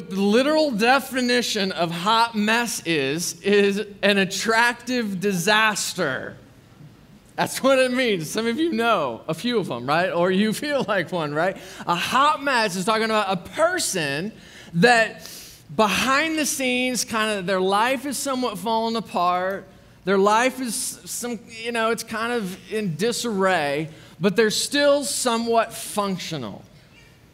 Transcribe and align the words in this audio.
what 0.00 0.08
the 0.08 0.20
literal 0.20 0.70
definition 0.70 1.72
of 1.72 1.90
hot 1.90 2.34
mess 2.34 2.82
is, 2.86 3.38
is 3.42 3.84
an 4.00 4.16
attractive 4.16 5.20
disaster. 5.20 6.38
That's 7.36 7.62
what 7.62 7.78
it 7.78 7.92
means. 7.92 8.30
Some 8.30 8.46
of 8.46 8.58
you 8.58 8.72
know 8.72 9.20
a 9.28 9.34
few 9.34 9.58
of 9.58 9.66
them, 9.66 9.86
right? 9.86 10.10
Or 10.10 10.30
you 10.30 10.52
feel 10.54 10.86
like 10.88 11.12
one, 11.12 11.34
right? 11.34 11.58
A 11.86 11.94
hot 11.94 12.42
mess 12.42 12.76
is 12.76 12.86
talking 12.86 13.04
about 13.04 13.26
a 13.28 13.36
person 13.50 14.32
that 14.72 15.30
behind 15.76 16.38
the 16.38 16.46
scenes, 16.46 17.04
kind 17.04 17.38
of 17.38 17.44
their 17.44 17.60
life 17.60 18.06
is 18.06 18.16
somewhat 18.16 18.56
falling 18.56 18.96
apart. 18.96 19.68
Their 20.06 20.18
life 20.18 20.62
is 20.62 20.74
some, 20.74 21.38
you 21.62 21.72
know, 21.72 21.90
it's 21.90 22.04
kind 22.04 22.32
of 22.32 22.72
in 22.72 22.96
disarray, 22.96 23.90
but 24.18 24.34
they're 24.34 24.50
still 24.50 25.04
somewhat 25.04 25.74
functional. 25.74 26.64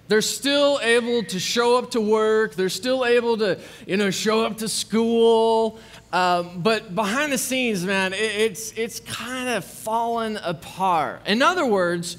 They're 0.08 0.22
still 0.22 0.78
able 0.82 1.24
to 1.24 1.40
show 1.40 1.78
up 1.78 1.90
to 1.92 2.00
work. 2.00 2.54
They're 2.54 2.68
still 2.68 3.04
able 3.04 3.36
to, 3.38 3.58
you 3.86 3.96
know, 3.96 4.10
show 4.10 4.44
up 4.44 4.58
to 4.58 4.68
school. 4.68 5.80
Um, 6.12 6.62
but 6.62 6.94
behind 6.94 7.32
the 7.32 7.38
scenes, 7.38 7.84
man, 7.84 8.12
it, 8.12 8.18
it's, 8.18 8.72
it's 8.72 9.00
kind 9.00 9.48
of 9.48 9.64
fallen 9.64 10.36
apart. 10.38 11.22
In 11.26 11.42
other 11.42 11.66
words, 11.66 12.16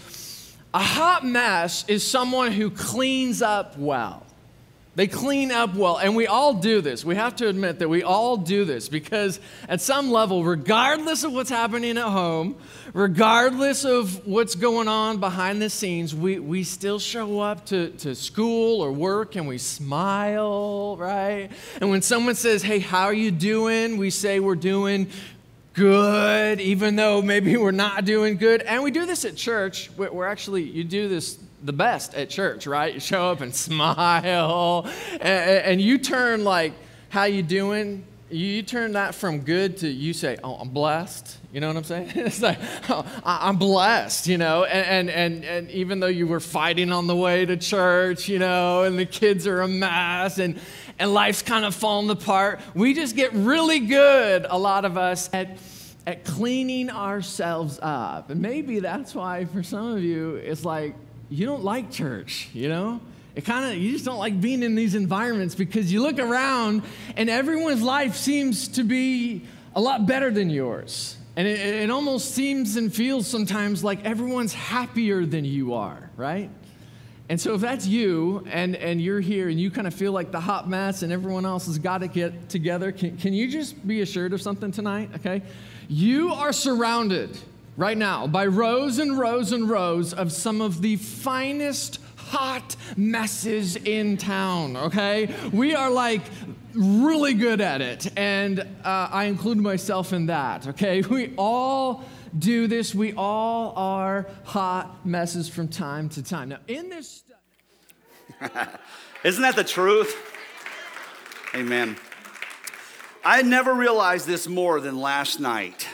a 0.74 0.80
hot 0.80 1.26
mess 1.26 1.86
is 1.88 2.06
someone 2.06 2.52
who 2.52 2.70
cleans 2.70 3.42
up 3.42 3.78
well. 3.78 4.27
They 4.98 5.06
clean 5.06 5.52
up 5.52 5.76
well. 5.76 5.98
And 5.98 6.16
we 6.16 6.26
all 6.26 6.56
do 6.56 6.82
this. 6.82 7.06
We 7.06 7.14
have 7.14 7.36
to 7.36 7.48
admit 7.48 7.78
that 7.78 7.88
we 7.88 8.02
all 8.02 8.36
do 8.36 8.66
this 8.66 8.90
because, 8.90 9.40
at 9.70 9.80
some 9.80 10.10
level, 10.10 10.44
regardless 10.44 11.24
of 11.24 11.34
what's 11.34 11.52
happening 11.52 12.00
at 12.00 12.04
home, 12.04 12.56
regardless 12.94 13.86
of 13.86 14.26
what's 14.26 14.56
going 14.56 14.88
on 14.88 15.20
behind 15.20 15.62
the 15.62 15.70
scenes, 15.70 16.16
we, 16.16 16.40
we 16.40 16.64
still 16.64 16.98
show 16.98 17.40
up 17.40 17.68
to, 17.68 17.92
to 17.92 18.16
school 18.16 18.82
or 18.82 18.92
work 18.92 19.36
and 19.36 19.48
we 19.48 19.60
smile, 19.60 20.98
right? 20.98 21.52
And 21.80 21.92
when 21.92 22.02
someone 22.02 22.34
says, 22.34 22.64
Hey, 22.64 22.80
how 22.80 23.04
are 23.04 23.14
you 23.14 23.30
doing? 23.30 23.98
We 23.98 24.10
say 24.10 24.40
we're 24.40 24.56
doing 24.56 25.12
good, 25.76 26.60
even 26.60 26.96
though 26.96 27.22
maybe 27.22 27.56
we're 27.58 27.70
not 27.70 28.04
doing 28.04 28.36
good. 28.38 28.64
And 28.64 28.82
we 28.82 28.90
do 28.90 29.06
this 29.06 29.26
at 29.26 29.36
church. 29.36 29.92
We're 29.96 30.26
actually, 30.26 30.64
you 30.64 30.84
do 30.84 31.08
this 31.08 31.38
the 31.64 31.74
best 31.74 32.14
at 32.14 32.30
church, 32.30 32.68
right? 32.68 32.94
You 32.94 33.00
show 33.00 33.32
up 33.32 33.42
and 33.42 33.54
smile, 33.68 34.90
and, 35.14 35.22
and 35.22 35.82
you 35.82 35.98
turn 35.98 36.44
like, 36.44 36.74
"How 37.10 37.24
you 37.24 37.44
doing?" 37.44 38.06
You 38.30 38.62
turn 38.62 38.92
that 38.94 39.16
from 39.16 39.40
good 39.40 39.78
to 39.78 39.88
you 39.88 40.14
say, 40.14 40.38
"Oh, 40.44 40.56
I'm 40.56 40.70
blessed." 40.70 41.38
You 41.54 41.62
know 41.62 41.68
what 41.70 41.78
I'm 41.78 41.84
saying? 41.86 42.12
It's 42.16 42.42
like, 42.42 42.60
oh, 42.90 43.06
I'm 43.24 43.56
blessed, 43.56 44.28
you 44.28 44.38
know. 44.38 44.66
And, 44.66 45.10
and 45.10 45.10
and 45.10 45.46
and 45.46 45.72
even 45.72 46.00
though 46.00 46.08
you 46.08 46.28
were 46.28 46.40
fighting 46.40 46.92
on 46.92 47.08
the 47.08 47.16
way 47.16 47.46
to 47.46 47.56
church, 47.56 48.28
you 48.28 48.38
know, 48.38 48.84
and 48.84 49.00
the 49.00 49.06
kids 49.06 49.48
are 49.48 49.62
a 49.62 49.68
mess, 49.68 50.40
and 50.40 50.60
and 51.00 51.14
life's 51.14 51.42
kind 51.42 51.64
of 51.66 51.74
falling 51.74 52.10
apart, 52.10 52.60
we 52.76 52.94
just 52.94 53.16
get 53.16 53.32
really 53.34 53.80
good. 53.80 54.46
A 54.50 54.58
lot 54.58 54.84
of 54.86 54.98
us 54.98 55.30
at 55.34 55.58
at 56.06 56.26
cleaning 56.26 56.90
ourselves 56.90 57.80
up, 57.82 58.30
and 58.30 58.42
maybe 58.42 58.80
that's 58.80 59.16
why 59.16 59.46
for 59.46 59.64
some 59.64 59.96
of 59.96 60.04
you 60.04 60.36
it's 60.36 60.66
like 60.66 60.96
you 61.30 61.46
don't 61.46 61.64
like 61.64 61.92
church, 61.92 62.50
you 62.54 62.70
know? 62.70 63.02
It 63.36 63.46
kind 63.46 63.72
of, 63.72 63.78
you 63.78 63.92
just 63.92 64.06
don't 64.06 64.18
like 64.18 64.42
being 64.42 64.64
in 64.64 64.74
these 64.74 64.96
environments 64.96 65.54
because 65.54 65.94
you 65.94 66.02
look 66.02 66.18
around 66.18 66.82
and 67.16 67.30
everyone's 67.30 67.84
life 67.84 68.16
seems 68.16 68.68
to 68.70 68.84
be 68.84 69.44
a 69.76 69.82
lot 69.82 70.08
better 70.08 70.32
than 70.32 70.50
yours. 70.50 71.18
And 71.36 71.48
it, 71.48 71.60
it 71.60 71.92
almost 71.92 72.34
seems 72.34 72.78
and 72.78 72.94
feels 72.94 73.28
sometimes 73.28 73.84
like 73.84 74.04
everyone's 74.06 74.56
happier 74.56 75.24
than 75.24 75.46
you 75.46 75.76
are, 75.76 76.10
right? 76.16 76.50
And 77.30 77.40
so 77.40 77.54
if 77.54 77.62
that's 77.62 77.86
you 77.86 78.44
and, 78.50 78.76
and 78.76 79.00
you're 79.00 79.20
here 79.20 79.50
and 79.50 79.60
you 79.60 79.70
kind 79.70 79.86
of 79.86 79.94
feel 79.94 80.14
like 80.14 80.32
the 80.32 80.40
hot 80.40 80.68
mess 80.68 81.04
and 81.04 81.14
everyone 81.14 81.46
else 81.46 81.68
has 81.68 81.78
got 81.78 82.00
to 82.00 82.08
get 82.08 82.50
together, 82.50 82.92
can, 82.92 83.18
can 83.18 83.34
you 83.34 83.52
just 83.52 83.86
be 83.86 84.02
assured 84.02 84.34
of 84.34 84.42
something 84.42 84.72
tonight, 84.72 85.12
okay? 85.18 85.44
You 85.90 86.34
are 86.34 86.54
surrounded 86.54 87.38
right 87.78 87.98
now 87.98 88.28
by 88.28 88.46
rows 88.46 89.00
and 89.00 89.18
rows 89.18 89.54
and 89.54 89.70
rows 89.70 90.14
of 90.14 90.32
some 90.32 90.60
of 90.60 90.82
the 90.82 90.98
finest 90.98 92.00
hot 92.18 92.76
messes 92.98 93.78
in 93.78 94.18
town, 94.18 94.76
okay? 94.76 95.34
We 95.54 95.74
are 95.74 95.90
like 95.90 96.24
really 96.74 97.34
good 97.34 97.62
at 97.62 97.80
it, 97.82 98.12
and 98.18 98.60
uh, 98.60 99.08
I 99.12 99.26
include 99.26 99.60
myself 99.60 100.12
in 100.12 100.26
that, 100.26 100.68
okay? 100.68 101.02
We 101.10 101.34
all 101.38 102.04
do 102.38 102.68
this, 102.68 102.94
we 102.94 103.14
all 103.14 103.74
are 103.78 104.28
hot 104.44 105.06
messes 105.06 105.48
from 105.48 105.70
time 105.70 106.10
to 106.10 106.24
time. 106.24 106.50
Now, 106.50 106.60
in 106.68 106.90
this 106.90 107.24
Isn't 109.24 109.42
that 109.42 109.56
the 109.56 109.64
truth? 109.64 110.16
Amen. 111.56 111.98
I 113.26 113.42
never 113.42 113.74
realized 113.74 114.28
this 114.28 114.48
more 114.48 114.80
than 114.80 115.00
last 115.00 115.40
night. 115.40 115.88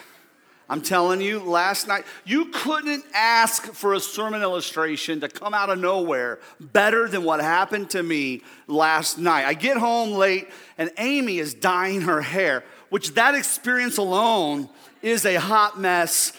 I'm 0.74 0.82
telling 0.82 1.22
you, 1.22 1.38
last 1.38 1.88
night, 1.88 2.04
you 2.26 2.46
couldn't 2.46 3.06
ask 3.14 3.72
for 3.74 3.94
a 3.94 4.00
sermon 4.00 4.42
illustration 4.42 5.20
to 5.20 5.30
come 5.30 5.54
out 5.54 5.70
of 5.70 5.78
nowhere 5.78 6.40
better 6.60 7.08
than 7.08 7.24
what 7.24 7.42
happened 7.42 7.92
to 7.92 8.02
me 8.02 8.42
last 8.66 9.20
night. 9.20 9.46
I 9.46 9.54
get 9.54 9.78
home 9.78 10.14
late 10.14 10.50
and 10.80 10.90
Amy 10.98 11.38
is 11.38 11.54
dyeing 11.54 12.02
her 12.02 12.22
hair, 12.22 12.64
which 12.90 13.14
that 13.14 13.36
experience 13.36 13.98
alone 13.98 14.68
is 15.04 15.28
a 15.28 15.36
hot 15.36 15.80
mess 15.80 16.34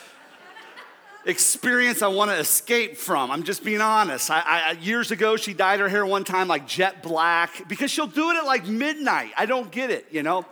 experience 1.27 2.03
I 2.03 2.09
want 2.09 2.33
to 2.33 2.37
escape 2.37 2.97
from. 2.97 3.31
I'm 3.31 3.45
just 3.45 3.63
being 3.63 3.81
honest. 3.81 4.33
I, 4.33 4.43
I, 4.45 4.71
years 4.81 5.13
ago, 5.13 5.37
she 5.37 5.55
dyed 5.55 5.79
her 5.79 5.89
hair 5.89 6.05
one 6.05 6.25
time 6.25 6.49
like 6.49 6.67
jet 6.67 7.05
black 7.05 7.69
because 7.69 7.93
she'll 7.93 8.09
do 8.09 8.31
it 8.31 8.37
at 8.39 8.47
like 8.47 8.67
midnight. 8.67 9.31
I 9.37 9.47
don't 9.47 9.71
get 9.71 9.93
it, 9.93 10.09
you 10.11 10.25
know? 10.25 10.45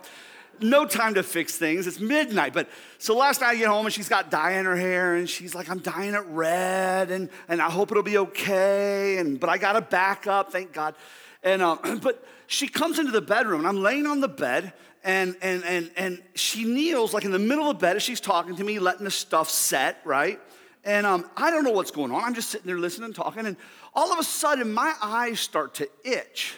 No 0.61 0.85
time 0.85 1.15
to 1.15 1.23
fix 1.23 1.57
things. 1.57 1.87
It's 1.87 1.99
midnight. 1.99 2.53
But 2.53 2.69
so 2.97 3.15
last 3.15 3.41
night 3.41 3.49
I 3.49 3.55
get 3.55 3.67
home 3.67 3.85
and 3.85 3.93
she's 3.93 4.09
got 4.09 4.31
dye 4.31 4.53
in 4.53 4.65
her 4.65 4.75
hair 4.75 5.15
and 5.15 5.29
she's 5.29 5.53
like, 5.55 5.69
I'm 5.69 5.79
dyeing 5.79 6.13
it 6.13 6.23
red 6.27 7.11
and, 7.11 7.29
and 7.47 7.61
I 7.61 7.69
hope 7.69 7.91
it'll 7.91 8.03
be 8.03 8.17
okay. 8.17 9.17
And 9.17 9.39
but 9.39 9.49
I 9.49 9.57
got 9.57 9.73
to 9.73 9.81
back 9.81 10.27
up, 10.27 10.51
thank 10.51 10.73
God. 10.73 10.95
And 11.43 11.61
uh, 11.61 11.77
but 12.01 12.25
she 12.47 12.67
comes 12.67 12.99
into 12.99 13.11
the 13.11 13.21
bedroom 13.21 13.59
and 13.59 13.67
I'm 13.67 13.81
laying 13.81 14.05
on 14.05 14.21
the 14.21 14.27
bed 14.27 14.73
and 15.03 15.35
and 15.41 15.63
and 15.65 15.91
and 15.97 16.21
she 16.35 16.63
kneels 16.63 17.13
like 17.13 17.25
in 17.25 17.31
the 17.31 17.39
middle 17.39 17.69
of 17.69 17.77
the 17.77 17.81
bed 17.81 17.95
as 17.95 18.03
she's 18.03 18.21
talking 18.21 18.55
to 18.55 18.63
me, 18.63 18.79
letting 18.79 19.03
the 19.03 19.11
stuff 19.11 19.49
set, 19.49 19.99
right? 20.05 20.39
And 20.85 21.05
um, 21.05 21.29
I 21.37 21.49
don't 21.49 21.63
know 21.63 21.71
what's 21.71 21.91
going 21.91 22.11
on. 22.11 22.23
I'm 22.23 22.33
just 22.33 22.49
sitting 22.49 22.67
there 22.67 22.77
listening, 22.77 23.05
and 23.05 23.15
talking, 23.15 23.45
and 23.45 23.55
all 23.93 24.11
of 24.11 24.19
a 24.19 24.23
sudden 24.23 24.73
my 24.73 24.93
eyes 25.01 25.39
start 25.39 25.75
to 25.75 25.89
itch. 26.03 26.55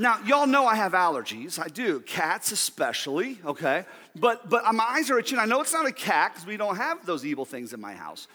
Now, 0.00 0.18
y'all 0.24 0.46
know 0.46 0.64
I 0.64 0.76
have 0.76 0.92
allergies. 0.92 1.62
I 1.62 1.68
do, 1.68 2.00
cats 2.00 2.52
especially, 2.52 3.38
okay? 3.44 3.84
But, 4.16 4.48
but 4.48 4.64
my 4.74 4.84
eyes 4.84 5.10
are 5.10 5.18
itching. 5.18 5.38
I 5.38 5.44
know 5.44 5.60
it's 5.60 5.74
not 5.74 5.84
a 5.84 5.92
cat 5.92 6.32
because 6.32 6.46
we 6.46 6.56
don't 6.56 6.76
have 6.76 7.04
those 7.04 7.26
evil 7.26 7.44
things 7.44 7.74
in 7.74 7.82
my 7.82 7.92
house. 7.92 8.26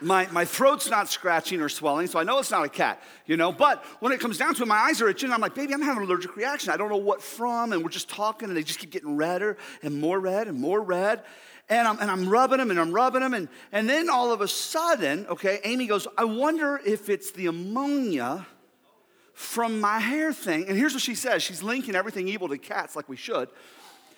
My, 0.00 0.28
my 0.30 0.44
throat's 0.44 0.88
not 0.88 1.08
scratching 1.08 1.60
or 1.60 1.68
swelling, 1.68 2.06
so 2.06 2.20
I 2.20 2.22
know 2.22 2.38
it's 2.38 2.52
not 2.52 2.64
a 2.64 2.68
cat, 2.68 3.02
you 3.26 3.36
know? 3.36 3.50
But 3.50 3.84
when 3.98 4.12
it 4.12 4.20
comes 4.20 4.38
down 4.38 4.54
to 4.54 4.62
it, 4.62 4.66
my 4.66 4.76
eyes 4.76 5.02
are 5.02 5.08
itching. 5.08 5.32
I'm 5.32 5.40
like, 5.40 5.56
baby, 5.56 5.74
I'm 5.74 5.82
having 5.82 6.04
an 6.04 6.08
allergic 6.08 6.36
reaction. 6.36 6.70
I 6.70 6.76
don't 6.76 6.88
know 6.88 6.98
what 6.98 7.20
from. 7.20 7.72
And 7.72 7.82
we're 7.82 7.90
just 7.90 8.08
talking, 8.08 8.46
and 8.46 8.56
they 8.56 8.62
just 8.62 8.78
keep 8.78 8.90
getting 8.90 9.16
redder 9.16 9.56
and 9.82 10.00
more 10.00 10.20
red 10.20 10.46
and 10.46 10.60
more 10.60 10.80
red. 10.80 11.24
And 11.68 11.88
I'm, 11.88 11.98
and 11.98 12.12
I'm 12.12 12.28
rubbing 12.28 12.58
them 12.58 12.70
and 12.70 12.78
I'm 12.78 12.92
rubbing 12.92 13.22
them. 13.22 13.34
And, 13.34 13.48
and 13.72 13.88
then 13.88 14.08
all 14.08 14.32
of 14.32 14.40
a 14.40 14.46
sudden, 14.46 15.26
okay, 15.26 15.58
Amy 15.64 15.88
goes, 15.88 16.06
I 16.16 16.24
wonder 16.24 16.80
if 16.86 17.08
it's 17.08 17.32
the 17.32 17.46
ammonia 17.46 18.46
from 19.38 19.80
my 19.80 20.00
hair 20.00 20.32
thing. 20.32 20.66
And 20.66 20.76
here's 20.76 20.94
what 20.94 21.00
she 21.00 21.14
says 21.14 21.44
she's 21.44 21.62
linking 21.62 21.94
everything 21.94 22.26
evil 22.26 22.48
to 22.48 22.58
cats, 22.58 22.96
like 22.96 23.08
we 23.08 23.14
should. 23.14 23.48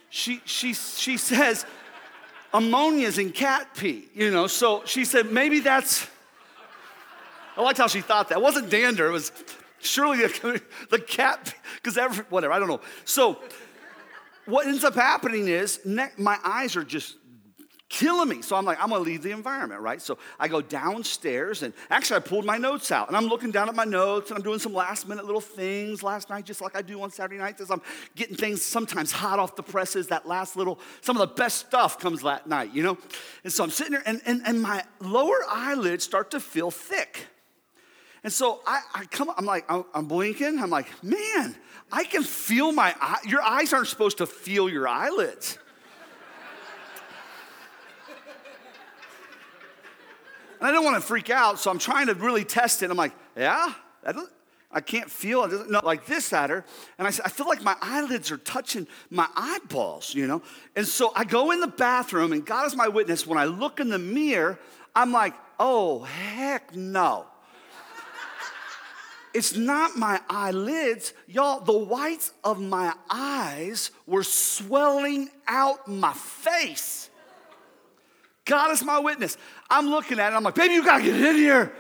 She, 0.08 0.41
she, 0.47 0.72
she 0.72 1.19
says, 1.19 1.66
ammonia's 2.54 3.18
in 3.18 3.30
cat 3.30 3.68
pee, 3.77 4.09
you 4.15 4.30
know. 4.30 4.47
So 4.47 4.83
she 4.86 5.04
said, 5.04 5.30
maybe 5.30 5.60
that's. 5.60 6.09
I 7.54 7.60
liked 7.60 7.77
how 7.77 7.86
she 7.86 8.00
thought 8.00 8.30
that. 8.30 8.39
It 8.39 8.41
wasn't 8.42 8.71
dander, 8.71 9.09
it 9.09 9.12
was 9.12 9.30
surely 9.80 10.27
the, 10.27 10.62
the 10.89 10.98
cat, 10.98 11.54
because 11.74 11.98
every, 11.98 12.24
whatever, 12.30 12.54
I 12.54 12.59
don't 12.59 12.68
know. 12.68 12.80
So 13.04 13.41
what 14.47 14.66
ends 14.66 14.84
up 14.84 14.95
happening 14.95 15.48
is 15.48 15.80
ne- 15.84 16.12
my 16.16 16.39
eyes 16.42 16.77
are 16.77 16.84
just 16.84 17.16
killing 17.91 18.28
me. 18.28 18.41
So 18.41 18.57
I'm 18.57 18.65
like, 18.65 18.83
I'm 18.83 18.89
gonna 18.89 19.03
leave 19.03 19.22
the 19.22 19.33
environment, 19.33 19.83
right? 19.83 20.01
So 20.01 20.16
I 20.39 20.48
go 20.48 20.63
downstairs 20.63 21.63
and 21.63 21.75
actually 21.91 22.16
I 22.16 22.21
pulled 22.21 22.47
my 22.47 22.57
notes 22.57 22.91
out 22.91 23.09
and 23.09 23.16
I'm 23.16 23.27
looking 23.27 23.51
down 23.51 23.69
at 23.69 23.75
my 23.75 23.84
notes 23.84 24.31
and 24.31 24.39
I'm 24.39 24.45
doing 24.45 24.60
some 24.60 24.72
last 24.72 25.09
minute 25.09 25.27
little 25.27 25.41
things 25.41 26.03
last 26.03 26.31
night, 26.31 26.47
just 26.47 26.63
like 26.63 26.77
I 26.77 26.83
do 26.83 27.03
on 27.03 27.10
Saturday 27.10 27.39
nights 27.39 27.60
as 27.60 27.71
I'm 27.71 27.83
getting 28.15 28.37
things 28.37 28.63
sometimes 28.63 29.10
hot 29.10 29.39
off 29.39 29.57
the 29.57 29.63
presses. 29.63 30.07
That 30.07 30.27
last 30.27 30.57
little, 30.57 30.78
some 31.01 31.16
of 31.16 31.28
the 31.28 31.34
best 31.34 31.66
stuff 31.66 31.98
comes 31.98 32.22
that 32.22 32.47
night, 32.47 32.72
you 32.72 32.84
know? 32.84 32.97
And 33.42 33.53
so 33.53 33.65
I'm 33.65 33.71
sitting 33.71 33.93
there 33.93 34.03
and, 34.07 34.22
and, 34.25 34.41
and 34.47 34.63
my 34.63 34.84
lower 35.01 35.45
eyelids 35.51 36.04
start 36.04 36.31
to 36.31 36.41
feel 36.41 36.71
thick. 36.71 37.27
And 38.22 38.33
so 38.33 38.60
I, 38.66 38.83
I 38.95 39.04
come, 39.07 39.33
I'm 39.36 39.47
like, 39.47 39.65
I'm, 39.69 39.84
I'm 39.95 40.07
blinking. 40.07 40.60
I'm 40.60 40.71
like, 40.71 40.86
man, 41.03 41.57
I 41.91 42.04
can 42.04 42.22
feel 42.22 42.71
my 42.71 42.95
eye. 43.01 43.19
Your 43.27 43.43
eyes 43.43 43.72
aren't 43.72 43.89
supposed 43.89 44.19
to 44.19 44.27
feel 44.27 44.69
your 44.69 44.86
eyelids. 44.86 45.59
And 50.60 50.68
I 50.68 50.72
don't 50.72 50.84
want 50.84 50.97
to 50.97 51.03
freak 51.03 51.30
out, 51.30 51.59
so 51.59 51.71
I'm 51.71 51.78
trying 51.78 52.09
to 52.09 52.15
really 52.15 52.45
test 52.45 52.83
it. 52.83 52.91
I'm 52.91 52.97
like, 52.97 53.12
yeah? 53.34 53.72
I 54.71 54.80
can't 54.80 55.10
feel 55.10 55.45
it. 55.45 55.71
No, 55.71 55.80
like 55.83 56.04
this 56.04 56.33
at 56.33 56.51
her. 56.51 56.65
And 56.98 57.09
I 57.09 57.10
said, 57.10 57.24
I 57.24 57.30
feel 57.30 57.48
like 57.48 57.62
my 57.62 57.77
eyelids 57.80 58.30
are 58.30 58.36
touching 58.36 58.86
my 59.09 59.27
eyeballs, 59.34 60.15
you 60.15 60.27
know? 60.27 60.42
And 60.77 60.86
so 60.86 61.12
I 61.16 61.24
go 61.24 61.51
in 61.51 61.60
the 61.60 61.66
bathroom, 61.66 62.33
and 62.33 62.45
God 62.45 62.66
is 62.66 62.77
my 62.77 62.89
witness. 62.89 63.27
When 63.27 63.39
I 63.39 63.47
look 63.47 63.80
in 63.80 63.89
the 63.89 63.98
mirror, 63.98 64.59
I'm 64.95 65.12
like, 65.12 65.34
oh, 65.59 66.01
heck 66.03 66.74
no. 66.77 67.27
it's 69.34 69.57
not 69.57 69.97
my 69.97 70.21
eyelids. 70.28 71.15
Y'all, 71.27 71.60
the 71.60 71.77
whites 71.77 72.33
of 72.45 72.60
my 72.60 72.92
eyes 73.09 73.91
were 74.07 74.22
swelling 74.22 75.30
out 75.48 75.89
my 75.89 76.12
face. 76.12 77.09
God 78.45 78.72
is 78.72 78.84
my 78.84 78.98
witness. 78.98 79.36
I'm 79.71 79.89
looking 79.89 80.19
at 80.19 80.33
it, 80.33 80.37
I'm 80.37 80.43
like, 80.43 80.55
baby, 80.55 80.75
you 80.75 80.84
gotta 80.84 81.05
get 81.05 81.15
in 81.15 81.37
here. 81.37 81.72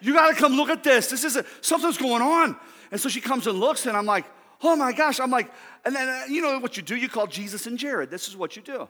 You 0.00 0.14
got 0.14 0.28
to 0.28 0.34
come 0.34 0.54
look 0.54 0.70
at 0.70 0.82
this. 0.82 1.08
This 1.08 1.24
is 1.24 1.36
a, 1.36 1.44
something's 1.60 1.98
going 1.98 2.22
on. 2.22 2.56
And 2.90 3.00
so 3.00 3.08
she 3.08 3.20
comes 3.20 3.46
and 3.46 3.58
looks, 3.58 3.86
and 3.86 3.96
I'm 3.96 4.06
like, 4.06 4.24
oh 4.62 4.74
my 4.76 4.92
gosh. 4.92 5.20
I'm 5.20 5.30
like, 5.30 5.50
and 5.84 5.94
then 5.94 6.08
uh, 6.08 6.24
you 6.28 6.42
know 6.42 6.58
what 6.58 6.76
you 6.76 6.82
do? 6.82 6.96
You 6.96 7.08
call 7.08 7.26
Jesus 7.26 7.66
and 7.66 7.78
Jared. 7.78 8.10
This 8.10 8.28
is 8.28 8.36
what 8.36 8.56
you 8.56 8.62
do. 8.62 8.88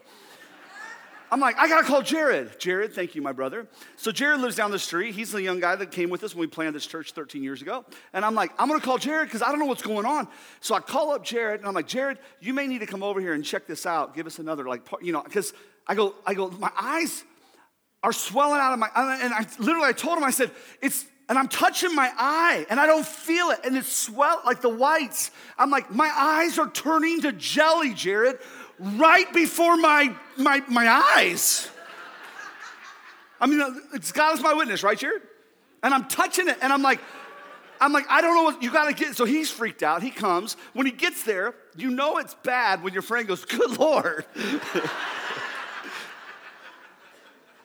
I'm 1.33 1.39
like, 1.39 1.57
I 1.57 1.69
gotta 1.69 1.87
call 1.87 2.01
Jared. 2.01 2.59
Jared, 2.59 2.93
thank 2.93 3.15
you, 3.15 3.21
my 3.21 3.31
brother. 3.31 3.65
So 3.95 4.11
Jared 4.11 4.41
lives 4.41 4.57
down 4.57 4.69
the 4.69 4.79
street. 4.79 5.15
He's 5.15 5.31
the 5.31 5.41
young 5.41 5.61
guy 5.61 5.77
that 5.77 5.89
came 5.89 6.09
with 6.09 6.25
us 6.25 6.35
when 6.35 6.41
we 6.41 6.47
planted 6.47 6.73
this 6.73 6.85
church 6.85 7.13
13 7.13 7.41
years 7.41 7.61
ago. 7.61 7.85
And 8.11 8.25
I'm 8.25 8.35
like, 8.35 8.51
I'm 8.59 8.67
gonna 8.67 8.81
call 8.81 8.97
Jared 8.97 9.29
because 9.29 9.41
I 9.41 9.49
don't 9.49 9.59
know 9.59 9.65
what's 9.65 9.81
going 9.81 10.05
on. 10.05 10.27
So 10.59 10.75
I 10.75 10.81
call 10.81 11.11
up 11.11 11.23
Jared 11.23 11.61
and 11.61 11.69
I'm 11.69 11.73
like, 11.73 11.87
Jared, 11.87 12.19
you 12.41 12.53
may 12.53 12.67
need 12.67 12.79
to 12.79 12.85
come 12.85 13.01
over 13.01 13.21
here 13.21 13.33
and 13.33 13.45
check 13.45 13.65
this 13.65 13.85
out. 13.85 14.13
Give 14.13 14.27
us 14.27 14.39
another, 14.39 14.67
like, 14.67 14.85
you 15.01 15.13
know, 15.13 15.23
because 15.23 15.53
I 15.87 15.95
go, 15.95 16.15
I 16.25 16.33
go, 16.33 16.49
my 16.49 16.71
eyes, 16.77 17.23
are 18.03 18.13
swelling 18.13 18.59
out 18.59 18.73
of 18.73 18.79
my 18.79 18.89
and 18.95 19.33
I 19.33 19.45
literally 19.59 19.87
I 19.87 19.93
told 19.93 20.17
him 20.17 20.23
I 20.23 20.31
said 20.31 20.51
it's 20.81 21.05
and 21.29 21.37
I'm 21.37 21.47
touching 21.47 21.95
my 21.95 22.11
eye 22.17 22.65
and 22.69 22.79
I 22.79 22.85
don't 22.85 23.05
feel 23.05 23.51
it 23.51 23.61
and 23.63 23.77
it's 23.77 23.91
swell 23.91 24.41
like 24.45 24.61
the 24.61 24.69
whites. 24.69 25.31
I'm 25.57 25.69
like 25.69 25.91
my 25.91 26.11
eyes 26.13 26.57
are 26.57 26.69
turning 26.69 27.21
to 27.21 27.31
jelly, 27.31 27.93
Jared, 27.93 28.39
right 28.79 29.31
before 29.33 29.77
my 29.77 30.15
my 30.37 30.63
my 30.67 30.87
eyes. 31.15 31.69
I 33.39 33.47
mean, 33.47 33.63
it's 33.93 34.11
God 34.11 34.35
is 34.35 34.43
my 34.43 34.53
witness, 34.53 34.83
right, 34.83 34.97
Jared? 34.97 35.21
And 35.83 35.93
I'm 35.93 36.07
touching 36.07 36.47
it 36.47 36.57
and 36.61 36.73
I'm 36.73 36.81
like 36.81 36.99
I'm 37.79 37.93
like, 37.93 38.05
I 38.09 38.21
don't 38.21 38.35
know 38.35 38.43
what 38.43 38.61
you 38.61 38.71
gotta 38.71 38.93
get. 38.93 39.15
So 39.15 39.25
he's 39.25 39.49
freaked 39.49 39.83
out. 39.83 40.03
He 40.03 40.11
comes. 40.11 40.55
When 40.73 40.85
he 40.85 40.91
gets 40.91 41.23
there, 41.23 41.55
you 41.75 41.89
know 41.89 42.17
it's 42.17 42.35
bad 42.43 42.83
when 42.83 42.93
your 42.93 43.01
friend 43.01 43.27
goes, 43.27 43.45
Good 43.45 43.77
Lord. 43.79 44.25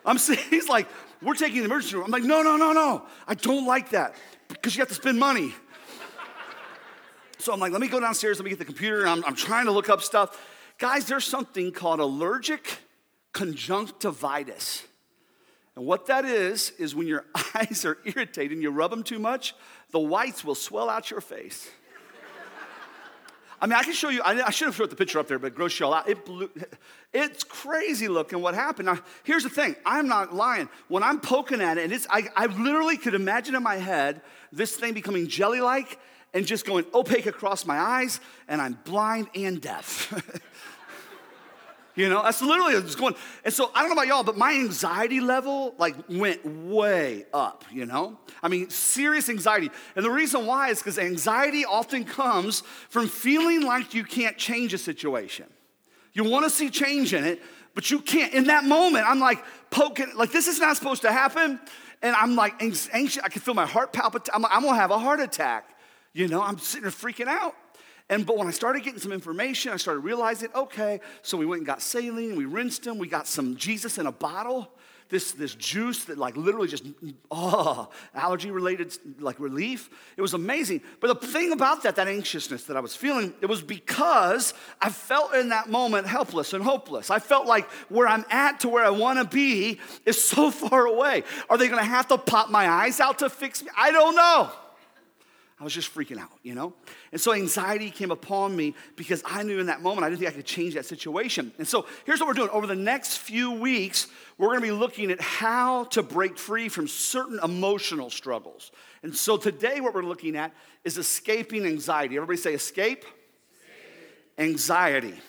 I'm 0.07 0.17
saying, 0.17 0.39
he's 0.49 0.67
like, 0.67 0.87
we're 1.21 1.35
taking 1.35 1.59
the 1.59 1.65
emergency 1.65 1.95
room. 1.95 2.05
I'm 2.05 2.11
like, 2.11 2.23
no, 2.23 2.41
no, 2.41 2.57
no, 2.57 2.71
no. 2.71 3.05
I 3.27 3.35
don't 3.35 3.67
like 3.67 3.89
that 3.91 4.15
because 4.47 4.75
you 4.75 4.81
have 4.81 4.89
to 4.89 4.95
spend 4.95 5.19
money. 5.19 5.53
So 7.39 7.53
I'm 7.53 7.59
like, 7.59 7.71
let 7.71 7.81
me 7.81 7.87
go 7.87 7.99
downstairs, 7.99 8.39
let 8.39 8.45
me 8.45 8.49
get 8.49 8.59
the 8.59 8.65
computer, 8.65 9.07
I'm, 9.07 9.23
I'm 9.23 9.35
trying 9.35 9.65
to 9.65 9.71
look 9.71 9.89
up 9.89 10.01
stuff. 10.01 10.41
Guys, 10.79 11.05
there's 11.05 11.25
something 11.25 11.71
called 11.71 11.99
allergic 11.99 12.79
conjunctivitis. 13.31 14.83
And 15.75 15.85
what 15.85 16.07
that 16.07 16.25
is, 16.25 16.71
is 16.79 16.95
when 16.95 17.05
your 17.05 17.25
eyes 17.55 17.85
are 17.85 17.99
irritated 18.03 18.53
and 18.53 18.63
you 18.63 18.71
rub 18.71 18.89
them 18.89 19.03
too 19.03 19.19
much, 19.19 19.53
the 19.91 19.99
whites 19.99 20.43
will 20.43 20.55
swell 20.55 20.89
out 20.89 21.11
your 21.11 21.21
face. 21.21 21.69
I 23.59 23.65
mean, 23.65 23.73
I 23.73 23.83
can 23.83 23.93
show 23.93 24.09
you, 24.09 24.21
I, 24.23 24.47
I 24.47 24.49
should 24.51 24.67
have 24.67 24.75
thrown 24.75 24.89
the 24.89 24.95
picture 24.95 25.19
up 25.19 25.27
there, 25.27 25.39
but 25.39 25.55
gross 25.55 25.79
you 25.79 25.87
all 25.87 25.93
out. 25.93 26.07
It 26.07 26.25
blew, 26.25 26.49
it's 27.13 27.43
crazy 27.43 28.07
looking 28.07 28.41
what 28.41 28.53
happened. 28.53 28.85
Now, 28.85 28.99
here's 29.23 29.43
the 29.43 29.49
thing 29.49 29.75
I'm 29.85 30.07
not 30.07 30.35
lying. 30.35 30.69
When 30.87 31.01
I'm 31.01 31.19
poking 31.19 31.61
at 31.61 31.77
it, 31.77 31.85
and 31.85 31.93
it's, 31.93 32.05
I, 32.09 32.27
I 32.35 32.45
literally 32.45 32.97
could 32.97 33.15
imagine 33.15 33.55
in 33.55 33.63
my 33.63 33.77
head 33.77 34.21
this 34.51 34.75
thing 34.75 34.93
becoming 34.93 35.27
jelly 35.27 35.61
like 35.61 35.99
and 36.33 36.45
just 36.45 36.65
going 36.65 36.85
opaque 36.93 37.25
across 37.25 37.65
my 37.65 37.79
eyes, 37.79 38.19
and 38.47 38.61
I'm 38.61 38.77
blind 38.85 39.27
and 39.33 39.59
deaf. 39.59 40.13
You 41.97 42.09
know, 42.09 42.21
that's 42.21 42.43
literally 42.43 42.75
what's 42.75 42.93
going. 42.93 43.15
And 43.43 43.51
so 43.51 43.71
I 43.73 43.79
don't 43.79 43.89
know 43.89 43.93
about 43.93 44.05
y'all, 44.05 44.23
but 44.23 44.37
my 44.37 44.53
anxiety 44.53 45.19
level 45.19 45.73
like 45.79 45.95
went 46.07 46.45
way 46.45 47.25
up, 47.33 47.65
you 47.71 47.87
know? 47.87 48.19
I 48.43 48.49
mean, 48.49 48.69
serious 48.69 49.29
anxiety. 49.29 49.71
And 49.95 50.05
the 50.05 50.11
reason 50.11 50.45
why 50.45 50.69
is 50.69 50.77
because 50.77 50.99
anxiety 50.99 51.65
often 51.65 52.05
comes 52.05 52.61
from 52.89 53.07
feeling 53.07 53.63
like 53.63 53.95
you 53.95 54.03
can't 54.03 54.37
change 54.37 54.75
a 54.75 54.77
situation. 54.77 55.47
You 56.13 56.23
want 56.23 56.45
to 56.45 56.51
see 56.51 56.69
change 56.69 57.15
in 57.15 57.23
it, 57.23 57.41
but 57.73 57.89
you 57.89 57.99
can't. 57.99 58.31
In 58.31 58.43
that 58.43 58.63
moment, 58.63 59.09
I'm 59.09 59.19
like 59.19 59.43
poking, 59.71 60.11
like 60.15 60.31
this 60.31 60.47
is 60.47 60.59
not 60.59 60.77
supposed 60.77 61.01
to 61.01 61.11
happen. 61.11 61.59
And 62.03 62.15
I'm 62.15 62.35
like 62.35 62.61
anxious. 62.61 63.23
I 63.23 63.29
can 63.29 63.41
feel 63.41 63.55
my 63.55 63.65
heart 63.65 63.91
palpitate. 63.91 64.35
I'm, 64.35 64.43
like, 64.43 64.51
I'm 64.53 64.61
gonna 64.61 64.77
have 64.77 64.91
a 64.91 64.99
heart 64.99 65.19
attack. 65.19 65.67
You 66.13 66.27
know, 66.27 66.43
I'm 66.43 66.59
sitting 66.59 66.83
there 66.83 66.91
freaking 66.91 67.25
out. 67.25 67.55
And 68.09 68.25
but 68.25 68.37
when 68.37 68.47
I 68.47 68.51
started 68.51 68.83
getting 68.83 68.99
some 68.99 69.11
information, 69.11 69.73
I 69.73 69.77
started 69.77 69.99
realizing, 70.01 70.49
okay, 70.55 71.01
so 71.21 71.37
we 71.37 71.45
went 71.45 71.59
and 71.59 71.67
got 71.67 71.81
saline, 71.81 72.35
we 72.35 72.45
rinsed 72.45 72.83
them, 72.83 72.97
we 72.97 73.07
got 73.07 73.27
some 73.27 73.57
Jesus 73.57 73.97
in 73.97 74.07
a 74.07 74.11
bottle, 74.11 74.71
this, 75.09 75.31
this 75.31 75.55
juice 75.55 76.05
that 76.05 76.17
like 76.17 76.35
literally 76.35 76.67
just 76.67 76.85
oh 77.31 77.89
allergy 78.13 78.51
related 78.51 78.97
like 79.19 79.39
relief. 79.39 79.89
It 80.15 80.21
was 80.21 80.33
amazing. 80.33 80.81
But 80.99 81.19
the 81.19 81.27
thing 81.27 81.51
about 81.51 81.83
that, 81.83 81.95
that 81.95 82.07
anxiousness 82.07 82.63
that 82.65 82.77
I 82.77 82.79
was 82.79 82.95
feeling, 82.95 83.33
it 83.41 83.45
was 83.45 83.61
because 83.61 84.53
I 84.81 84.89
felt 84.89 85.33
in 85.33 85.49
that 85.49 85.69
moment 85.69 86.07
helpless 86.07 86.53
and 86.53 86.63
hopeless. 86.63 87.09
I 87.09 87.19
felt 87.19 87.45
like 87.45 87.69
where 87.89 88.07
I'm 88.07 88.25
at 88.29 88.61
to 88.61 88.69
where 88.69 88.85
I 88.85 88.89
want 88.89 89.19
to 89.19 89.25
be 89.25 89.79
is 90.05 90.21
so 90.21 90.51
far 90.51 90.85
away. 90.85 91.23
Are 91.49 91.57
they 91.57 91.67
gonna 91.67 91.83
have 91.83 92.07
to 92.09 92.17
pop 92.17 92.49
my 92.49 92.67
eyes 92.67 92.99
out 92.99 93.19
to 93.19 93.29
fix 93.29 93.63
me? 93.63 93.69
I 93.77 93.91
don't 93.91 94.15
know. 94.15 94.51
I 95.59 95.63
was 95.63 95.73
just 95.73 95.93
freaking 95.93 96.19
out, 96.19 96.29
you 96.43 96.53
know? 96.53 96.73
And 97.11 97.19
so 97.19 97.33
anxiety 97.33 97.89
came 97.89 98.11
upon 98.11 98.55
me 98.55 98.75
because 98.95 99.23
I 99.25 99.41
knew 99.41 99.59
in 99.59 99.65
that 99.67 99.81
moment 99.81 100.05
I 100.05 100.09
didn't 100.09 100.19
think 100.19 100.31
I 100.31 100.35
could 100.35 100.45
change 100.45 100.75
that 100.75 100.85
situation. 100.85 101.51
And 101.57 101.67
so 101.67 101.87
here's 102.05 102.19
what 102.19 102.27
we're 102.27 102.35
doing. 102.35 102.49
Over 102.49 102.67
the 102.67 102.75
next 102.75 103.17
few 103.17 103.51
weeks, 103.51 104.05
we're 104.37 104.49
gonna 104.49 104.61
be 104.61 104.71
looking 104.71 105.09
at 105.09 105.19
how 105.19 105.85
to 105.85 106.03
break 106.03 106.37
free 106.37 106.69
from 106.69 106.87
certain 106.87 107.39
emotional 107.43 108.11
struggles. 108.11 108.71
And 109.01 109.15
so 109.15 109.35
today, 109.35 109.81
what 109.81 109.95
we're 109.95 110.03
looking 110.03 110.35
at 110.35 110.53
is 110.83 110.99
escaping 110.99 111.65
anxiety. 111.65 112.17
Everybody 112.17 112.37
say 112.37 112.53
escape? 112.53 112.99
escape. 112.99 113.07
Anxiety. 114.37 115.07
anxiety. 115.07 115.23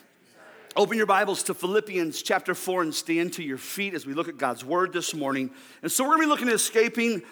Open 0.77 0.99
your 0.99 1.07
Bibles 1.07 1.43
to 1.45 1.55
Philippians 1.55 2.21
chapter 2.21 2.55
4 2.55 2.83
and 2.83 2.95
stand 2.95 3.33
to 3.33 3.43
your 3.43 3.57
feet 3.57 3.95
as 3.95 4.05
we 4.05 4.13
look 4.13 4.29
at 4.29 4.37
God's 4.37 4.63
word 4.63 4.93
this 4.93 5.15
morning. 5.15 5.51
And 5.81 5.91
so 5.91 6.05
we're 6.05 6.11
gonna 6.11 6.25
be 6.25 6.27
looking 6.27 6.49
at 6.49 6.55
escaping 6.55 7.23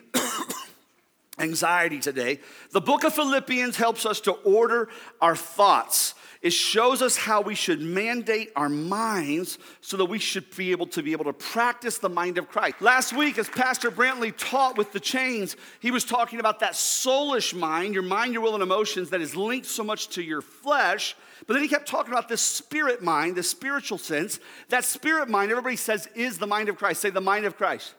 anxiety 1.39 1.99
today. 1.99 2.41
The 2.71 2.81
book 2.81 3.05
of 3.05 3.15
Philippians 3.15 3.77
helps 3.77 4.07
us 4.07 4.21
to 4.23 4.33
order 4.33 4.89
our 5.21 5.37
thoughts. 5.37 6.15
It 6.43 6.53
shows 6.53 7.03
us 7.03 7.17
how 7.17 7.41
we 7.41 7.55
should 7.55 7.81
mandate 7.81 8.53
our 8.55 8.69
minds 8.69 9.59
so 9.81 9.97
that 9.97 10.05
we 10.05 10.19
should 10.19 10.55
be 10.55 10.71
able 10.71 10.87
to 10.89 11.03
be 11.03 11.13
able 11.13 11.25
to 11.25 11.33
practice 11.33 11.99
the 11.99 12.09
mind 12.09 12.39
of 12.39 12.49
Christ. 12.49 12.81
Last 12.81 13.13
week, 13.15 13.39
as 13.39 13.49
Pastor 13.49 13.91
Brantley 13.91 14.33
taught 14.37 14.77
with 14.77 14.93
the 14.93 15.01
chains, 15.01 15.57
he 15.81 15.91
was 15.91 16.05
talking 16.05 16.39
about 16.39 16.61
that 16.61 16.75
soulish 16.75 17.55
mind, 17.55 17.95
your 17.95 18.03
mind, 18.03 18.33
your 18.33 18.43
will, 18.43 18.55
and 18.55 18.63
emotions 18.63 19.11
that 19.11 19.21
is 19.21 19.35
linked 19.35 19.67
so 19.67 19.83
much 19.83 20.09
to 20.11 20.23
your 20.23 20.43
flesh. 20.43 21.17
But 21.47 21.55
then 21.55 21.63
he 21.63 21.69
kept 21.69 21.89
talking 21.89 22.13
about 22.13 22.29
this 22.29 22.43
spirit 22.43 23.03
mind, 23.03 23.35
the 23.37 23.43
spiritual 23.43 23.99
sense. 23.99 24.39
That 24.69 24.85
spirit 24.85 25.29
mind, 25.29 25.51
everybody 25.51 25.77
says, 25.77 26.09
is 26.15 26.39
the 26.39 26.47
mind 26.47 26.69
of 26.69 26.77
Christ. 26.77 27.01
Say 27.01 27.11
the 27.11 27.21
mind 27.21 27.45
of 27.45 27.57
Christ. 27.57 27.95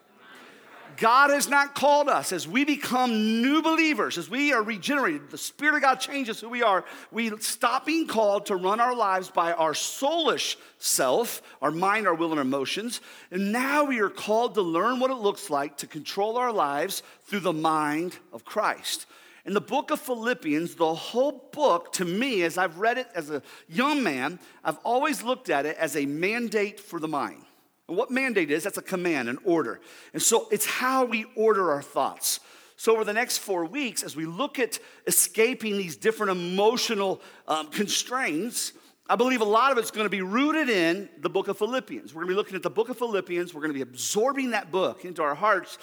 God 0.97 1.29
has 1.29 1.47
not 1.47 1.75
called 1.75 2.09
us 2.09 2.31
as 2.31 2.47
we 2.47 2.65
become 2.65 3.41
new 3.41 3.61
believers, 3.61 4.17
as 4.17 4.29
we 4.29 4.51
are 4.51 4.63
regenerated, 4.63 5.29
the 5.29 5.37
Spirit 5.37 5.75
of 5.75 5.81
God 5.83 5.95
changes 5.95 6.39
who 6.39 6.49
we 6.49 6.63
are. 6.63 6.83
We 7.11 7.37
stop 7.39 7.85
being 7.85 8.07
called 8.07 8.47
to 8.47 8.55
run 8.55 8.79
our 8.79 8.95
lives 8.95 9.29
by 9.29 9.53
our 9.53 9.73
soulish 9.73 10.55
self, 10.79 11.41
our 11.61 11.71
mind, 11.71 12.07
our 12.07 12.15
will, 12.15 12.31
and 12.31 12.39
our 12.39 12.45
emotions. 12.45 12.99
And 13.29 13.51
now 13.51 13.83
we 13.83 13.99
are 13.99 14.09
called 14.09 14.55
to 14.55 14.61
learn 14.63 14.99
what 14.99 15.11
it 15.11 15.15
looks 15.15 15.51
like 15.51 15.77
to 15.77 15.87
control 15.87 16.35
our 16.37 16.51
lives 16.51 17.03
through 17.25 17.41
the 17.41 17.53
mind 17.53 18.17
of 18.33 18.43
Christ. 18.43 19.05
In 19.45 19.53
the 19.53 19.61
book 19.61 19.91
of 19.91 20.01
Philippians, 20.01 20.75
the 20.75 20.93
whole 20.93 21.49
book, 21.53 21.93
to 21.93 22.05
me, 22.05 22.41
as 22.41 22.57
I've 22.57 22.79
read 22.79 22.97
it 22.97 23.07
as 23.15 23.29
a 23.29 23.41
young 23.69 24.03
man, 24.03 24.39
I've 24.63 24.79
always 24.83 25.23
looked 25.23 25.49
at 25.49 25.65
it 25.65 25.77
as 25.77 25.95
a 25.95 26.05
mandate 26.05 26.79
for 26.79 26.99
the 26.99 27.07
mind. 27.07 27.43
And 27.87 27.97
what 27.97 28.11
mandate 28.11 28.51
is, 28.51 28.63
that's 28.63 28.77
a 28.77 28.81
command, 28.81 29.29
an 29.29 29.37
order. 29.43 29.79
And 30.13 30.21
so 30.21 30.47
it's 30.51 30.65
how 30.65 31.05
we 31.05 31.25
order 31.35 31.71
our 31.71 31.81
thoughts. 31.81 32.39
So, 32.79 32.93
over 32.93 33.03
the 33.03 33.13
next 33.13 33.39
four 33.39 33.65
weeks, 33.65 34.03
as 34.03 34.15
we 34.15 34.27
look 34.27 34.59
at 34.59 34.77
escaping 35.07 35.77
these 35.77 35.95
different 35.95 36.31
emotional 36.31 37.21
um, 37.47 37.69
constraints, 37.69 38.71
I 39.09 39.15
believe 39.15 39.41
a 39.41 39.45
lot 39.45 39.71
of 39.71 39.79
it's 39.79 39.89
going 39.89 40.05
to 40.05 40.11
be 40.11 40.21
rooted 40.21 40.69
in 40.69 41.09
the 41.19 41.29
book 41.29 41.47
of 41.47 41.57
Philippians. 41.57 42.13
We're 42.13 42.21
going 42.21 42.27
to 42.27 42.33
be 42.33 42.37
looking 42.37 42.55
at 42.55 42.61
the 42.61 42.69
book 42.69 42.89
of 42.89 42.97
Philippians. 42.99 43.51
We're 43.51 43.61
going 43.61 43.73
to 43.73 43.77
be 43.77 43.81
absorbing 43.81 44.51
that 44.51 44.71
book 44.71 45.05
into 45.05 45.23
our 45.23 45.33
hearts 45.33 45.79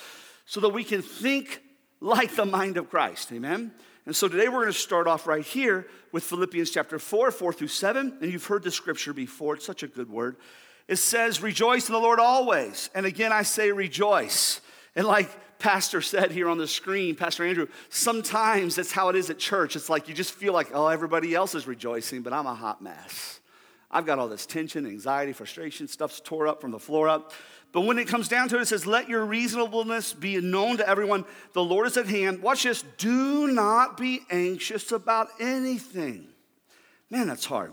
so 0.47 0.61
that 0.61 0.69
we 0.69 0.85
can 0.85 1.03
think 1.03 1.63
like 2.01 2.37
the 2.37 2.45
mind 2.45 2.77
of 2.77 2.91
Christ. 2.91 3.33
Amen? 3.33 3.73
And 4.07 4.15
so 4.15 4.29
today 4.29 4.47
we're 4.47 4.61
going 4.61 4.73
to 4.73 4.79
start 4.79 5.09
off 5.09 5.27
right 5.27 5.45
here 5.45 5.89
with 6.13 6.23
Philippians 6.23 6.71
chapter 6.71 6.99
4, 7.01 7.31
4 7.33 7.53
through 7.55 7.69
7. 7.69 8.19
And 8.21 8.31
you've 8.31 8.47
heard 8.47 8.63
the 8.63 8.71
scripture 8.71 9.15
before, 9.15 9.55
it's 9.55 9.65
such 9.65 9.83
a 9.83 9.89
good 9.89 10.11
word 10.11 10.37
it 10.89 10.97
says, 10.97 11.43
Rejoice 11.43 11.89
in 11.89 11.95
the 11.95 12.01
Lord 12.01 12.21
always. 12.21 12.91
And 12.95 13.07
again, 13.07 13.33
I 13.33 13.43
say 13.43 13.73
rejoice. 13.73 14.61
And 14.97 15.07
like 15.07 15.31
Pastor 15.59 16.03
said 16.03 16.31
here 16.31 16.49
on 16.49 16.59
the 16.59 16.69
screen, 16.69 17.17
Pastor 17.17 17.45
Andrew, 17.45 17.69
sometimes 17.89 18.77
that's 18.77 18.93
how 18.93 19.09
it 19.09 19.17
is 19.17 19.31
at 19.31 19.39
church. 19.39 19.77
It's 19.77 19.89
like 19.89 20.09
you 20.09 20.15
just 20.15 20.33
feel 20.33 20.53
like, 20.53 20.69
oh, 20.75 20.89
everybody 20.89 21.35
else 21.35 21.55
is 21.55 21.67
rejoicing, 21.67 22.23
but 22.23 22.33
I'm 22.33 22.47
a 22.47 22.55
hot 22.55 22.83
mess. 22.83 23.41
I've 23.91 24.07
got 24.07 24.19
all 24.19 24.29
this 24.29 24.45
tension, 24.45 24.87
anxiety, 24.87 25.33
frustration, 25.33 25.89
stuff's 25.89 26.21
tore 26.21 26.49
up 26.49 26.61
from 26.61 26.73
the 26.73 26.79
floor 26.79 27.09
up. 27.09 27.33
But 27.73 27.83
when 27.83 27.99
it 27.99 28.07
comes 28.07 28.29
down 28.29 28.49
to 28.51 28.59
it, 28.59 28.63
it 28.63 28.69
says, 28.69 28.87
Let 28.87 29.09
your 29.09 29.25
reasonableness 29.25 30.13
be 30.13 30.41
known 30.41 30.77
to 30.77 30.89
everyone. 30.89 31.25
The 31.55 31.65
Lord 31.65 31.87
is 31.87 31.97
at 31.97 32.07
hand. 32.07 32.43
Watch 32.43 32.65
this. 32.65 32.85
Do 32.99 33.49
not 33.49 33.97
be 33.97 34.21
anxious 34.31 34.93
about 34.93 35.29
anything. 35.41 36.29
Man, 37.11 37.27
that's 37.27 37.45
hard. 37.45 37.73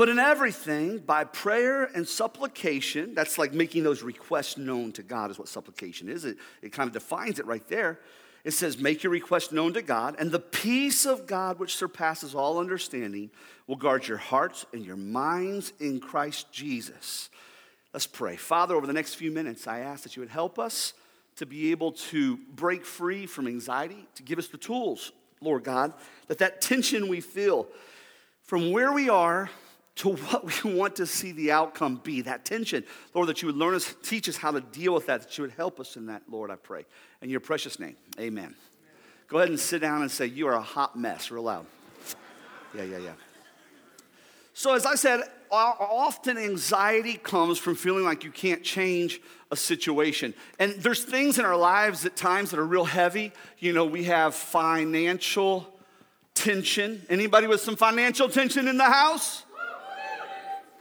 But 0.00 0.08
in 0.08 0.18
everything, 0.18 0.96
by 0.96 1.24
prayer 1.24 1.84
and 1.84 2.08
supplication, 2.08 3.12
that's 3.14 3.36
like 3.36 3.52
making 3.52 3.82
those 3.82 4.02
requests 4.02 4.56
known 4.56 4.92
to 4.92 5.02
God, 5.02 5.30
is 5.30 5.38
what 5.38 5.46
supplication 5.46 6.08
is. 6.08 6.24
It, 6.24 6.38
it 6.62 6.72
kind 6.72 6.86
of 6.86 6.94
defines 6.94 7.38
it 7.38 7.44
right 7.44 7.68
there. 7.68 8.00
It 8.42 8.52
says, 8.52 8.78
Make 8.78 9.02
your 9.02 9.12
request 9.12 9.52
known 9.52 9.74
to 9.74 9.82
God, 9.82 10.16
and 10.18 10.32
the 10.32 10.40
peace 10.40 11.04
of 11.04 11.26
God, 11.26 11.58
which 11.58 11.76
surpasses 11.76 12.34
all 12.34 12.58
understanding, 12.58 13.30
will 13.66 13.76
guard 13.76 14.08
your 14.08 14.16
hearts 14.16 14.64
and 14.72 14.86
your 14.86 14.96
minds 14.96 15.74
in 15.80 16.00
Christ 16.00 16.50
Jesus. 16.50 17.28
Let's 17.92 18.06
pray. 18.06 18.36
Father, 18.36 18.74
over 18.76 18.86
the 18.86 18.94
next 18.94 19.16
few 19.16 19.30
minutes, 19.30 19.66
I 19.66 19.80
ask 19.80 20.02
that 20.04 20.16
you 20.16 20.20
would 20.20 20.30
help 20.30 20.58
us 20.58 20.94
to 21.36 21.44
be 21.44 21.72
able 21.72 21.92
to 21.92 22.38
break 22.54 22.86
free 22.86 23.26
from 23.26 23.46
anxiety, 23.46 24.08
to 24.14 24.22
give 24.22 24.38
us 24.38 24.48
the 24.48 24.56
tools, 24.56 25.12
Lord 25.42 25.62
God, 25.62 25.92
that 26.28 26.38
that 26.38 26.62
tension 26.62 27.06
we 27.08 27.20
feel 27.20 27.66
from 28.44 28.72
where 28.72 28.94
we 28.94 29.10
are 29.10 29.50
to 29.96 30.14
what 30.14 30.64
we 30.64 30.74
want 30.74 30.96
to 30.96 31.06
see 31.06 31.32
the 31.32 31.52
outcome 31.52 32.00
be, 32.02 32.22
that 32.22 32.44
tension, 32.44 32.84
Lord, 33.14 33.28
that 33.28 33.42
you 33.42 33.46
would 33.46 33.56
learn 33.56 33.74
us, 33.74 33.94
teach 34.02 34.28
us 34.28 34.36
how 34.36 34.50
to 34.50 34.60
deal 34.60 34.94
with 34.94 35.06
that, 35.06 35.22
that 35.22 35.38
you 35.38 35.42
would 35.42 35.52
help 35.52 35.80
us 35.80 35.96
in 35.96 36.06
that, 36.06 36.22
Lord, 36.30 36.50
I 36.50 36.56
pray. 36.56 36.84
In 37.22 37.30
your 37.30 37.40
precious 37.40 37.78
name, 37.78 37.96
amen. 38.18 38.44
amen. 38.44 38.54
Go 39.28 39.38
ahead 39.38 39.50
and 39.50 39.60
sit 39.60 39.80
down 39.80 40.02
and 40.02 40.10
say, 40.10 40.26
You 40.26 40.48
are 40.48 40.54
a 40.54 40.62
hot 40.62 40.98
mess, 40.98 41.30
real 41.30 41.44
loud. 41.44 41.66
Yeah, 42.74 42.84
yeah, 42.84 42.98
yeah. 42.98 43.12
So, 44.54 44.74
as 44.74 44.86
I 44.86 44.94
said, 44.94 45.22
often 45.50 46.38
anxiety 46.38 47.14
comes 47.14 47.58
from 47.58 47.74
feeling 47.74 48.04
like 48.04 48.24
you 48.24 48.30
can't 48.30 48.62
change 48.62 49.20
a 49.50 49.56
situation. 49.56 50.34
And 50.58 50.72
there's 50.74 51.04
things 51.04 51.38
in 51.38 51.44
our 51.44 51.56
lives 51.56 52.04
at 52.06 52.16
times 52.16 52.50
that 52.50 52.60
are 52.60 52.66
real 52.66 52.84
heavy. 52.84 53.32
You 53.58 53.72
know, 53.72 53.84
we 53.84 54.04
have 54.04 54.34
financial 54.34 55.72
tension. 56.34 57.04
Anybody 57.08 57.46
with 57.46 57.60
some 57.60 57.76
financial 57.76 58.28
tension 58.28 58.68
in 58.68 58.76
the 58.76 58.84
house? 58.84 59.44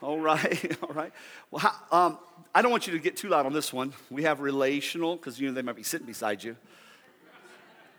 All 0.01 0.19
right, 0.19 0.77
all 0.83 0.93
right. 0.93 1.11
Well, 1.51 1.59
how, 1.59 1.97
um, 1.97 2.17
I 2.55 2.61
don't 2.61 2.71
want 2.71 2.87
you 2.87 2.93
to 2.93 2.99
get 2.99 3.17
too 3.17 3.29
loud 3.29 3.45
on 3.45 3.53
this 3.53 3.73
one. 3.73 3.93
We 4.09 4.23
have 4.23 4.39
relational, 4.39 5.15
because 5.15 5.39
you 5.39 5.47
know 5.47 5.53
they 5.53 5.61
might 5.61 5.75
be 5.75 5.83
sitting 5.83 6.07
beside 6.07 6.43
you. 6.43 6.55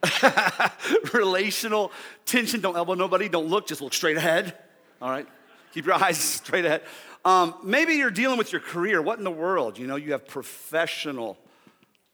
relational 1.13 1.93
tension. 2.25 2.61
Don't 2.61 2.77
elbow 2.77 2.95
nobody. 2.95 3.29
Don't 3.29 3.49
look. 3.49 3.67
Just 3.67 3.83
look 3.83 3.93
straight 3.93 4.17
ahead. 4.17 4.57
All 5.03 5.11
right. 5.11 5.27
Keep 5.75 5.87
your 5.87 5.95
eyes 6.03 6.19
straight 6.19 6.65
ahead. 6.65 6.83
Um, 7.25 7.55
maybe 7.63 7.95
you're 7.95 8.11
dealing 8.11 8.39
with 8.39 8.51
your 8.51 8.63
career. 8.63 9.03
What 9.03 9.19
in 9.19 9.25
the 9.25 9.31
world? 9.31 9.79
You 9.79 9.87
know, 9.87 9.97
you 9.97 10.13
have 10.13 10.27
professional, 10.27 11.39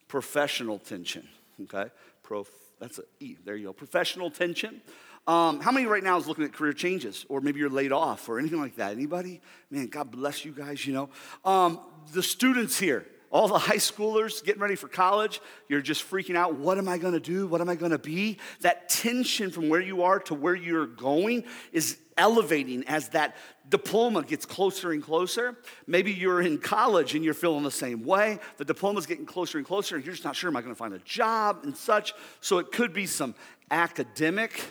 professional 0.08 0.80
tension. 0.80 1.28
Okay, 1.62 1.90
Prof, 2.22 2.50
that's 2.80 2.98
a 2.98 3.02
E. 3.20 3.36
There 3.44 3.56
you 3.56 3.66
go. 3.66 3.72
Professional 3.72 4.30
tension. 4.30 4.82
Um, 5.26 5.60
how 5.60 5.72
many 5.72 5.86
right 5.86 6.04
now 6.04 6.16
is 6.18 6.28
looking 6.28 6.44
at 6.44 6.52
career 6.52 6.72
changes, 6.72 7.26
or 7.28 7.40
maybe 7.40 7.58
you're 7.58 7.68
laid 7.68 7.92
off, 7.92 8.28
or 8.28 8.38
anything 8.38 8.60
like 8.60 8.76
that? 8.76 8.92
Anybody? 8.92 9.40
Man, 9.70 9.86
God 9.88 10.10
bless 10.10 10.44
you 10.44 10.52
guys. 10.52 10.86
You 10.86 10.92
know, 10.92 11.08
um, 11.44 11.80
the 12.12 12.22
students 12.22 12.78
here 12.78 13.06
all 13.30 13.48
the 13.48 13.58
high 13.58 13.76
schoolers 13.76 14.42
getting 14.42 14.62
ready 14.62 14.76
for 14.76 14.88
college, 14.88 15.40
you're 15.68 15.82
just 15.82 16.08
freaking 16.08 16.36
out. 16.36 16.54
What 16.54 16.78
am 16.78 16.88
I 16.88 16.96
gonna 16.96 17.20
do? 17.20 17.46
What 17.46 17.60
am 17.60 17.68
I 17.68 17.74
gonna 17.74 17.98
be? 17.98 18.38
That 18.60 18.88
tension 18.88 19.50
from 19.50 19.68
where 19.68 19.80
you 19.80 20.02
are 20.02 20.20
to 20.20 20.34
where 20.34 20.54
you're 20.54 20.86
going 20.86 21.44
is 21.72 21.98
elevating 22.16 22.84
as 22.86 23.10
that 23.10 23.36
diploma 23.68 24.22
gets 24.22 24.46
closer 24.46 24.92
and 24.92 25.02
closer. 25.02 25.58
Maybe 25.86 26.12
you're 26.12 26.40
in 26.40 26.58
college 26.58 27.14
and 27.14 27.24
you're 27.24 27.34
feeling 27.34 27.62
the 27.62 27.70
same 27.70 28.04
way. 28.04 28.38
The 28.56 28.64
diploma's 28.64 29.06
getting 29.06 29.26
closer 29.26 29.58
and 29.58 29.66
closer, 29.66 29.96
and 29.96 30.04
you're 30.04 30.14
just 30.14 30.24
not 30.24 30.36
sure, 30.36 30.48
am 30.48 30.56
I 30.56 30.62
gonna 30.62 30.74
find 30.74 30.94
a 30.94 30.98
job 31.00 31.60
and 31.64 31.76
such? 31.76 32.14
So 32.40 32.58
it 32.58 32.72
could 32.72 32.92
be 32.92 33.06
some 33.06 33.34
academic 33.70 34.62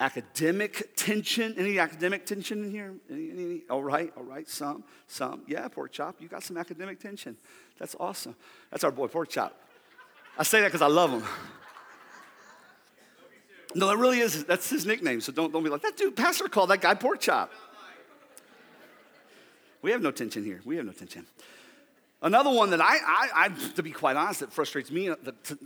academic 0.00 0.94
tension. 0.96 1.54
Any 1.56 1.78
academic 1.78 2.26
tension 2.26 2.64
in 2.64 2.70
here? 2.70 2.94
Any, 3.10 3.30
any? 3.30 3.62
All 3.70 3.82
right, 3.82 4.12
all 4.16 4.24
right, 4.24 4.48
some, 4.48 4.84
some. 5.06 5.42
Yeah, 5.46 5.66
pork 5.68 5.92
chop, 5.92 6.16
you 6.20 6.28
got 6.28 6.42
some 6.42 6.56
academic 6.56 7.00
tension. 7.00 7.36
That's 7.78 7.96
awesome. 7.98 8.36
That's 8.70 8.84
our 8.84 8.90
boy, 8.90 9.08
pork 9.08 9.28
chop. 9.28 9.58
I 10.38 10.42
say 10.42 10.60
that 10.60 10.68
because 10.68 10.82
I 10.82 10.88
love 10.88 11.10
him. 11.10 11.22
No, 13.74 13.88
that 13.88 13.98
really 13.98 14.20
is, 14.20 14.44
that's 14.44 14.70
his 14.70 14.86
nickname, 14.86 15.20
so 15.20 15.32
don't, 15.32 15.52
don't 15.52 15.62
be 15.62 15.68
like, 15.68 15.82
that 15.82 15.96
dude, 15.96 16.16
pastor 16.16 16.48
called 16.48 16.70
that 16.70 16.80
guy 16.80 16.94
pork 16.94 17.20
chop. 17.20 17.52
We 19.82 19.90
have 19.92 20.02
no 20.02 20.10
tension 20.10 20.44
here. 20.44 20.62
We 20.64 20.76
have 20.76 20.86
no 20.86 20.92
tension. 20.92 21.26
Another 22.22 22.50
one 22.50 22.70
that 22.70 22.80
I, 22.80 22.96
I, 22.96 23.28
I 23.34 23.48
to 23.74 23.82
be 23.82 23.90
quite 23.90 24.16
honest, 24.16 24.40
that 24.40 24.52
frustrates 24.52 24.90
me 24.90 25.10
uh, 25.10 25.16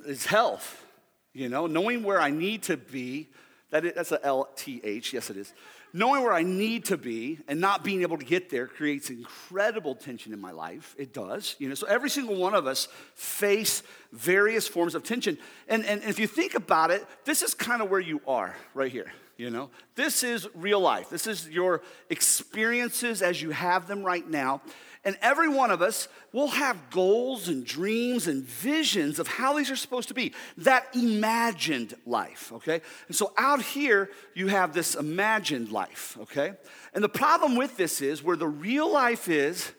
is 0.06 0.26
health. 0.26 0.84
You 1.32 1.48
know, 1.48 1.66
knowing 1.68 2.02
where 2.02 2.20
I 2.20 2.30
need 2.30 2.64
to 2.64 2.76
be 2.76 3.28
that 3.70 3.84
is, 3.84 3.92
that's 3.94 4.12
a 4.12 4.24
L-T-H, 4.24 5.12
yes 5.12 5.30
it 5.30 5.36
is. 5.36 5.52
Knowing 5.92 6.22
where 6.22 6.32
I 6.32 6.42
need 6.42 6.84
to 6.86 6.96
be 6.96 7.38
and 7.48 7.60
not 7.60 7.82
being 7.82 8.02
able 8.02 8.16
to 8.16 8.24
get 8.24 8.48
there 8.48 8.66
creates 8.66 9.10
incredible 9.10 9.96
tension 9.96 10.32
in 10.32 10.40
my 10.40 10.52
life. 10.52 10.94
It 10.96 11.12
does, 11.12 11.56
you 11.58 11.68
know. 11.68 11.74
So 11.74 11.86
every 11.88 12.10
single 12.10 12.36
one 12.36 12.54
of 12.54 12.66
us 12.66 12.86
face 13.14 13.82
various 14.12 14.68
forms 14.68 14.94
of 14.94 15.02
tension. 15.02 15.36
And, 15.68 15.84
and 15.84 16.02
if 16.04 16.20
you 16.20 16.28
think 16.28 16.54
about 16.54 16.92
it, 16.92 17.04
this 17.24 17.42
is 17.42 17.54
kind 17.54 17.82
of 17.82 17.90
where 17.90 18.00
you 18.00 18.20
are 18.26 18.54
right 18.72 18.90
here, 18.90 19.12
you 19.36 19.50
know. 19.50 19.70
This 19.96 20.22
is 20.22 20.46
real 20.54 20.80
life. 20.80 21.10
This 21.10 21.26
is 21.26 21.48
your 21.48 21.82
experiences 22.08 23.20
as 23.20 23.42
you 23.42 23.50
have 23.50 23.88
them 23.88 24.04
right 24.04 24.28
now. 24.28 24.62
And 25.04 25.16
every 25.22 25.48
one 25.48 25.70
of 25.70 25.80
us 25.80 26.08
will 26.32 26.48
have 26.48 26.90
goals 26.90 27.48
and 27.48 27.64
dreams 27.64 28.26
and 28.26 28.44
visions 28.44 29.18
of 29.18 29.26
how 29.26 29.56
these 29.56 29.70
are 29.70 29.76
supposed 29.76 30.08
to 30.08 30.14
be. 30.14 30.34
That 30.58 30.94
imagined 30.94 31.94
life, 32.04 32.52
okay? 32.52 32.82
And 33.06 33.16
so 33.16 33.32
out 33.38 33.62
here, 33.62 34.10
you 34.34 34.48
have 34.48 34.74
this 34.74 34.94
imagined 34.94 35.72
life, 35.72 36.18
okay? 36.22 36.52
And 36.92 37.02
the 37.02 37.08
problem 37.08 37.56
with 37.56 37.78
this 37.78 38.02
is 38.02 38.22
where 38.22 38.36
the 38.36 38.46
real 38.46 38.92
life 38.92 39.28
is 39.28 39.72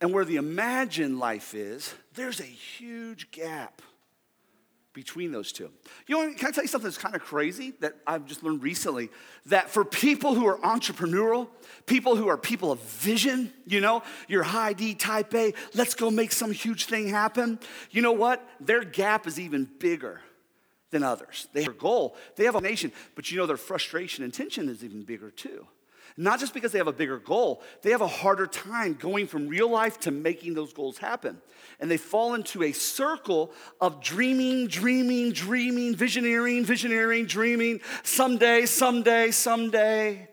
and 0.00 0.12
where 0.12 0.26
the 0.26 0.36
imagined 0.36 1.18
life 1.18 1.54
is, 1.54 1.94
there's 2.14 2.40
a 2.40 2.44
huge 2.44 3.30
gap 3.30 3.80
between 4.98 5.30
those 5.30 5.52
two. 5.52 5.70
You 6.08 6.16
know, 6.16 6.34
can 6.34 6.48
I 6.48 6.50
tell 6.50 6.64
you 6.64 6.68
something 6.68 6.90
that's 6.90 6.98
kind 6.98 7.14
of 7.14 7.20
crazy 7.20 7.72
that 7.78 7.94
I've 8.04 8.26
just 8.26 8.42
learned 8.42 8.64
recently? 8.64 9.10
That 9.46 9.70
for 9.70 9.84
people 9.84 10.34
who 10.34 10.44
are 10.48 10.58
entrepreneurial, 10.58 11.46
people 11.86 12.16
who 12.16 12.26
are 12.26 12.36
people 12.36 12.72
of 12.72 12.80
vision, 12.80 13.52
you 13.64 13.80
know, 13.80 14.02
you're 14.26 14.42
high 14.42 14.72
D 14.72 14.96
type 14.96 15.32
A, 15.34 15.54
let's 15.72 15.94
go 15.94 16.10
make 16.10 16.32
some 16.32 16.50
huge 16.50 16.86
thing 16.86 17.06
happen. 17.06 17.60
You 17.92 18.02
know 18.02 18.10
what? 18.10 18.44
Their 18.58 18.82
gap 18.82 19.28
is 19.28 19.38
even 19.38 19.68
bigger 19.78 20.20
than 20.90 21.04
others. 21.04 21.46
They 21.52 21.62
have 21.62 21.74
a 21.74 21.78
goal, 21.78 22.16
they 22.34 22.42
have 22.46 22.56
a 22.56 22.60
nation, 22.60 22.90
but 23.14 23.30
you 23.30 23.38
know, 23.38 23.46
their 23.46 23.56
frustration 23.56 24.24
and 24.24 24.34
tension 24.34 24.68
is 24.68 24.82
even 24.82 25.04
bigger 25.04 25.30
too. 25.30 25.64
Not 26.20 26.40
just 26.40 26.52
because 26.52 26.72
they 26.72 26.78
have 26.78 26.88
a 26.88 26.92
bigger 26.92 27.18
goal, 27.18 27.62
they 27.82 27.92
have 27.92 28.00
a 28.00 28.08
harder 28.08 28.48
time 28.48 28.94
going 28.94 29.28
from 29.28 29.46
real 29.46 29.70
life 29.70 30.00
to 30.00 30.10
making 30.10 30.54
those 30.54 30.72
goals 30.72 30.98
happen. 30.98 31.40
And 31.78 31.88
they 31.88 31.96
fall 31.96 32.34
into 32.34 32.64
a 32.64 32.72
circle 32.72 33.52
of 33.80 34.02
dreaming, 34.02 34.66
dreaming, 34.66 35.30
dreaming, 35.30 35.94
visioneering, 35.94 36.66
visioneering, 36.66 37.28
dreaming, 37.28 37.78
someday, 38.02 38.66
someday, 38.66 39.30
someday. 39.30 40.28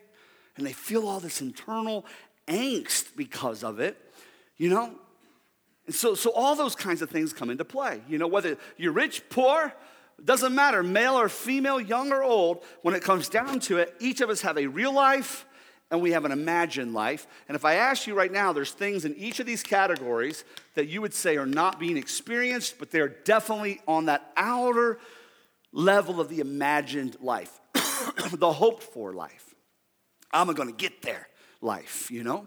And 0.56 0.66
they 0.66 0.72
feel 0.72 1.06
all 1.06 1.20
this 1.20 1.40
internal 1.40 2.04
angst 2.48 3.14
because 3.14 3.62
of 3.62 3.78
it, 3.78 3.96
you 4.56 4.68
know? 4.68 4.90
And 5.86 5.94
so, 5.94 6.16
so 6.16 6.32
all 6.32 6.56
those 6.56 6.74
kinds 6.74 7.00
of 7.00 7.10
things 7.10 7.32
come 7.32 7.48
into 7.48 7.64
play. 7.64 8.00
You 8.08 8.18
know, 8.18 8.26
whether 8.26 8.58
you're 8.76 8.90
rich, 8.90 9.22
poor, 9.30 9.72
doesn't 10.24 10.52
matter, 10.52 10.82
male 10.82 11.14
or 11.14 11.28
female, 11.28 11.80
young 11.80 12.10
or 12.10 12.24
old, 12.24 12.64
when 12.82 12.96
it 12.96 13.04
comes 13.04 13.28
down 13.28 13.60
to 13.60 13.78
it, 13.78 13.94
each 14.00 14.20
of 14.20 14.30
us 14.30 14.40
have 14.40 14.58
a 14.58 14.66
real 14.66 14.92
life 14.92 15.45
and 15.90 16.00
we 16.00 16.12
have 16.12 16.24
an 16.24 16.32
imagined 16.32 16.94
life. 16.94 17.26
And 17.48 17.54
if 17.54 17.64
I 17.64 17.74
ask 17.74 18.06
you 18.06 18.14
right 18.14 18.32
now, 18.32 18.52
there's 18.52 18.72
things 18.72 19.04
in 19.04 19.14
each 19.16 19.38
of 19.38 19.46
these 19.46 19.62
categories 19.62 20.44
that 20.74 20.88
you 20.88 21.00
would 21.00 21.14
say 21.14 21.36
are 21.36 21.46
not 21.46 21.78
being 21.78 21.96
experienced, 21.96 22.78
but 22.78 22.90
they're 22.90 23.08
definitely 23.08 23.80
on 23.86 24.06
that 24.06 24.32
outer 24.36 24.98
level 25.72 26.20
of 26.20 26.28
the 26.28 26.40
imagined 26.40 27.16
life, 27.20 27.60
the 28.32 28.52
hoped 28.52 28.82
for 28.82 29.12
life. 29.12 29.54
I'm 30.32 30.52
gonna 30.52 30.72
get 30.72 31.02
there 31.02 31.28
life, 31.60 32.10
you 32.10 32.24
know? 32.24 32.46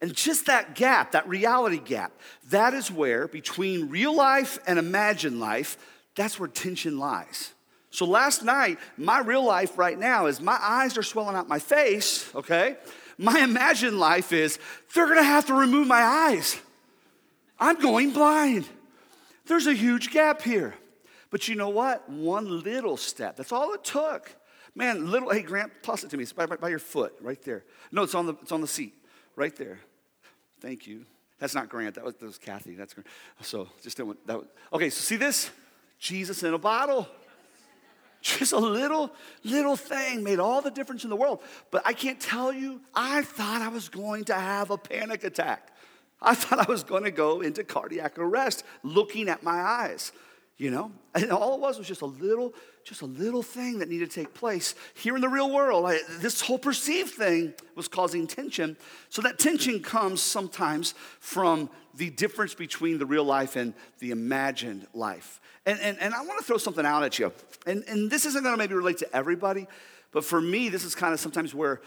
And 0.00 0.14
just 0.14 0.46
that 0.46 0.74
gap, 0.74 1.12
that 1.12 1.26
reality 1.26 1.78
gap, 1.78 2.12
that 2.50 2.74
is 2.74 2.90
where 2.90 3.26
between 3.26 3.88
real 3.88 4.14
life 4.14 4.58
and 4.66 4.78
imagined 4.78 5.40
life, 5.40 5.78
that's 6.14 6.38
where 6.38 6.48
tension 6.48 6.98
lies. 6.98 7.52
So 7.96 8.04
last 8.04 8.44
night, 8.44 8.78
my 8.98 9.20
real 9.20 9.42
life 9.42 9.78
right 9.78 9.98
now 9.98 10.26
is 10.26 10.38
my 10.38 10.58
eyes 10.60 10.98
are 10.98 11.02
swelling 11.02 11.34
out 11.34 11.48
my 11.48 11.58
face, 11.58 12.30
okay? 12.34 12.76
My 13.16 13.40
imagined 13.40 13.98
life 13.98 14.34
is 14.34 14.58
they're 14.94 15.08
gonna 15.08 15.22
have 15.22 15.46
to 15.46 15.54
remove 15.54 15.86
my 15.86 16.02
eyes. 16.02 16.60
I'm 17.58 17.80
going 17.80 18.10
blind. 18.10 18.68
There's 19.46 19.66
a 19.66 19.72
huge 19.72 20.10
gap 20.10 20.42
here. 20.42 20.74
But 21.30 21.48
you 21.48 21.54
know 21.54 21.70
what? 21.70 22.06
One 22.06 22.62
little 22.62 22.98
step. 22.98 23.34
That's 23.34 23.50
all 23.50 23.72
it 23.72 23.82
took. 23.82 24.30
Man, 24.74 25.10
little, 25.10 25.30
hey, 25.30 25.40
Grant, 25.40 25.72
toss 25.82 26.04
it 26.04 26.10
to 26.10 26.18
me. 26.18 26.24
It's 26.24 26.34
by, 26.34 26.44
by, 26.44 26.56
by 26.56 26.68
your 26.68 26.78
foot, 26.78 27.14
right 27.22 27.40
there. 27.44 27.64
No, 27.92 28.02
it's 28.02 28.14
on 28.14 28.26
the, 28.26 28.34
it's 28.42 28.52
on 28.52 28.60
the 28.60 28.68
seat, 28.68 28.92
right 29.36 29.56
there. 29.56 29.78
Thank 30.60 30.86
you. 30.86 31.06
That's 31.38 31.54
not 31.54 31.70
Grant. 31.70 31.94
That 31.94 32.04
was, 32.04 32.14
that 32.16 32.26
was 32.26 32.36
Kathy. 32.36 32.74
That's 32.74 32.92
Grant. 32.92 33.06
So 33.40 33.70
just 33.82 33.96
didn't 33.96 34.26
that. 34.26 34.36
Was, 34.36 34.46
okay, 34.74 34.90
so 34.90 35.00
see 35.00 35.16
this? 35.16 35.50
Jesus 35.98 36.42
in 36.42 36.52
a 36.52 36.58
bottle. 36.58 37.08
Just 38.38 38.52
a 38.52 38.58
little, 38.58 39.12
little 39.44 39.76
thing 39.76 40.24
made 40.24 40.40
all 40.40 40.60
the 40.60 40.70
difference 40.70 41.04
in 41.04 41.10
the 41.10 41.16
world. 41.16 41.42
But 41.70 41.82
I 41.86 41.92
can't 41.92 42.18
tell 42.18 42.52
you, 42.52 42.80
I 42.92 43.22
thought 43.22 43.62
I 43.62 43.68
was 43.68 43.88
going 43.88 44.24
to 44.24 44.34
have 44.34 44.70
a 44.72 44.76
panic 44.76 45.22
attack. 45.22 45.68
I 46.20 46.34
thought 46.34 46.58
I 46.58 46.68
was 46.68 46.82
going 46.82 47.04
to 47.04 47.12
go 47.12 47.40
into 47.40 47.62
cardiac 47.62 48.18
arrest 48.18 48.64
looking 48.82 49.28
at 49.28 49.44
my 49.44 49.60
eyes, 49.60 50.10
you 50.56 50.72
know? 50.72 50.90
And 51.14 51.30
all 51.30 51.54
it 51.54 51.60
was 51.60 51.78
was 51.78 51.86
just 51.86 52.00
a 52.00 52.06
little, 52.06 52.52
just 52.86 53.02
a 53.02 53.06
little 53.06 53.42
thing 53.42 53.80
that 53.80 53.88
needed 53.88 54.08
to 54.08 54.20
take 54.20 54.32
place 54.32 54.76
here 54.94 55.16
in 55.16 55.20
the 55.20 55.28
real 55.28 55.52
world. 55.52 55.84
I, 55.86 55.98
this 56.20 56.40
whole 56.40 56.58
perceived 56.58 57.10
thing 57.10 57.52
was 57.74 57.88
causing 57.88 58.28
tension. 58.28 58.76
So 59.08 59.20
that 59.22 59.40
tension 59.40 59.82
comes 59.82 60.22
sometimes 60.22 60.94
from 61.18 61.68
the 61.96 62.10
difference 62.10 62.54
between 62.54 62.98
the 62.98 63.06
real 63.06 63.24
life 63.24 63.56
and 63.56 63.74
the 63.98 64.12
imagined 64.12 64.86
life. 64.94 65.40
And, 65.66 65.80
and, 65.80 65.98
and 65.98 66.14
I 66.14 66.22
want 66.24 66.38
to 66.38 66.44
throw 66.44 66.58
something 66.58 66.86
out 66.86 67.02
at 67.02 67.18
you. 67.18 67.32
And, 67.66 67.82
and 67.88 68.08
this 68.08 68.24
isn't 68.24 68.44
going 68.44 68.54
to 68.54 68.58
maybe 68.58 68.74
relate 68.74 68.98
to 68.98 69.16
everybody, 69.16 69.66
but 70.12 70.24
for 70.24 70.40
me, 70.40 70.68
this 70.68 70.84
is 70.84 70.94
kind 70.94 71.12
of 71.12 71.18
sometimes 71.18 71.52
where 71.52 71.80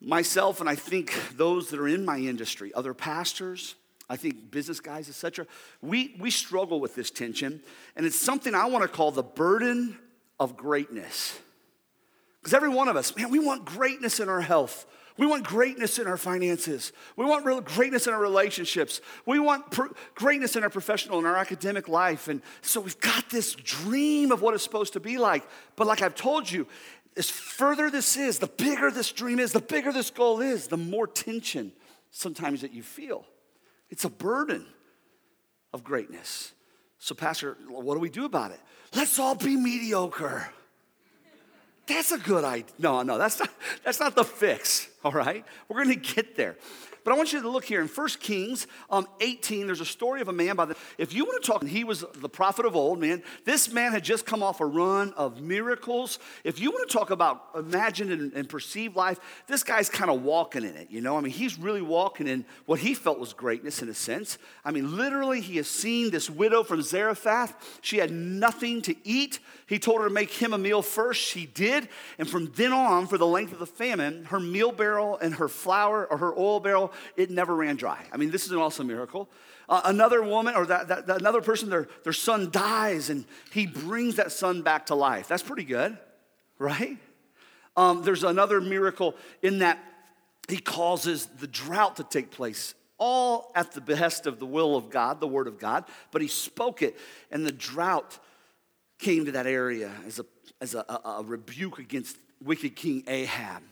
myself 0.00 0.60
and 0.60 0.68
I 0.68 0.76
think 0.76 1.12
those 1.36 1.68
that 1.70 1.78
are 1.78 1.88
in 1.88 2.06
my 2.06 2.16
industry, 2.16 2.72
other 2.72 2.94
pastors, 2.94 3.74
I 4.08 4.16
think 4.16 4.50
business 4.50 4.80
guys, 4.80 5.10
etc., 5.10 5.46
we, 5.82 6.16
we 6.18 6.30
struggle 6.30 6.80
with 6.80 6.94
this 6.94 7.10
tension. 7.10 7.60
And 7.96 8.06
it's 8.06 8.18
something 8.18 8.54
I 8.54 8.64
want 8.64 8.82
to 8.82 8.88
call 8.88 9.10
the 9.10 9.22
burden 9.22 9.98
of 10.38 10.56
greatness. 10.56 11.38
Because 12.40 12.54
every 12.54 12.68
one 12.68 12.88
of 12.88 12.96
us, 12.96 13.14
man, 13.16 13.30
we 13.30 13.38
want 13.38 13.64
greatness 13.64 14.20
in 14.20 14.28
our 14.28 14.40
health. 14.40 14.86
We 15.18 15.26
want 15.26 15.44
greatness 15.44 15.98
in 15.98 16.06
our 16.06 16.16
finances. 16.16 16.92
We 17.16 17.24
want 17.24 17.44
real 17.44 17.60
greatness 17.60 18.06
in 18.06 18.14
our 18.14 18.20
relationships. 18.20 19.00
We 19.26 19.40
want 19.40 19.68
pr- 19.72 19.88
greatness 20.14 20.54
in 20.54 20.62
our 20.62 20.70
professional 20.70 21.18
and 21.18 21.26
our 21.26 21.36
academic 21.36 21.88
life. 21.88 22.28
And 22.28 22.40
so 22.62 22.80
we've 22.80 23.00
got 23.00 23.28
this 23.28 23.54
dream 23.54 24.30
of 24.30 24.40
what 24.42 24.54
it's 24.54 24.62
supposed 24.62 24.92
to 24.92 25.00
be 25.00 25.18
like. 25.18 25.42
But 25.74 25.88
like 25.88 26.02
I've 26.02 26.14
told 26.14 26.48
you, 26.48 26.68
as 27.16 27.28
further 27.28 27.90
this 27.90 28.16
is, 28.16 28.38
the 28.38 28.46
bigger 28.46 28.92
this 28.92 29.10
dream 29.10 29.40
is, 29.40 29.50
the 29.50 29.60
bigger 29.60 29.92
this 29.92 30.10
goal 30.10 30.40
is, 30.40 30.68
the 30.68 30.76
more 30.76 31.08
tension 31.08 31.72
sometimes 32.12 32.60
that 32.60 32.72
you 32.72 32.84
feel. 32.84 33.24
It's 33.90 34.04
a 34.04 34.10
burden 34.10 34.66
of 35.74 35.82
greatness. 35.82 36.52
So, 37.00 37.16
Pastor, 37.16 37.56
what 37.68 37.94
do 37.94 38.00
we 38.00 38.10
do 38.10 38.24
about 38.24 38.52
it? 38.52 38.60
Let's 38.94 39.18
all 39.18 39.34
be 39.34 39.56
mediocre. 39.56 40.48
That's 41.86 42.12
a 42.12 42.18
good 42.18 42.44
idea. 42.44 42.74
No, 42.78 43.02
no, 43.02 43.16
that's 43.16 43.38
not, 43.38 43.50
that's 43.84 43.98
not 43.98 44.14
the 44.14 44.24
fix, 44.24 44.88
all 45.02 45.12
right? 45.12 45.44
We're 45.68 45.82
gonna 45.82 45.96
get 45.96 46.36
there. 46.36 46.56
But 47.04 47.12
I 47.12 47.16
want 47.16 47.32
you 47.32 47.40
to 47.42 47.48
look 47.48 47.64
here 47.64 47.80
in 47.80 47.88
1 47.88 48.08
Kings 48.20 48.66
um, 48.90 49.06
18. 49.20 49.66
There's 49.66 49.80
a 49.80 49.86
story 49.86 50.20
of 50.20 50.28
a 50.28 50.32
man 50.32 50.56
by 50.56 50.66
the. 50.66 50.76
If 50.98 51.12
you 51.12 51.24
want 51.24 51.42
to 51.42 51.46
talk, 51.46 51.64
he 51.64 51.84
was 51.84 52.04
the 52.14 52.28
prophet 52.28 52.66
of 52.66 52.76
old, 52.76 53.00
man. 53.00 53.22
This 53.44 53.72
man 53.72 53.92
had 53.92 54.04
just 54.04 54.26
come 54.26 54.42
off 54.42 54.60
a 54.60 54.66
run 54.66 55.12
of 55.14 55.40
miracles. 55.40 56.18
If 56.44 56.60
you 56.60 56.70
want 56.70 56.88
to 56.88 56.92
talk 56.96 57.10
about 57.10 57.44
imagined 57.56 58.12
and, 58.12 58.32
and 58.32 58.48
perceived 58.48 58.96
life, 58.96 59.18
this 59.46 59.62
guy's 59.62 59.88
kind 59.88 60.10
of 60.10 60.22
walking 60.22 60.64
in 60.64 60.74
it. 60.76 60.90
You 60.90 61.00
know, 61.00 61.16
I 61.16 61.20
mean, 61.20 61.32
he's 61.32 61.58
really 61.58 61.82
walking 61.82 62.28
in 62.28 62.44
what 62.66 62.80
he 62.80 62.94
felt 62.94 63.18
was 63.18 63.32
greatness 63.32 63.82
in 63.82 63.88
a 63.88 63.94
sense. 63.94 64.38
I 64.64 64.70
mean, 64.70 64.96
literally, 64.96 65.40
he 65.40 65.56
has 65.56 65.68
seen 65.68 66.10
this 66.10 66.28
widow 66.28 66.62
from 66.62 66.82
Zarephath. 66.82 67.80
She 67.82 67.98
had 67.98 68.10
nothing 68.10 68.82
to 68.82 68.94
eat. 69.04 69.38
He 69.66 69.78
told 69.78 70.00
her 70.00 70.08
to 70.08 70.14
make 70.14 70.30
him 70.30 70.52
a 70.52 70.58
meal 70.58 70.82
first. 70.82 71.22
She 71.22 71.46
did, 71.46 71.88
and 72.18 72.28
from 72.28 72.52
then 72.54 72.72
on, 72.72 73.06
for 73.06 73.18
the 73.18 73.26
length 73.26 73.52
of 73.52 73.58
the 73.58 73.66
famine, 73.66 74.24
her 74.26 74.40
meal 74.40 74.72
barrel 74.72 75.18
and 75.18 75.34
her 75.34 75.48
flour 75.48 76.06
or 76.06 76.18
her 76.18 76.32
oil 76.36 76.60
barrel 76.60 76.87
it 77.16 77.30
never 77.30 77.54
ran 77.54 77.76
dry. 77.76 78.04
I 78.12 78.16
mean, 78.16 78.30
this 78.30 78.44
is 78.44 78.52
an 78.52 78.58
awesome 78.58 78.86
miracle. 78.86 79.28
Uh, 79.68 79.82
another 79.84 80.22
woman 80.22 80.54
or 80.54 80.66
that, 80.66 80.88
that, 80.88 81.06
that, 81.06 81.20
another 81.20 81.42
person, 81.42 81.68
their, 81.68 81.88
their 82.04 82.12
son 82.12 82.50
dies 82.50 83.10
and 83.10 83.24
he 83.52 83.66
brings 83.66 84.16
that 84.16 84.32
son 84.32 84.62
back 84.62 84.86
to 84.86 84.94
life. 84.94 85.28
That's 85.28 85.42
pretty 85.42 85.64
good, 85.64 85.98
right? 86.58 86.96
Um, 87.76 88.02
there's 88.02 88.24
another 88.24 88.60
miracle 88.60 89.14
in 89.42 89.58
that 89.58 89.78
he 90.48 90.58
causes 90.58 91.26
the 91.26 91.46
drought 91.46 91.96
to 91.96 92.04
take 92.04 92.30
place 92.30 92.74
all 92.98 93.52
at 93.54 93.72
the 93.72 93.80
behest 93.80 94.26
of 94.26 94.40
the 94.40 94.46
will 94.46 94.76
of 94.76 94.90
God, 94.90 95.20
the 95.20 95.28
word 95.28 95.46
of 95.46 95.58
God, 95.58 95.84
but 96.10 96.20
he 96.20 96.28
spoke 96.28 96.82
it, 96.82 96.96
and 97.30 97.46
the 97.46 97.52
drought 97.52 98.18
came 98.98 99.24
to 99.26 99.32
that 99.32 99.46
area 99.46 99.92
as 100.06 100.18
a, 100.18 100.26
as 100.60 100.74
a, 100.74 100.80
a, 100.88 101.08
a 101.08 101.22
rebuke 101.22 101.78
against 101.78 102.16
wicked 102.42 102.74
King 102.74 103.04
Ahab. 103.06 103.62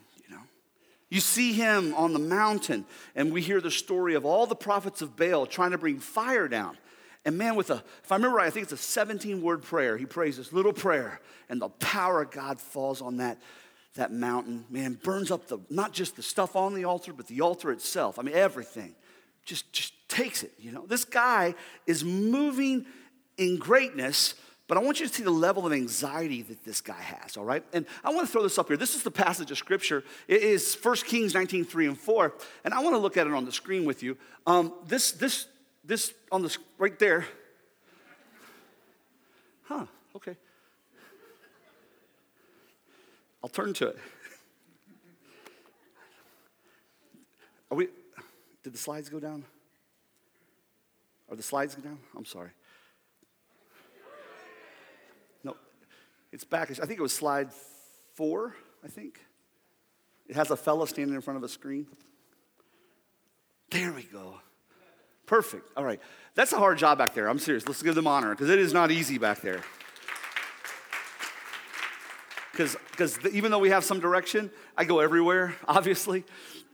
You 1.08 1.20
see 1.20 1.52
him 1.52 1.94
on 1.94 2.12
the 2.12 2.18
mountain, 2.18 2.84
and 3.14 3.32
we 3.32 3.40
hear 3.40 3.60
the 3.60 3.70
story 3.70 4.14
of 4.14 4.24
all 4.24 4.46
the 4.46 4.56
prophets 4.56 5.02
of 5.02 5.16
Baal 5.16 5.46
trying 5.46 5.70
to 5.70 5.78
bring 5.78 6.00
fire 6.00 6.48
down. 6.48 6.76
And 7.24 7.38
man, 7.38 7.54
with 7.56 7.70
a, 7.70 7.82
if 8.02 8.12
I 8.12 8.16
remember 8.16 8.36
right, 8.36 8.46
I 8.46 8.50
think 8.50 8.64
it's 8.64 8.72
a 8.72 8.76
17 8.76 9.42
word 9.42 9.62
prayer. 9.62 9.96
He 9.96 10.06
prays 10.06 10.36
this 10.36 10.52
little 10.52 10.72
prayer, 10.72 11.20
and 11.48 11.60
the 11.60 11.68
power 11.68 12.22
of 12.22 12.30
God 12.30 12.60
falls 12.60 13.02
on 13.02 13.18
that, 13.18 13.38
that 13.94 14.12
mountain. 14.12 14.64
Man, 14.68 14.94
burns 14.94 15.30
up 15.30 15.46
the, 15.46 15.58
not 15.70 15.92
just 15.92 16.16
the 16.16 16.22
stuff 16.22 16.56
on 16.56 16.74
the 16.74 16.84
altar, 16.84 17.12
but 17.12 17.26
the 17.28 17.40
altar 17.40 17.70
itself. 17.70 18.18
I 18.18 18.22
mean, 18.22 18.34
everything. 18.34 18.94
Just, 19.44 19.72
just 19.72 19.92
takes 20.08 20.42
it, 20.42 20.52
you 20.58 20.72
know. 20.72 20.86
This 20.86 21.04
guy 21.04 21.54
is 21.86 22.04
moving 22.04 22.84
in 23.36 23.58
greatness 23.58 24.34
but 24.68 24.76
I 24.76 24.80
want 24.80 24.98
you 24.98 25.06
to 25.06 25.12
see 25.12 25.22
the 25.22 25.30
level 25.30 25.64
of 25.64 25.72
anxiety 25.72 26.42
that 26.42 26.64
this 26.64 26.80
guy 26.80 27.00
has, 27.00 27.36
all 27.36 27.44
right? 27.44 27.62
And 27.72 27.86
I 28.02 28.10
want 28.10 28.26
to 28.26 28.32
throw 28.32 28.42
this 28.42 28.58
up 28.58 28.66
here. 28.66 28.76
This 28.76 28.96
is 28.96 29.04
the 29.04 29.12
passage 29.12 29.50
of 29.52 29.58
scripture. 29.58 30.02
It 30.26 30.42
is 30.42 30.76
1 30.82 30.96
Kings 31.06 31.34
19, 31.34 31.64
3 31.64 31.86
and 31.86 31.98
4. 31.98 32.34
And 32.64 32.74
I 32.74 32.80
want 32.82 32.94
to 32.94 32.98
look 32.98 33.16
at 33.16 33.28
it 33.28 33.32
on 33.32 33.44
the 33.44 33.52
screen 33.52 33.84
with 33.84 34.02
you. 34.02 34.16
Um, 34.44 34.72
this, 34.86 35.12
this, 35.12 35.46
this 35.84 36.12
on 36.32 36.42
the, 36.42 36.56
right 36.78 36.98
there. 36.98 37.26
Huh, 39.64 39.86
okay. 40.16 40.36
I'll 43.42 43.50
turn 43.50 43.72
to 43.74 43.88
it. 43.88 43.98
Are 47.70 47.76
we, 47.76 47.88
did 48.64 48.72
the 48.72 48.78
slides 48.78 49.08
go 49.08 49.20
down? 49.20 49.44
Are 51.30 51.36
the 51.36 51.42
slides 51.42 51.76
down? 51.76 51.98
I'm 52.16 52.24
sorry. 52.24 52.50
It's 56.36 56.44
back. 56.44 56.70
I 56.70 56.84
think 56.84 56.98
it 56.98 57.02
was 57.02 57.14
slide 57.14 57.48
four, 58.12 58.54
I 58.84 58.88
think. 58.88 59.22
It 60.28 60.36
has 60.36 60.50
a 60.50 60.56
fella 60.56 60.86
standing 60.86 61.14
in 61.14 61.22
front 61.22 61.38
of 61.38 61.42
a 61.42 61.48
screen. 61.48 61.86
There 63.70 63.90
we 63.94 64.02
go. 64.02 64.34
Perfect. 65.24 65.70
All 65.78 65.84
right. 65.84 65.98
That's 66.34 66.52
a 66.52 66.58
hard 66.58 66.76
job 66.76 66.98
back 66.98 67.14
there. 67.14 67.26
I'm 67.30 67.38
serious. 67.38 67.66
Let's 67.66 67.82
give 67.82 67.94
them 67.94 68.06
honor 68.06 68.32
because 68.32 68.50
it 68.50 68.58
is 68.58 68.74
not 68.74 68.90
easy 68.90 69.16
back 69.16 69.40
there. 69.40 69.62
Because 72.52 73.18
even 73.32 73.50
though 73.50 73.58
we 73.58 73.70
have 73.70 73.82
some 73.82 73.98
direction, 73.98 74.50
I 74.76 74.84
go 74.84 75.00
everywhere, 75.00 75.56
obviously. 75.66 76.26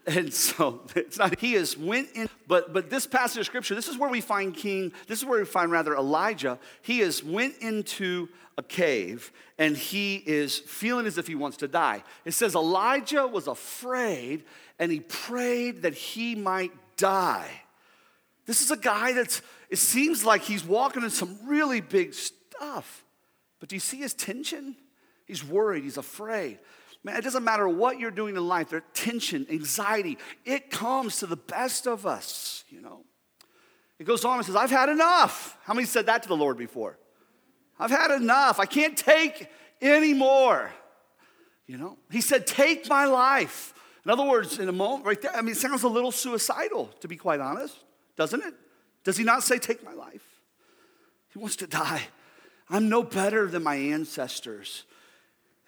And 0.06 0.34
so 0.34 0.80
it's 0.96 1.18
not, 1.18 1.38
he 1.38 1.54
is 1.54 1.78
went 1.78 2.08
in, 2.14 2.28
but, 2.48 2.72
but 2.72 2.90
this 2.90 3.06
passage 3.06 3.38
of 3.38 3.46
scripture, 3.46 3.76
this 3.76 3.86
is 3.86 3.96
where 3.96 4.10
we 4.10 4.20
find 4.20 4.52
King, 4.52 4.92
this 5.06 5.20
is 5.20 5.24
where 5.24 5.38
we 5.38 5.46
find 5.46 5.70
rather 5.70 5.94
Elijah. 5.94 6.58
He 6.82 7.00
is 7.00 7.22
went 7.22 7.58
into 7.58 8.28
a 8.58 8.64
cave 8.64 9.32
and 9.58 9.76
he 9.76 10.16
is 10.16 10.58
feeling 10.58 11.06
as 11.06 11.18
if 11.18 11.28
he 11.28 11.36
wants 11.36 11.58
to 11.58 11.68
die. 11.68 12.02
It 12.24 12.32
says 12.32 12.56
Elijah 12.56 13.28
was 13.28 13.46
afraid 13.46 14.44
and 14.78 14.90
he 14.90 15.00
prayed 15.00 15.82
that 15.82 15.94
he 15.94 16.34
might 16.34 16.72
die. 16.96 17.62
This 18.44 18.60
is 18.60 18.72
a 18.72 18.76
guy 18.76 19.12
that's, 19.12 19.40
it 19.70 19.78
seems 19.78 20.24
like 20.24 20.42
he's 20.42 20.64
walking 20.64 21.04
in 21.04 21.10
some 21.10 21.38
really 21.46 21.80
big 21.80 22.12
stuff. 22.12 23.04
But 23.60 23.68
do 23.68 23.76
you 23.76 23.80
see 23.80 23.98
his 23.98 24.14
tension? 24.14 24.74
He's 25.26 25.44
worried, 25.44 25.84
he's 25.84 25.96
afraid. 25.96 26.58
Man, 27.04 27.16
it 27.16 27.24
doesn't 27.24 27.42
matter 27.42 27.68
what 27.68 27.98
you're 27.98 28.12
doing 28.12 28.36
in 28.36 28.46
life, 28.46 28.70
there's 28.70 28.82
tension, 28.94 29.46
anxiety, 29.50 30.18
it 30.44 30.70
comes 30.70 31.18
to 31.18 31.26
the 31.26 31.36
best 31.36 31.86
of 31.86 32.06
us, 32.06 32.64
you 32.68 32.80
know. 32.80 33.00
It 33.98 34.04
goes 34.04 34.24
on 34.24 34.38
and 34.38 34.46
says, 34.46 34.56
I've 34.56 34.70
had 34.70 34.88
enough. 34.88 35.56
How 35.64 35.74
many 35.74 35.86
said 35.86 36.06
that 36.06 36.22
to 36.22 36.28
the 36.28 36.36
Lord 36.36 36.56
before? 36.56 36.98
I've 37.78 37.90
had 37.90 38.10
enough. 38.10 38.60
I 38.60 38.66
can't 38.66 38.96
take 38.96 39.48
anymore. 39.80 40.70
You 41.66 41.78
know, 41.78 41.98
he 42.10 42.20
said, 42.20 42.46
Take 42.46 42.88
my 42.88 43.04
life. 43.04 43.74
In 44.04 44.10
other 44.10 44.24
words, 44.24 44.58
in 44.58 44.68
a 44.68 44.72
moment 44.72 45.06
right 45.06 45.20
there, 45.20 45.34
I 45.34 45.42
mean, 45.42 45.52
it 45.52 45.58
sounds 45.58 45.84
a 45.84 45.88
little 45.88 46.10
suicidal, 46.10 46.86
to 47.00 47.08
be 47.08 47.16
quite 47.16 47.40
honest, 47.40 47.76
doesn't 48.16 48.42
it? 48.42 48.54
Does 49.04 49.16
he 49.16 49.24
not 49.24 49.42
say, 49.42 49.58
Take 49.58 49.84
my 49.84 49.92
life? 49.92 50.24
He 51.32 51.38
wants 51.38 51.56
to 51.56 51.66
die. 51.66 52.02
I'm 52.68 52.88
no 52.88 53.02
better 53.02 53.46
than 53.46 53.62
my 53.62 53.76
ancestors. 53.76 54.84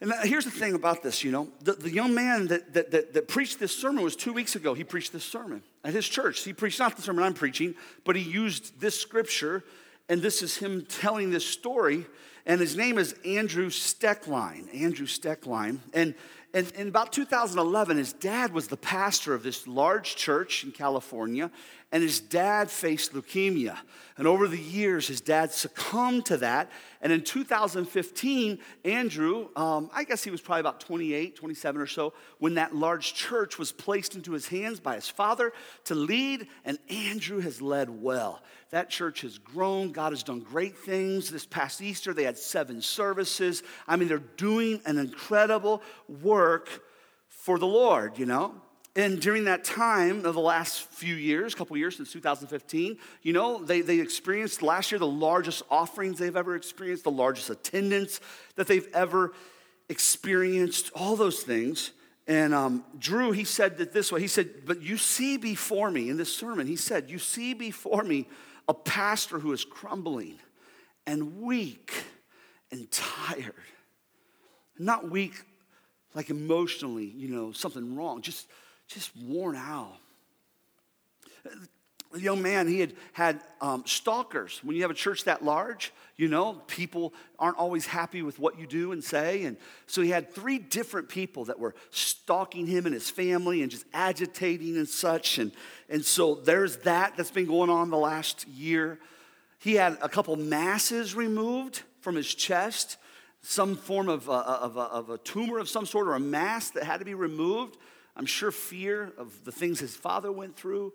And 0.00 0.12
here's 0.24 0.44
the 0.44 0.50
thing 0.50 0.74
about 0.74 1.02
this, 1.02 1.22
you 1.22 1.30
know, 1.30 1.48
the, 1.61 1.72
the 1.72 1.90
young 1.90 2.14
man 2.14 2.48
that, 2.48 2.74
that, 2.74 2.90
that, 2.90 3.14
that, 3.14 3.28
preached 3.28 3.61
this 3.61 3.76
sermon 3.76 4.02
was 4.02 4.16
two 4.16 4.33
weeks 4.33 4.57
ago. 4.57 4.74
He 4.74 4.85
preached 4.85 5.12
this 5.12 5.24
sermon 5.24 5.62
at 5.85 5.94
his 5.94 6.09
church. 6.09 6.42
He 6.42 6.52
preached 6.52 6.80
not 6.80 6.96
the 6.96 7.02
sermon 7.02 7.22
I'm 7.22 7.35
preaching, 7.35 7.74
but 8.04 8.16
he 8.16 8.22
used 8.22 8.80
this 8.80 9.00
scripture 9.00 9.64
And 10.09 10.20
this 10.20 10.42
is 10.42 10.57
him 10.57 10.85
telling 10.87 11.30
this 11.30 11.46
story. 11.46 12.07
And 12.44 12.61
his 12.61 12.76
name 12.76 12.98
is 12.98 13.14
Andrew 13.24 13.70
Stoecklein. 13.70 14.68
Andrew 14.74 15.07
Stoecklein. 15.07 15.78
And, 15.94 16.14
and 16.52 16.70
in 16.72 16.88
about 16.88 17.12
2011, 17.12 17.96
his 17.96 18.12
dad 18.12 18.52
was 18.52 18.68
the 18.68 18.76
pastor 18.76 19.33
of 19.33 19.42
this 19.42 19.66
large 19.66 20.16
church 20.16 20.64
in 20.64 20.72
California, 20.72 21.50
and 21.94 22.02
his 22.02 22.18
dad 22.18 22.72
faced 22.72 23.12
leukemia. 23.12 23.78
And 24.18 24.26
over 24.26 24.48
the 24.48 24.59
years, 24.59 25.07
his 25.07 25.20
dad 25.20 25.52
succumbed 25.52 26.26
to 26.26 26.38
that. 26.38 26.68
And 27.00 27.12
in 27.12 27.22
2015, 27.22 28.59
Andrew, 28.85 29.48
um, 29.54 29.88
I 29.94 30.02
guess 30.02 30.24
he 30.24 30.33
was 30.33 30.40
probably 30.40 30.61
about 30.61 30.80
28, 30.80 31.37
27 31.37 31.80
or 31.80 31.87
so, 31.87 32.12
when 32.40 32.54
that 32.54 32.74
large 32.74 33.14
church 33.14 33.61
was 33.61 33.70
placed 33.70 34.16
into 34.16 34.33
his 34.33 34.48
hands 34.48 34.80
by 34.80 34.96
his 34.96 35.09
father 35.09 35.52
to 35.85 35.94
lead, 35.94 36.48
and 36.64 36.80
Andrew 36.90 37.38
has 37.38 37.62
led 37.62 37.88
well. 37.88 38.42
That 38.70 38.90
church 38.90 39.20
has 39.20 39.38
grown. 39.38 39.92
God 39.92 40.11
has 40.11 40.24
done 40.24 40.40
great 40.40 40.76
things. 40.76 41.30
This 41.30 41.46
past 41.46 41.80
Easter, 41.80 42.12
they 42.12 42.24
had 42.24 42.38
seven 42.38 42.83
services. 42.83 43.62
I 43.87 43.94
mean, 43.94 44.09
they're 44.09 44.18
doing 44.18 44.80
an 44.85 44.98
incredible 44.98 45.80
work 46.09 46.68
for 47.28 47.57
the 47.57 47.68
Lord, 47.68 48.18
you 48.18 48.26
know? 48.26 48.61
And 48.96 49.20
during 49.20 49.44
that 49.44 49.64
time 49.64 50.24
of 50.24 50.35
the 50.35 50.40
last 50.40 50.83
few 50.83 51.16
years, 51.16 51.52
a 51.52 51.57
couple 51.57 51.76
years 51.76 51.96
since 51.96 52.12
2015, 52.12 52.96
you 53.22 53.33
know, 53.33 53.59
they, 53.59 53.80
they 53.80 53.98
experienced 53.98 54.62
last 54.62 54.92
year 54.92 55.00
the 55.00 55.07
largest 55.07 55.62
offerings 55.68 56.18
they've 56.18 56.37
ever 56.37 56.54
experienced, 56.54 57.02
the 57.02 57.11
largest 57.11 57.50
attendance 57.50 58.20
that 58.54 58.68
they've 58.68 58.88
ever 58.94 59.33
experienced, 59.88 60.92
all 60.94 61.16
those 61.16 61.42
things. 61.42 61.90
And 62.28 62.54
um, 62.54 62.85
Drew, 62.96 63.33
he 63.33 63.44
said 63.44 63.78
that 63.78 63.92
this 63.92 64.12
way. 64.12 64.20
He 64.20 64.28
said, 64.28 64.64
But 64.64 64.80
you 64.80 64.96
see 64.96 65.38
before 65.38 65.90
me, 65.90 66.09
in 66.09 66.16
this 66.16 66.35
sermon, 66.35 66.66
he 66.68 66.76
said, 66.76 67.11
You 67.11 67.18
see 67.18 67.52
before 67.52 68.04
me 68.04 68.28
a 68.68 68.74
pastor 68.74 69.40
who 69.40 69.52
is 69.52 69.64
crumbling 69.64 70.38
and 71.04 71.42
weak 71.42 71.92
and 72.70 72.88
tired. 72.90 73.54
Not 74.78 75.11
weak 75.11 75.35
like 76.14 76.30
emotionally, 76.30 77.07
you 77.07 77.28
know, 77.28 77.52
something 77.52 77.96
wrong, 77.96 78.22
just 78.22 78.46
just 78.88 79.11
worn 79.16 79.57
out. 79.57 79.97
The 82.12 82.20
young 82.20 82.42
man, 82.42 82.68
he 82.68 82.79
had 82.79 82.94
had 83.12 83.40
um, 83.61 83.83
stalkers. 83.87 84.61
When 84.62 84.77
you 84.77 84.83
have 84.83 84.90
a 84.90 84.94
church 84.94 85.25
that 85.25 85.44
large, 85.44 85.92
you 86.16 86.29
know, 86.29 86.62
people 86.68 87.12
aren't 87.40 87.57
always 87.57 87.87
happy 87.87 88.23
with 88.23 88.38
what 88.38 88.57
you 88.57 88.68
do 88.68 88.92
and 88.92 89.03
say. 89.03 89.42
And 89.44 89.57
so 89.88 90.01
he 90.01 90.11
had 90.11 90.33
three 90.33 90.59
different 90.59 91.09
people 91.09 91.47
that 91.47 91.59
were 91.59 91.75
stalking 91.90 92.68
him 92.68 92.87
and 92.87 92.94
his 92.94 93.11
family 93.11 93.62
and 93.62 93.70
just 93.70 93.85
agitating 93.92 94.77
and 94.77 94.88
such. 94.88 95.38
And, 95.38 95.51
and 95.88 96.05
so 96.05 96.37
there's 96.37 96.77
that 96.79 97.16
that's 97.16 97.33
been 97.33 97.47
going 97.47 97.68
on 97.68 97.90
the 97.90 97.99
last 97.99 98.47
year. 98.47 99.01
He 99.59 99.75
had 99.75 99.99
a 100.01 100.09
couple 100.09 100.37
masses 100.37 101.16
removed 101.16 101.83
from 102.01 102.14
his 102.14 102.33
chest, 102.33 102.97
some 103.42 103.75
form 103.75 104.09
of, 104.09 104.31
uh, 104.31 104.35
of, 104.35 104.77
a, 104.77 104.83
of 104.83 105.11
a 105.11 105.18
tumor 105.18 105.59
of 105.59 105.68
some 105.68 105.85
sort 105.85 106.07
or 106.07 106.14
a 106.14 106.20
mass 106.20 106.70
that 106.70 106.85
had 106.85 106.99
to 106.99 107.05
be 107.05 107.14
removed. 107.14 107.77
I'm 108.16 108.27
sure 108.27 108.50
fear 108.50 109.12
of 109.18 109.44
the 109.44 109.53
things 109.53 109.81
his 109.81 109.96
father 109.96 110.31
went 110.31 110.57
through. 110.57 110.92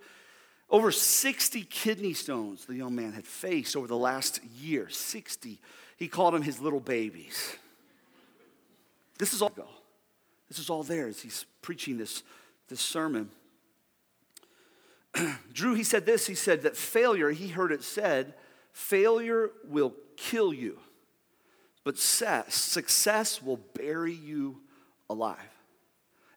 Over 0.69 0.91
60 0.91 1.63
kidney 1.63 2.13
stones 2.13 2.65
the 2.65 2.75
young 2.75 2.95
man 2.95 3.13
had 3.13 3.25
faced 3.25 3.75
over 3.75 3.87
the 3.87 3.97
last 3.97 4.39
year. 4.59 4.89
60. 4.89 5.59
He 5.97 6.07
called 6.07 6.33
them 6.33 6.43
his 6.43 6.59
little 6.59 6.79
babies. 6.79 7.57
This 9.17 9.33
is 9.33 9.41
all 9.41 9.51
This 10.47 10.59
is 10.59 10.69
all 10.69 10.83
there 10.83 11.07
as 11.07 11.21
he's 11.21 11.45
preaching 11.61 11.97
this, 11.97 12.23
this 12.69 12.79
sermon. 12.79 13.29
Drew, 15.53 15.73
he 15.73 15.83
said 15.83 16.05
this. 16.05 16.27
He 16.27 16.35
said 16.35 16.61
that 16.61 16.77
failure, 16.77 17.31
he 17.31 17.49
heard 17.49 17.71
it 17.71 17.83
said, 17.83 18.33
failure 18.71 19.51
will 19.67 19.93
kill 20.15 20.53
you, 20.53 20.79
but 21.83 21.97
success 21.97 23.41
will 23.41 23.59
bury 23.73 24.13
you 24.13 24.61
alive. 25.09 25.58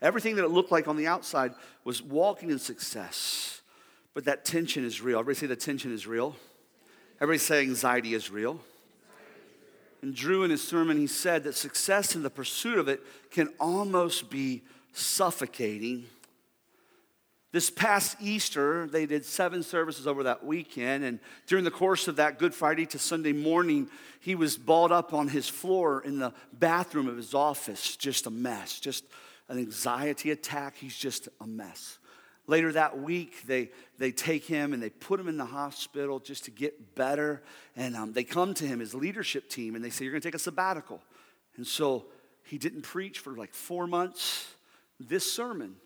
Everything 0.03 0.37
that 0.37 0.45
it 0.45 0.51
looked 0.51 0.73
like 0.73 0.89
on 0.89 0.97
the 0.97 1.07
outside 1.07 1.55
was 1.85 2.03
walking 2.03 2.51
in 2.51 2.59
success. 2.59 3.61
But 4.15 4.25
that 4.25 4.45
tension 4.45 4.85
is 4.85 5.01
real. 5.01 5.21
Everybody 5.21 5.39
say 5.39 5.47
the 5.47 5.57
tension 5.57 5.95
is 5.95 6.07
real. 6.07 6.37
Everybody 7.21 7.39
say 7.39 7.61
anxiety 7.61 8.13
is 8.13 8.31
real. 8.31 8.61
And 10.03 10.15
Drew, 10.15 10.43
in 10.43 10.51
his 10.51 10.67
sermon, 10.67 10.99
he 10.99 11.07
said 11.07 11.45
that 11.45 11.55
success 11.55 12.17
in 12.17 12.25
the 12.25 12.31
pursuit 12.31 12.79
of 12.79 12.89
it 12.89 13.01
can 13.31 13.49
almost 13.61 14.29
be 14.29 14.63
suffocating. 14.93 16.07
This 17.53 17.71
past 17.71 18.17
Easter, 18.21 18.89
they 18.89 19.07
did 19.07 19.25
seven 19.25 19.63
services 19.63 20.09
over 20.09 20.25
that 20.25 20.45
weekend. 20.45 21.05
And 21.05 21.21
during 21.47 21.65
the 21.65 21.71
course 21.71 22.09
of 22.09 22.17
that 22.17 22.41
Good 22.41 22.55
Friday 22.55 22.87
to 22.87 22.99
Sunday 22.99 23.33
morning, 23.33 23.89
he 24.21 24.35
was 24.35 24.57
balled 24.57 24.91
up 24.91 25.15
on 25.15 25.29
his 25.29 25.49
floor 25.49 26.03
in 26.03 26.19
the 26.19 26.33
bathroom 26.53 27.07
of 27.07 27.17
his 27.17 27.35
office, 27.35 27.97
just 27.97 28.27
a 28.27 28.31
mess, 28.31 28.81
just 28.81 29.05
an 29.53 29.59
anxiety 29.59 30.31
attack. 30.31 30.77
He's 30.77 30.97
just 30.97 31.29
a 31.41 31.47
mess. 31.47 31.99
Later 32.47 32.73
that 32.73 32.99
week, 32.99 33.47
they, 33.47 33.71
they 33.99 34.11
take 34.11 34.47
him 34.47 34.73
and 34.73 34.83
they 34.83 34.89
put 34.89 35.21
him 35.21 35.29
in 35.29 35.37
the 35.37 35.45
hospital 35.45 36.19
just 36.19 36.47
to 36.47 36.51
get 36.51 36.95
better. 36.95 37.43
And 37.77 37.95
um, 37.95 38.13
they 38.15 38.25
come 38.25 38.55
to 38.55 38.67
him, 38.67 38.81
his 38.81 38.95
leadership 38.95 39.51
team, 39.51 39.77
and 39.77 39.85
they 39.85 39.91
say, 39.91 40.05
You're 40.05 40.13
going 40.13 40.23
to 40.23 40.27
take 40.27 40.35
a 40.35 40.41
sabbatical. 40.41 41.03
And 41.57 41.67
so 41.67 42.07
he 42.45 42.57
didn't 42.57 42.83
preach 42.83 43.19
for 43.19 43.37
like 43.37 43.53
four 43.53 43.87
months. 43.87 44.49
This 44.99 45.31
sermon, 45.31 45.77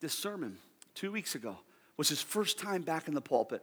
this 0.00 0.14
sermon, 0.14 0.56
two 0.94 1.12
weeks 1.12 1.34
ago, 1.34 1.58
was 1.98 2.08
his 2.08 2.22
first 2.22 2.58
time 2.58 2.82
back 2.82 3.06
in 3.06 3.14
the 3.14 3.20
pulpit. 3.20 3.62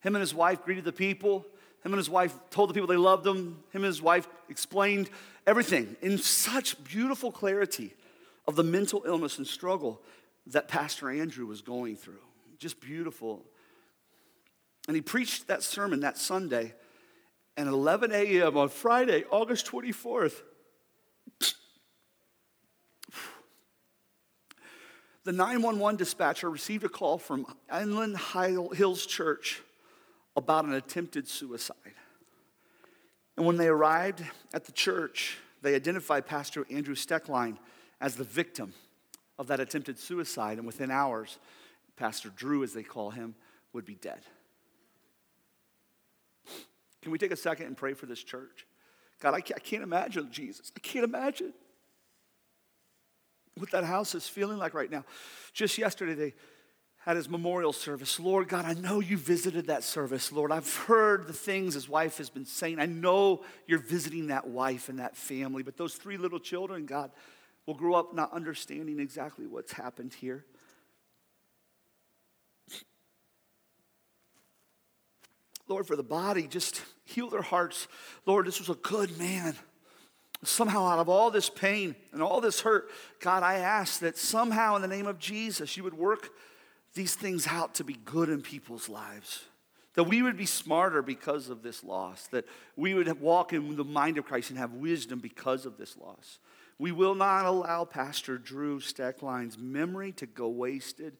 Him 0.00 0.16
and 0.16 0.20
his 0.20 0.34
wife 0.34 0.64
greeted 0.64 0.84
the 0.84 0.92
people. 0.92 1.46
Him 1.84 1.92
and 1.92 1.96
his 1.96 2.10
wife 2.10 2.34
told 2.50 2.70
the 2.70 2.74
people 2.74 2.88
they 2.88 2.96
loved 2.96 3.22
them. 3.22 3.62
Him 3.70 3.84
and 3.84 3.84
his 3.84 4.02
wife 4.02 4.26
explained 4.48 5.10
everything 5.46 5.96
in 6.02 6.18
such 6.18 6.82
beautiful 6.84 7.32
clarity 7.32 7.94
of 8.46 8.56
the 8.56 8.62
mental 8.62 9.02
illness 9.06 9.38
and 9.38 9.46
struggle 9.46 10.00
that 10.46 10.68
Pastor 10.68 11.10
Andrew 11.10 11.46
was 11.46 11.62
going 11.62 11.96
through. 11.96 12.20
Just 12.58 12.80
beautiful. 12.80 13.42
And 14.86 14.94
he 14.94 15.02
preached 15.02 15.48
that 15.48 15.62
sermon 15.62 16.00
that 16.00 16.16
Sunday. 16.16 16.74
And 17.56 17.68
at 17.68 17.74
11 17.74 18.12
a.m. 18.12 18.56
on 18.56 18.68
Friday, 18.68 19.24
August 19.30 19.66
24th, 19.66 20.42
the 25.24 25.32
911 25.32 25.96
dispatcher 25.96 26.48
received 26.48 26.84
a 26.84 26.88
call 26.88 27.18
from 27.18 27.46
Inland 27.74 28.16
Hills 28.18 29.06
Church 29.06 29.62
about 30.36 30.66
an 30.66 30.74
attempted 30.74 31.26
suicide. 31.26 31.76
And 33.36 33.46
when 33.46 33.56
they 33.56 33.68
arrived 33.68 34.24
at 34.54 34.64
the 34.64 34.72
church, 34.72 35.38
they 35.62 35.74
identified 35.74 36.26
Pastor 36.26 36.66
Andrew 36.70 36.94
Stoecklein 36.94 37.58
as 38.00 38.16
the 38.16 38.24
victim 38.24 38.72
of 39.38 39.48
that 39.48 39.60
attempted 39.60 39.98
suicide. 39.98 40.58
And 40.58 40.66
within 40.66 40.90
hours, 40.90 41.38
Pastor 41.96 42.30
Drew, 42.30 42.62
as 42.62 42.72
they 42.72 42.82
call 42.82 43.10
him, 43.10 43.34
would 43.72 43.84
be 43.84 43.94
dead. 43.94 44.20
Can 47.02 47.12
we 47.12 47.18
take 47.18 47.30
a 47.30 47.36
second 47.36 47.66
and 47.66 47.76
pray 47.76 47.94
for 47.94 48.06
this 48.06 48.22
church? 48.22 48.66
God, 49.20 49.34
I 49.34 49.40
can't 49.40 49.82
imagine, 49.82 50.30
Jesus. 50.30 50.72
I 50.76 50.80
can't 50.80 51.04
imagine 51.04 51.52
what 53.56 53.70
that 53.70 53.84
house 53.84 54.14
is 54.14 54.28
feeling 54.28 54.58
like 54.58 54.74
right 54.74 54.90
now. 54.90 55.04
Just 55.52 55.78
yesterday, 55.78 56.14
they 56.14 56.34
at 57.06 57.16
his 57.16 57.28
memorial 57.28 57.72
service. 57.72 58.18
Lord 58.18 58.48
God, 58.48 58.64
I 58.64 58.74
know 58.74 58.98
you 58.98 59.16
visited 59.16 59.68
that 59.68 59.84
service. 59.84 60.32
Lord, 60.32 60.50
I've 60.50 60.74
heard 60.74 61.28
the 61.28 61.32
things 61.32 61.74
his 61.74 61.88
wife 61.88 62.18
has 62.18 62.28
been 62.28 62.44
saying. 62.44 62.80
I 62.80 62.86
know 62.86 63.44
you're 63.68 63.78
visiting 63.78 64.26
that 64.26 64.48
wife 64.48 64.88
and 64.88 64.98
that 64.98 65.16
family, 65.16 65.62
but 65.62 65.76
those 65.76 65.94
three 65.94 66.16
little 66.16 66.40
children, 66.40 66.84
God, 66.84 67.12
will 67.64 67.74
grow 67.74 67.94
up 67.94 68.12
not 68.12 68.32
understanding 68.32 68.98
exactly 68.98 69.46
what's 69.46 69.72
happened 69.72 70.14
here. 70.14 70.44
Lord, 75.68 75.86
for 75.86 75.96
the 75.96 76.02
body, 76.02 76.46
just 76.46 76.82
heal 77.04 77.28
their 77.28 77.42
hearts. 77.42 77.86
Lord, 78.24 78.46
this 78.46 78.58
was 78.58 78.68
a 78.68 78.74
good 78.74 79.16
man. 79.18 79.56
Somehow, 80.44 80.86
out 80.86 80.98
of 80.98 81.08
all 81.08 81.30
this 81.30 81.50
pain 81.50 81.96
and 82.12 82.22
all 82.22 82.40
this 82.40 82.60
hurt, 82.60 82.90
God, 83.20 83.42
I 83.42 83.54
ask 83.58 84.00
that 84.00 84.18
somehow 84.18 84.76
in 84.76 84.82
the 84.82 84.88
name 84.88 85.06
of 85.06 85.18
Jesus, 85.18 85.76
you 85.76 85.82
would 85.84 85.94
work 85.94 86.30
these 86.96 87.14
things 87.14 87.46
out 87.46 87.74
to 87.76 87.84
be 87.84 87.98
good 88.04 88.28
in 88.28 88.42
people's 88.42 88.88
lives. 88.88 89.44
That 89.94 90.04
we 90.04 90.22
would 90.22 90.36
be 90.36 90.46
smarter 90.46 91.00
because 91.00 91.48
of 91.48 91.62
this 91.62 91.84
loss. 91.84 92.26
That 92.28 92.44
we 92.74 92.94
would 92.94 93.20
walk 93.20 93.52
in 93.52 93.76
the 93.76 93.84
mind 93.84 94.18
of 94.18 94.24
Christ 94.24 94.50
and 94.50 94.58
have 94.58 94.72
wisdom 94.72 95.20
because 95.20 95.64
of 95.64 95.78
this 95.78 95.96
loss. 95.96 96.38
We 96.78 96.92
will 96.92 97.14
not 97.14 97.46
allow 97.46 97.84
Pastor 97.84 98.36
Drew 98.36 98.80
Stoecklein's 98.80 99.56
memory 99.56 100.12
to 100.12 100.26
go 100.26 100.48
wasted 100.48 101.16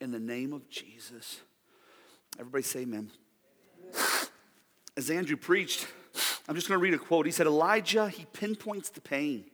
in 0.00 0.12
the 0.12 0.20
name 0.20 0.52
of 0.52 0.68
Jesus. 0.68 1.40
Everybody 2.38 2.62
say 2.62 2.80
amen. 2.80 3.10
As 4.96 5.10
Andrew 5.10 5.36
preached, 5.36 5.86
I'm 6.48 6.54
just 6.54 6.68
going 6.68 6.78
to 6.78 6.82
read 6.82 6.94
a 6.94 6.98
quote. 6.98 7.26
He 7.26 7.32
said, 7.32 7.46
Elijah, 7.46 8.08
he 8.08 8.26
pinpoints 8.32 8.90
the 8.90 9.00
pain 9.00 9.44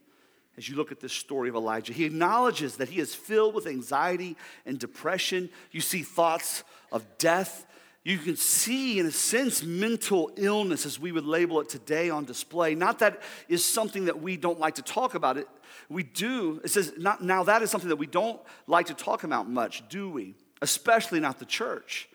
as 0.57 0.69
you 0.69 0.77
look 0.77 0.92
at 0.92 1.01
this 1.01 1.12
story 1.12 1.49
of 1.49 1.55
Elijah. 1.55 1.92
He 1.92 2.05
acknowledges 2.05 2.77
that 2.77 2.88
he 2.88 3.01
is 3.01 3.14
filled 3.14 3.55
with 3.55 3.66
anxiety 3.66 4.37
and 4.64 4.79
depression. 4.79 5.51
You 5.71 5.81
see 5.81 6.03
thoughts 6.03 6.64
of 6.90 7.05
death. 7.19 7.66
you 8.05 8.19
can 8.19 8.37
see, 8.37 9.01
in 9.01 9.07
a 9.07 9.11
sense, 9.11 9.64
mental 9.64 10.31
illness, 10.37 10.87
as 10.87 10.99
we 10.99 11.11
would 11.11 11.27
label 11.27 11.61
it 11.61 11.69
today, 11.69 12.09
on 12.09 12.25
display. 12.25 12.77
Not 12.77 13.01
that 13.01 13.21
is 13.49 13.64
something 13.64 14.05
that 14.05 14.23
we 14.23 14.37
don't 14.37 14.61
like 14.61 14.77
to 14.77 14.83
talk 14.83 15.14
about. 15.14 15.37
It 15.38 15.49
we 15.88 16.03
do. 16.03 16.61
It 16.64 16.69
says 16.69 16.92
not, 16.97 17.23
now 17.23 17.45
that 17.45 17.62
is 17.62 17.71
something 17.71 17.90
that 17.90 17.97
we 17.97 18.07
don't 18.07 18.40
like 18.66 18.87
to 18.87 18.95
talk 18.95 19.25
about 19.25 19.49
much, 19.49 19.88
do 19.88 20.09
we? 20.09 20.35
Especially 20.62 21.21
not 21.21 21.38
the 21.38 21.45
church. 21.45 22.09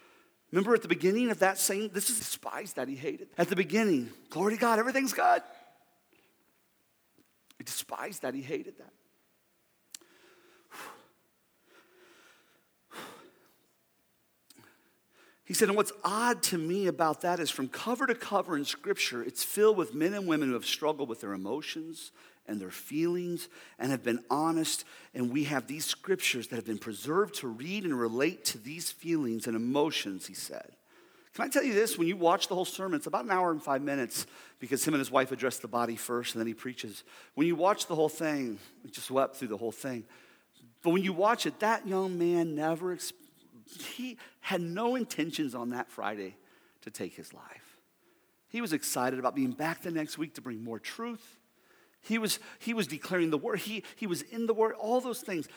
Remember 0.52 0.74
at 0.74 0.82
the 0.82 0.88
beginning 0.88 1.30
of 1.30 1.40
that 1.40 1.58
saying, 1.58 1.92
this 1.94 2.10
is 2.10 2.20
despised 2.20 2.76
that 2.76 2.88
he 2.88 2.96
hated. 2.96 3.30
At 3.38 3.50
the 3.50 3.56
beginning, 3.56 4.10
glory 4.30 4.56
to 4.56 4.60
God, 4.60 4.80
everything's 4.80 5.14
good. 5.14 5.42
He 7.62 7.64
despised 7.64 8.24
that 8.24 8.34
he 8.34 8.42
hated 8.42 8.80
that. 8.80 8.92
He 15.46 15.54
said, 15.54 15.68
and 15.68 15.78
what's 15.78 15.92
odd 16.04 16.42
to 16.44 16.58
me 16.58 16.88
about 16.88 17.22
that 17.22 17.40
is 17.40 17.52
from 17.52 17.68
cover 17.68 18.08
to 18.08 18.16
cover 18.16 18.58
in 18.58 18.66
Scripture, 18.66 19.22
it's 19.22 19.44
filled 19.44 19.78
with 19.78 19.94
men 19.94 20.16
and 20.16 20.26
women 20.26 20.48
who 20.48 20.56
have 20.56 20.66
struggled 20.66 21.08
with 21.08 21.22
their 21.22 21.34
emotions 21.34 22.12
and 22.48 22.60
their 22.60 22.72
feelings 22.72 23.48
and 23.78 23.92
have 23.92 24.02
been 24.02 24.24
honest. 24.32 24.84
And 25.14 25.32
we 25.32 25.44
have 25.44 25.68
these 25.68 25.86
scriptures 25.86 26.48
that 26.48 26.56
have 26.56 26.66
been 26.66 26.80
preserved 26.80 27.36
to 27.36 27.48
read 27.48 27.84
and 27.84 27.94
relate 27.94 28.44
to 28.46 28.58
these 28.58 28.90
feelings 28.90 29.46
and 29.46 29.56
emotions, 29.56 30.26
he 30.26 30.34
said. 30.34 30.72
Can 31.34 31.46
I 31.46 31.48
tell 31.48 31.64
you 31.64 31.74
this? 31.74 31.98
When 31.98 32.08
you 32.08 32.18
watch 32.18 32.50
the 32.50 32.56
whole 32.56 32.66
sermon, 32.66 32.98
it's 32.98 33.08
about 33.08 33.24
an 33.24 33.32
hour 33.32 33.52
and 33.52 33.64
five 33.64 33.82
minutes 33.82 34.26
because 34.60 34.86
him 34.86 34.94
and 34.94 35.00
his 35.00 35.10
wife 35.10 35.32
address 35.32 35.60
the 35.60 35.68
body 35.68 35.96
first 35.96 36.36
and 36.36 36.42
then 36.42 36.48
he 36.48 36.54
preaches. 36.54 37.04
When 37.36 37.48
you 37.48 37.56
watch 37.56 37.88
the 37.88 37.96
whole 37.96 38.10
thing, 38.10 38.60
we 38.84 38.92
just 38.92 39.10
wept 39.10 39.38
through 39.38 39.48
the 39.48 39.58
whole 39.58 39.72
thing. 39.72 40.04
But 40.84 40.90
when 40.90 41.04
you 41.04 41.14
watch 41.14 41.46
it, 41.46 41.60
that 41.60 41.88
young 41.88 42.18
man 42.18 42.56
never, 42.56 42.98
he 43.96 44.18
had 44.42 44.62
no 44.62 44.96
intentions 44.96 45.56
on 45.56 45.70
that 45.70 45.90
Friday 45.90 46.36
to 46.82 46.92
take 46.92 47.16
his 47.16 47.34
life. 47.34 47.78
He 48.50 48.60
was 48.60 48.74
excited 48.74 49.18
about 49.18 49.34
being 49.34 49.52
back 49.52 49.82
the 49.82 49.92
next 49.92 50.18
week 50.18 50.36
to 50.36 50.42
bring 50.42 50.62
more 50.62 50.80
truth. 50.80 51.38
He 52.02 52.18
was, 52.18 52.40
he 52.60 52.74
was 52.74 52.88
declaring 52.88 53.30
the 53.30 53.38
word, 53.38 53.60
he, 53.60 53.84
he 53.96 54.08
was 54.08 54.24
in 54.24 54.48
the 54.48 54.54
word, 54.54 54.74
all 54.74 55.00
those 55.00 55.22
things. 55.22 55.48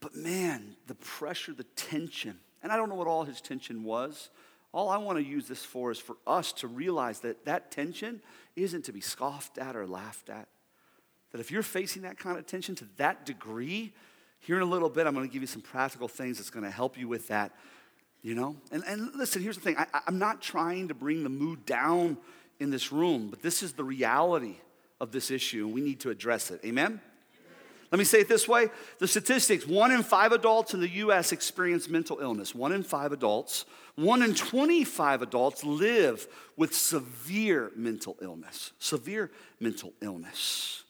But 0.00 0.16
man, 0.16 0.74
the 0.88 0.96
pressure, 0.96 1.52
the 1.52 1.64
tension, 1.64 2.38
and 2.62 2.72
I 2.72 2.76
don't 2.76 2.88
know 2.88 2.94
what 2.94 3.06
all 3.06 3.24
his 3.24 3.40
tension 3.40 3.84
was. 3.84 4.30
All 4.74 4.90
I 4.90 4.96
want 4.96 5.18
to 5.18 5.24
use 5.24 5.46
this 5.46 5.64
for 5.64 5.92
is 5.92 6.00
for 6.00 6.16
us 6.26 6.52
to 6.54 6.66
realize 6.66 7.20
that 7.20 7.44
that 7.44 7.70
tension 7.70 8.20
isn't 8.56 8.84
to 8.86 8.92
be 8.92 9.00
scoffed 9.00 9.56
at 9.56 9.76
or 9.76 9.86
laughed 9.86 10.28
at. 10.28 10.48
That 11.30 11.40
if 11.40 11.52
you're 11.52 11.62
facing 11.62 12.02
that 12.02 12.18
kind 12.18 12.36
of 12.36 12.46
tension 12.46 12.74
to 12.76 12.84
that 12.96 13.24
degree, 13.24 13.92
here 14.40 14.56
in 14.56 14.62
a 14.62 14.66
little 14.66 14.90
bit, 14.90 15.06
I'm 15.06 15.14
going 15.14 15.28
to 15.28 15.32
give 15.32 15.42
you 15.42 15.46
some 15.46 15.62
practical 15.62 16.08
things 16.08 16.38
that's 16.38 16.50
going 16.50 16.64
to 16.64 16.72
help 16.72 16.98
you 16.98 17.06
with 17.06 17.28
that. 17.28 17.52
You 18.20 18.34
know? 18.34 18.56
And, 18.72 18.82
and 18.88 19.14
listen, 19.14 19.42
here's 19.42 19.54
the 19.54 19.62
thing 19.62 19.76
I, 19.78 19.86
I'm 20.08 20.18
not 20.18 20.42
trying 20.42 20.88
to 20.88 20.94
bring 20.94 21.22
the 21.22 21.30
mood 21.30 21.64
down 21.64 22.18
in 22.58 22.70
this 22.70 22.90
room, 22.90 23.28
but 23.30 23.42
this 23.42 23.62
is 23.62 23.74
the 23.74 23.84
reality 23.84 24.56
of 25.00 25.12
this 25.12 25.30
issue, 25.30 25.66
and 25.66 25.74
we 25.74 25.82
need 25.82 26.00
to 26.00 26.10
address 26.10 26.50
it. 26.50 26.60
Amen? 26.64 27.00
Let 27.94 27.98
me 27.98 28.04
say 28.04 28.18
it 28.18 28.28
this 28.28 28.48
way 28.48 28.70
the 28.98 29.06
statistics 29.06 29.68
one 29.68 29.92
in 29.92 30.02
five 30.02 30.32
adults 30.32 30.74
in 30.74 30.80
the 30.80 30.88
US 30.88 31.30
experience 31.30 31.88
mental 31.88 32.18
illness. 32.18 32.52
One 32.52 32.72
in 32.72 32.82
five 32.82 33.12
adults. 33.12 33.66
One 33.94 34.20
in 34.20 34.34
25 34.34 35.22
adults 35.22 35.62
live 35.62 36.26
with 36.56 36.74
severe 36.74 37.70
mental 37.76 38.16
illness. 38.20 38.72
Severe 38.80 39.30
mental 39.60 39.92
illness. 40.00 40.82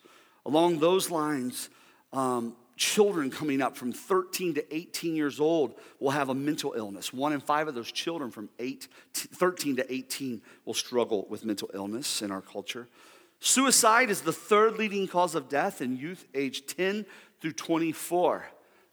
Along 0.47 0.79
those 0.79 1.11
lines, 1.11 1.69
um, 2.15 2.57
children 2.77 3.31
coming 3.31 3.61
up 3.61 3.77
from 3.77 3.93
13 3.93 4.55
to 4.55 4.75
18 4.75 5.15
years 5.15 5.41
old 5.41 5.75
will 6.01 6.13
have 6.13 6.31
a 6.31 6.35
mental 6.35 6.73
illness. 6.75 7.13
One 7.13 7.35
in 7.35 7.41
five 7.41 7.69
of 7.69 7.75
those 7.75 7.93
children 7.93 8.31
from 8.31 8.49
eight, 8.59 8.89
13 9.13 9.77
to 9.77 9.93
18 9.93 10.41
will 10.65 10.73
struggle 10.73 11.27
with 11.29 11.45
mental 11.45 11.69
illness 11.75 12.23
in 12.23 12.31
our 12.31 12.41
culture. 12.41 12.89
Suicide 13.47 14.09
is 14.09 14.23
the 14.23 14.33
third 14.33 14.79
leading 14.79 15.07
cause 15.07 15.35
of 15.35 15.51
death 15.51 15.83
in 15.83 15.99
youth 15.99 16.25
age 16.35 16.65
10 16.65 17.05
through 17.43 17.53
24. 17.53 18.47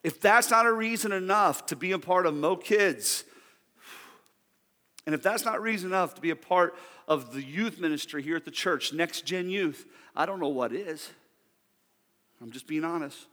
If 0.03 0.19
that's 0.19 0.51
not 0.51 0.65
a 0.65 0.73
reason 0.73 1.13
enough 1.13 1.65
to 1.67 1.77
be 1.77 1.93
a 1.93 1.97
part 1.97 2.25
of 2.25 2.33
Mo 2.33 2.57
Kids, 2.57 3.23
and 5.05 5.15
if 5.15 5.23
that's 5.23 5.45
not 5.45 5.61
reason 5.61 5.91
enough 5.91 6.15
to 6.15 6.21
be 6.21 6.31
a 6.31 6.35
part 6.35 6.75
of 7.07 7.31
the 7.31 7.41
youth 7.41 7.79
ministry 7.79 8.21
here 8.21 8.35
at 8.35 8.43
the 8.43 8.51
church, 8.51 8.91
Next 8.91 9.25
Gen 9.25 9.49
Youth, 9.49 9.85
I 10.17 10.25
don't 10.25 10.41
know 10.41 10.49
what 10.49 10.73
is. 10.73 11.09
I'm 12.41 12.51
just 12.51 12.67
being 12.67 12.83
honest. 12.83 13.27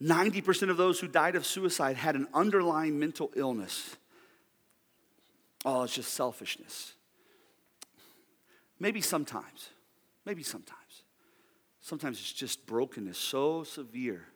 90% 0.00 0.70
of 0.70 0.78
those 0.78 0.98
who 0.98 1.08
died 1.08 1.36
of 1.36 1.44
suicide 1.44 1.96
had 1.96 2.16
an 2.16 2.26
underlying 2.32 2.98
mental 2.98 3.30
illness. 3.36 3.98
Oh, 5.66 5.82
it's 5.82 5.94
just 5.94 6.14
selfishness. 6.14 6.94
Maybe 8.78 9.02
sometimes. 9.02 9.68
Maybe 10.26 10.42
sometimes. 10.42 11.02
Sometimes 11.80 12.18
it's 12.18 12.32
just 12.32 12.66
brokenness 12.66 13.18
so 13.18 13.64
severe, 13.64 14.26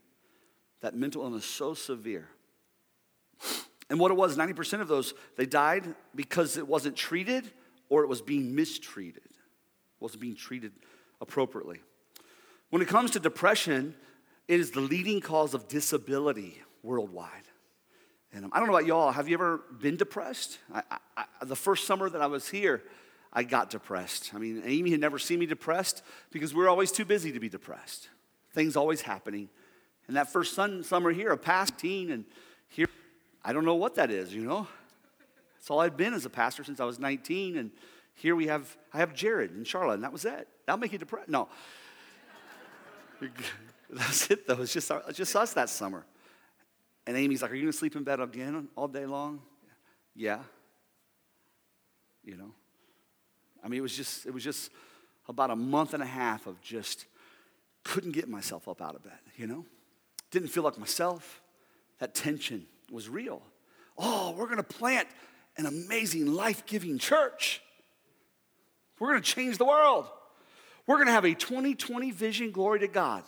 that 0.80 0.94
mental 0.94 1.22
illness 1.22 1.44
so 1.44 1.74
severe. 1.74 2.28
And 3.90 4.00
what 4.00 4.10
it 4.10 4.14
was, 4.14 4.36
90% 4.36 4.80
of 4.80 4.88
those, 4.88 5.12
they 5.36 5.46
died 5.46 5.94
because 6.14 6.56
it 6.56 6.66
wasn't 6.66 6.96
treated 6.96 7.50
or 7.90 8.02
it 8.02 8.08
was 8.08 8.22
being 8.22 8.54
mistreated. 8.54 9.24
It 9.24 10.00
wasn't 10.00 10.22
being 10.22 10.36
treated 10.36 10.72
appropriately. 11.20 11.80
When 12.70 12.80
it 12.80 12.88
comes 12.88 13.10
to 13.12 13.20
depression, 13.20 13.94
it 14.48 14.58
is 14.58 14.70
the 14.70 14.80
leading 14.80 15.20
cause 15.20 15.54
of 15.54 15.68
disability 15.68 16.62
worldwide. 16.82 17.30
And 18.32 18.46
um, 18.46 18.50
I 18.52 18.58
don't 18.58 18.68
know 18.68 18.74
about 18.74 18.86
y'all, 18.86 19.12
have 19.12 19.28
you 19.28 19.34
ever 19.34 19.62
been 19.80 19.96
depressed? 19.96 20.58
I, 20.72 20.82
I, 21.16 21.24
the 21.44 21.54
first 21.54 21.86
summer 21.86 22.10
that 22.10 22.20
I 22.20 22.26
was 22.26 22.48
here, 22.48 22.82
I 23.34 23.42
got 23.42 23.70
depressed. 23.70 24.32
I 24.34 24.38
mean, 24.38 24.62
Amy 24.64 24.90
had 24.90 25.00
never 25.00 25.18
seen 25.18 25.40
me 25.40 25.46
depressed 25.46 26.02
because 26.30 26.54
we 26.54 26.62
were 26.62 26.68
always 26.68 26.92
too 26.92 27.04
busy 27.04 27.32
to 27.32 27.40
be 27.40 27.48
depressed. 27.48 28.08
Things 28.52 28.76
always 28.76 29.00
happening. 29.00 29.48
And 30.06 30.16
that 30.16 30.32
first 30.32 30.54
sun, 30.54 30.84
summer 30.84 31.10
here, 31.10 31.32
a 31.32 31.36
past 31.36 31.76
teen, 31.78 32.10
and 32.10 32.24
here, 32.68 32.88
I 33.44 33.52
don't 33.52 33.64
know 33.64 33.74
what 33.74 33.96
that 33.96 34.10
is, 34.10 34.32
you 34.32 34.42
know? 34.42 34.68
That's 35.56 35.70
all 35.70 35.80
I've 35.80 35.96
been 35.96 36.14
as 36.14 36.24
a 36.26 36.30
pastor 36.30 36.62
since 36.62 36.78
I 36.78 36.84
was 36.84 36.98
19. 36.98 37.56
And 37.56 37.70
here 38.14 38.36
we 38.36 38.46
have, 38.46 38.76
I 38.92 38.98
have 38.98 39.14
Jared 39.14 39.50
and 39.50 39.66
Charlotte, 39.66 39.94
and 39.94 40.04
that 40.04 40.12
was 40.12 40.24
it. 40.24 40.46
That'll 40.66 40.78
make 40.78 40.92
you 40.92 40.98
depressed. 40.98 41.28
No. 41.28 41.48
That's 43.90 44.30
it, 44.30 44.46
though. 44.46 44.60
It's 44.60 44.72
just, 44.72 44.90
it's 45.08 45.18
just 45.18 45.34
us 45.34 45.54
that 45.54 45.68
summer. 45.68 46.04
And 47.06 47.16
Amy's 47.16 47.42
like, 47.42 47.50
Are 47.50 47.54
you 47.54 47.62
going 47.62 47.72
to 47.72 47.78
sleep 47.78 47.96
in 47.96 48.04
bed 48.04 48.20
again 48.20 48.68
all 48.76 48.88
day 48.88 49.06
long? 49.06 49.42
Yeah. 50.14 50.40
You 52.22 52.36
know? 52.36 52.52
I 53.64 53.68
mean, 53.68 53.78
it 53.78 53.82
was 53.82 53.96
just, 53.96 54.26
it 54.26 54.34
was 54.34 54.44
just 54.44 54.70
about 55.28 55.50
a 55.50 55.56
month 55.56 55.94
and 55.94 56.02
a 56.02 56.06
half 56.06 56.46
of 56.46 56.60
just 56.60 57.06
couldn't 57.82 58.12
get 58.12 58.28
myself 58.28 58.68
up 58.68 58.82
out 58.82 58.94
of 58.94 59.02
bed, 59.02 59.18
you 59.36 59.46
know? 59.46 59.64
Didn't 60.30 60.48
feel 60.48 60.62
like 60.62 60.78
myself. 60.78 61.40
That 61.98 62.14
tension 62.14 62.66
was 62.90 63.08
real. 63.08 63.42
Oh, 63.96 64.34
we're 64.36 64.46
to 64.56 64.62
plant 64.62 65.08
an 65.56 65.66
amazing, 65.66 66.34
life 66.34 66.66
giving 66.66 66.98
church. 66.98 67.62
We're 68.98 69.14
to 69.14 69.20
change 69.20 69.58
the 69.58 69.64
world. 69.64 70.08
We're 70.86 70.96
to 71.06 71.12
have 71.12 71.24
a 71.24 71.34
2020 71.34 72.10
vision, 72.10 72.50
glory 72.50 72.80
to 72.80 72.88
God. 72.88 73.24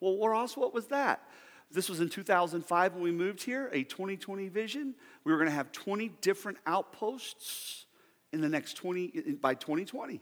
Well, 0.00 0.16
Ross, 0.28 0.56
what 0.56 0.72
was 0.72 0.86
that? 0.86 1.22
This 1.70 1.88
was 1.88 2.00
in 2.00 2.08
2005 2.08 2.94
when 2.94 3.02
we 3.02 3.10
moved 3.10 3.42
here, 3.42 3.68
a 3.72 3.82
2020 3.82 4.48
vision. 4.48 4.94
We 5.24 5.32
were 5.32 5.38
to 5.50 5.56
have 5.56 5.72
20 5.72 6.12
different 6.20 6.58
outposts 6.66 7.86
in 8.34 8.40
the 8.40 8.48
next 8.48 8.74
20 8.74 9.36
by 9.40 9.54
2020. 9.54 10.20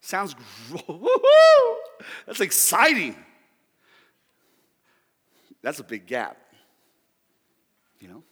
Sounds 0.00 0.34
that's 2.26 2.40
exciting. 2.40 3.16
That's 5.62 5.80
a 5.80 5.84
big 5.84 6.06
gap. 6.06 6.36
You 8.00 8.08
know, 8.08 8.22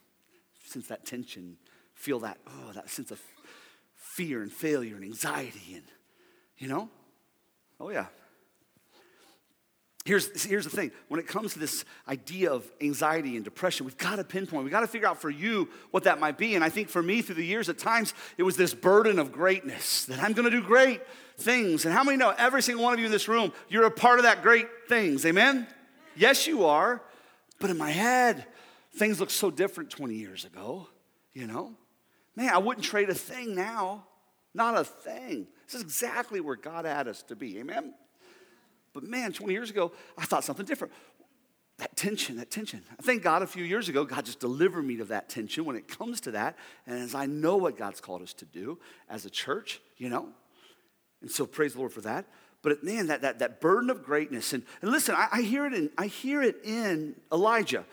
since 0.65 0.87
that 0.87 1.05
tension, 1.05 1.57
feel 1.93 2.19
that 2.19 2.37
oh, 2.47 2.71
that 2.73 2.89
sense 2.89 3.11
of 3.11 3.21
fear 3.95 4.41
and 4.41 4.51
failure 4.51 4.95
and 4.95 5.03
anxiety 5.03 5.75
and 5.75 5.83
you 6.57 6.67
know, 6.67 6.89
oh 7.79 7.89
yeah. 7.89 8.07
Here's, 10.03 10.43
here's 10.43 10.63
the 10.63 10.71
thing 10.71 10.91
when 11.09 11.19
it 11.19 11.27
comes 11.27 11.53
to 11.53 11.59
this 11.59 11.85
idea 12.07 12.51
of 12.51 12.65
anxiety 12.81 13.35
and 13.35 13.45
depression, 13.45 13.85
we've 13.85 13.97
got 13.97 14.15
to 14.15 14.23
pinpoint, 14.23 14.63
we've 14.63 14.71
got 14.71 14.79
to 14.79 14.87
figure 14.87 15.07
out 15.07 15.21
for 15.21 15.29
you 15.29 15.69
what 15.91 16.03
that 16.05 16.19
might 16.19 16.39
be. 16.39 16.55
And 16.55 16.63
I 16.63 16.69
think 16.69 16.89
for 16.89 17.03
me, 17.03 17.21
through 17.21 17.35
the 17.35 17.45
years, 17.45 17.69
at 17.69 17.77
times, 17.77 18.15
it 18.37 18.43
was 18.43 18.57
this 18.57 18.73
burden 18.73 19.19
of 19.19 19.31
greatness 19.31 20.05
that 20.05 20.19
I'm 20.19 20.33
going 20.33 20.49
to 20.49 20.51
do 20.51 20.65
great 20.65 21.01
things. 21.37 21.85
And 21.85 21.93
how 21.93 22.03
many 22.03 22.17
know 22.17 22.33
every 22.35 22.63
single 22.63 22.83
one 22.83 22.93
of 22.93 22.99
you 22.99 23.05
in 23.05 23.11
this 23.11 23.27
room, 23.27 23.53
you're 23.69 23.85
a 23.85 23.91
part 23.91 24.17
of 24.17 24.23
that 24.23 24.41
great 24.41 24.67
things? 24.89 25.23
Amen? 25.25 25.67
Yes, 26.15 26.47
you 26.47 26.65
are. 26.65 27.01
But 27.59 27.69
in 27.69 27.77
my 27.77 27.91
head, 27.91 28.45
things 28.95 29.19
look 29.19 29.29
so 29.29 29.51
different 29.51 29.91
20 29.91 30.15
years 30.15 30.45
ago, 30.45 30.87
you 31.33 31.45
know? 31.45 31.75
Man, 32.35 32.49
I 32.49 32.57
wouldn't 32.57 32.85
trade 32.85 33.09
a 33.09 33.13
thing 33.13 33.53
now. 33.53 34.05
Not 34.53 34.75
a 34.77 34.83
thing. 34.83 35.47
This 35.67 35.75
is 35.75 35.81
exactly 35.81 36.41
where 36.41 36.55
God 36.55 36.85
had 36.85 37.07
us 37.07 37.21
to 37.23 37.35
be. 37.35 37.59
Amen? 37.59 37.93
But 38.93 39.03
man, 39.03 39.31
20 39.31 39.53
years 39.53 39.69
ago, 39.69 39.91
I 40.17 40.25
thought 40.25 40.43
something 40.43 40.65
different. 40.65 40.93
that 41.77 41.95
tension, 41.95 42.37
that 42.37 42.51
tension. 42.51 42.83
I 42.99 43.01
thank 43.01 43.23
God 43.23 43.41
a 43.41 43.47
few 43.47 43.63
years 43.63 43.89
ago, 43.89 44.03
God 44.03 44.25
just 44.25 44.39
delivered 44.39 44.83
me 44.83 44.99
of 44.99 45.07
that 45.07 45.29
tension 45.29 45.65
when 45.65 45.75
it 45.75 45.87
comes 45.87 46.21
to 46.21 46.31
that. 46.31 46.57
And 46.85 46.99
as 46.99 47.15
I 47.15 47.25
know 47.25 47.57
what 47.57 47.77
God's 47.77 48.01
called 48.01 48.21
us 48.21 48.33
to 48.35 48.45
do 48.45 48.79
as 49.09 49.25
a 49.25 49.29
church, 49.29 49.81
you 49.97 50.09
know, 50.09 50.29
and 51.21 51.31
so 51.31 51.45
praise 51.45 51.73
the 51.73 51.79
Lord 51.79 51.91
for 51.91 52.01
that. 52.01 52.25
But 52.63 52.83
man, 52.83 53.07
that, 53.07 53.21
that, 53.23 53.39
that 53.39 53.59
burden 53.59 53.89
of 53.89 54.03
greatness. 54.03 54.53
And, 54.53 54.63
and 54.81 54.91
listen, 54.91 55.15
I, 55.15 55.27
I, 55.31 55.41
hear 55.41 55.65
it 55.65 55.73
in, 55.73 55.89
I 55.97 56.05
hear 56.05 56.43
it 56.43 56.57
in 56.63 57.15
Elijah, 57.31 57.85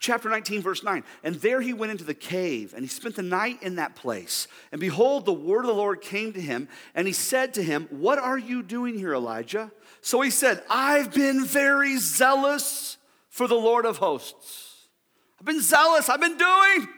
chapter 0.00 0.28
19, 0.28 0.60
verse 0.60 0.82
9. 0.82 1.04
And 1.22 1.36
there 1.36 1.60
he 1.60 1.72
went 1.72 1.92
into 1.92 2.02
the 2.02 2.14
cave, 2.14 2.74
and 2.74 2.82
he 2.82 2.88
spent 2.88 3.14
the 3.14 3.22
night 3.22 3.62
in 3.62 3.76
that 3.76 3.94
place. 3.94 4.48
And 4.72 4.80
behold, 4.80 5.24
the 5.24 5.32
word 5.32 5.60
of 5.60 5.68
the 5.68 5.74
Lord 5.74 6.00
came 6.00 6.32
to 6.32 6.40
him, 6.40 6.68
and 6.96 7.06
he 7.06 7.12
said 7.12 7.54
to 7.54 7.62
him, 7.62 7.86
What 7.90 8.18
are 8.18 8.38
you 8.38 8.64
doing 8.64 8.98
here, 8.98 9.14
Elijah? 9.14 9.70
So 10.00 10.20
he 10.20 10.30
said, 10.30 10.64
I've 10.68 11.14
been 11.14 11.44
very 11.44 11.96
zealous 11.98 12.96
for 13.28 13.46
the 13.46 13.54
Lord 13.54 13.86
of 13.86 13.98
hosts. 13.98 14.88
I've 15.38 15.46
been 15.46 15.62
zealous, 15.62 16.08
I've 16.08 16.20
been 16.20 16.38
doing. 16.38 16.88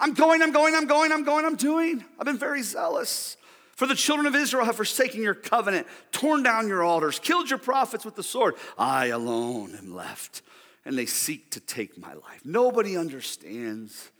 I'm 0.00 0.14
going, 0.14 0.42
I'm 0.42 0.50
going, 0.50 0.74
I'm 0.74 0.86
going, 0.86 1.12
I'm 1.12 1.24
going, 1.24 1.44
I'm 1.44 1.56
doing. 1.56 2.04
I've 2.18 2.24
been 2.26 2.38
very 2.38 2.62
zealous. 2.62 3.36
For 3.80 3.86
the 3.86 3.94
children 3.94 4.26
of 4.26 4.34
Israel 4.34 4.66
have 4.66 4.76
forsaken 4.76 5.22
your 5.22 5.32
covenant, 5.32 5.86
torn 6.12 6.42
down 6.42 6.68
your 6.68 6.82
altars, 6.82 7.18
killed 7.18 7.48
your 7.48 7.58
prophets 7.58 8.04
with 8.04 8.14
the 8.14 8.22
sword. 8.22 8.56
I 8.76 9.06
alone 9.06 9.74
am 9.74 9.94
left, 9.94 10.42
and 10.84 10.98
they 10.98 11.06
seek 11.06 11.52
to 11.52 11.60
take 11.60 11.96
my 11.96 12.12
life. 12.12 12.42
Nobody 12.44 12.98
understands 12.98 14.10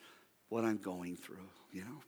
what 0.49 0.65
I'm 0.65 0.79
going 0.79 1.17
through, 1.17 1.47
you 1.73 1.83
know? 1.83 2.03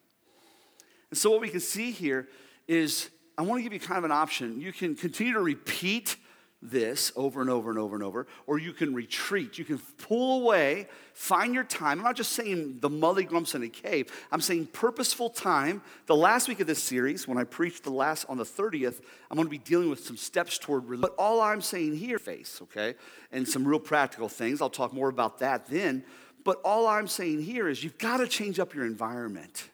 And 1.10 1.18
so, 1.18 1.30
what 1.30 1.42
we 1.42 1.50
can 1.50 1.60
see 1.60 1.90
here 1.90 2.26
is 2.68 3.10
I 3.36 3.42
want 3.42 3.58
to 3.58 3.62
give 3.62 3.74
you 3.74 3.80
kind 3.80 3.98
of 3.98 4.04
an 4.04 4.12
option. 4.12 4.58
You 4.58 4.72
can 4.72 4.94
continue 4.94 5.34
to 5.34 5.42
repeat 5.42 6.16
this 6.62 7.10
over 7.16 7.40
and 7.40 7.50
over 7.50 7.70
and 7.70 7.78
over 7.78 7.96
and 7.96 8.04
over, 8.04 8.26
or 8.46 8.58
you 8.58 8.72
can 8.72 8.94
retreat. 8.94 9.58
You 9.58 9.64
can 9.64 9.78
pull 9.98 10.42
away, 10.42 10.86
find 11.12 11.52
your 11.52 11.64
time. 11.64 11.98
I'm 11.98 12.04
not 12.04 12.16
just 12.16 12.32
saying 12.32 12.78
the 12.80 12.88
mully 12.88 13.26
grumps 13.26 13.54
in 13.54 13.62
a 13.64 13.68
cave. 13.68 14.12
I'm 14.30 14.40
saying 14.40 14.66
purposeful 14.66 15.28
time. 15.28 15.82
The 16.06 16.14
last 16.14 16.48
week 16.48 16.60
of 16.60 16.68
this 16.68 16.82
series, 16.82 17.26
when 17.26 17.36
I 17.36 17.44
preached 17.44 17.82
the 17.82 17.90
last 17.90 18.26
on 18.28 18.36
the 18.36 18.44
30th, 18.44 19.00
I'm 19.30 19.36
going 19.36 19.46
to 19.46 19.50
be 19.50 19.58
dealing 19.58 19.90
with 19.90 20.04
some 20.04 20.16
steps 20.16 20.56
toward. 20.58 20.88
But 21.00 21.14
all 21.18 21.40
I'm 21.40 21.60
saying 21.60 21.96
here, 21.96 22.20
face, 22.20 22.60
okay, 22.62 22.94
and 23.32 23.46
some 23.46 23.66
real 23.66 23.80
practical 23.80 24.28
things. 24.28 24.62
I'll 24.62 24.70
talk 24.70 24.92
more 24.92 25.08
about 25.08 25.40
that 25.40 25.66
then. 25.66 26.04
But 26.44 26.60
all 26.64 26.86
I'm 26.86 27.08
saying 27.08 27.42
here 27.42 27.68
is 27.68 27.82
you've 27.82 27.98
got 27.98 28.18
to 28.18 28.28
change 28.28 28.58
up 28.60 28.74
your 28.74 28.86
environment. 28.86 29.68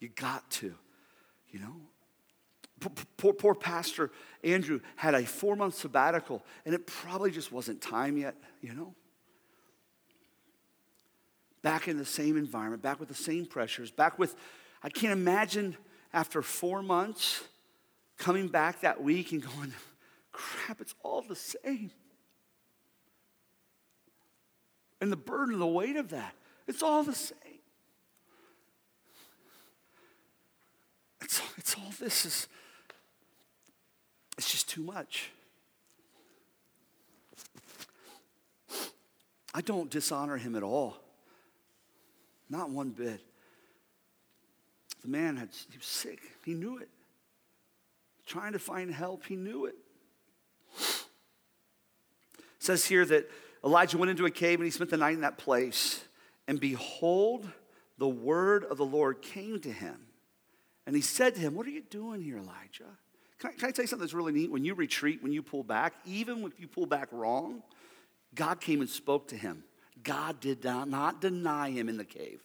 You 0.00 0.08
got 0.08 0.48
to, 0.52 0.74
you 1.48 1.60
know. 1.60 1.74
Poor, 3.16 3.32
poor 3.32 3.54
Pastor 3.54 4.10
Andrew 4.44 4.80
had 4.96 5.14
a 5.14 5.24
four 5.24 5.56
month 5.56 5.74
sabbatical, 5.74 6.44
and 6.64 6.74
it 6.74 6.86
probably 6.86 7.30
just 7.30 7.50
wasn't 7.50 7.80
time 7.80 8.16
yet, 8.16 8.36
you 8.60 8.74
know? 8.74 8.94
Back 11.62 11.88
in 11.88 11.96
the 11.96 12.04
same 12.04 12.36
environment, 12.36 12.82
back 12.82 13.00
with 13.00 13.08
the 13.08 13.14
same 13.14 13.46
pressures, 13.46 13.90
back 13.90 14.18
with, 14.18 14.36
I 14.82 14.90
can't 14.90 15.12
imagine 15.12 15.76
after 16.12 16.42
four 16.42 16.82
months 16.82 17.42
coming 18.18 18.48
back 18.48 18.82
that 18.82 19.02
week 19.02 19.32
and 19.32 19.42
going, 19.42 19.72
crap, 20.30 20.80
it's 20.80 20.94
all 21.02 21.22
the 21.22 21.34
same. 21.34 21.90
And 25.00 25.10
the 25.10 25.16
burden, 25.16 25.58
the 25.58 25.66
weight 25.66 25.96
of 25.96 26.10
that, 26.10 26.34
it's 26.68 26.82
all 26.82 27.02
the 27.02 27.14
same. 27.14 27.38
It's, 31.22 31.40
it's 31.56 31.74
all 31.76 31.90
this 31.98 32.26
is 32.26 32.48
it's 34.36 34.50
just 34.50 34.68
too 34.68 34.82
much. 34.82 35.30
I 39.54 39.60
don't 39.60 39.88
dishonor 39.88 40.36
him 40.36 40.56
at 40.56 40.62
all. 40.62 40.96
Not 42.50 42.70
one 42.70 42.90
bit. 42.90 43.20
The 45.02 45.08
man 45.08 45.36
had 45.36 45.50
he 45.70 45.78
was 45.78 45.86
sick. 45.86 46.20
He 46.44 46.54
knew 46.54 46.78
it. 46.78 46.88
Trying 48.26 48.52
to 48.52 48.58
find 48.58 48.90
help, 48.90 49.26
he 49.26 49.36
knew 49.36 49.66
it. 49.66 49.76
it. 50.78 51.04
says 52.58 52.86
here 52.86 53.04
that 53.04 53.30
Elijah 53.62 53.98
went 53.98 54.10
into 54.10 54.26
a 54.26 54.30
cave 54.30 54.58
and 54.58 54.64
he 54.64 54.70
spent 54.70 54.90
the 54.90 54.96
night 54.96 55.14
in 55.14 55.20
that 55.20 55.38
place. 55.38 56.02
And 56.48 56.58
behold, 56.58 57.46
the 57.98 58.08
word 58.08 58.64
of 58.64 58.78
the 58.78 58.84
Lord 58.84 59.22
came 59.22 59.60
to 59.60 59.70
him. 59.70 60.06
And 60.86 60.96
he 60.96 61.02
said 61.02 61.34
to 61.34 61.40
him, 61.40 61.54
What 61.54 61.66
are 61.66 61.70
you 61.70 61.82
doing 61.82 62.20
here, 62.22 62.38
Elijah? 62.38 62.98
Can 63.44 63.52
I, 63.52 63.56
can 63.56 63.68
I 63.68 63.72
tell 63.72 63.82
you 63.82 63.86
something 63.88 64.04
that's 64.04 64.14
really 64.14 64.32
neat? 64.32 64.50
When 64.50 64.64
you 64.64 64.72
retreat, 64.72 65.22
when 65.22 65.30
you 65.30 65.42
pull 65.42 65.62
back, 65.62 65.92
even 66.06 66.44
if 66.44 66.58
you 66.58 66.66
pull 66.66 66.86
back 66.86 67.08
wrong, 67.12 67.62
God 68.34 68.58
came 68.58 68.80
and 68.80 68.88
spoke 68.88 69.28
to 69.28 69.36
him. 69.36 69.64
God 70.02 70.40
did 70.40 70.64
not, 70.64 71.20
deny 71.20 71.70
him 71.70 71.90
in 71.90 71.98
the 71.98 72.06
cave. 72.06 72.40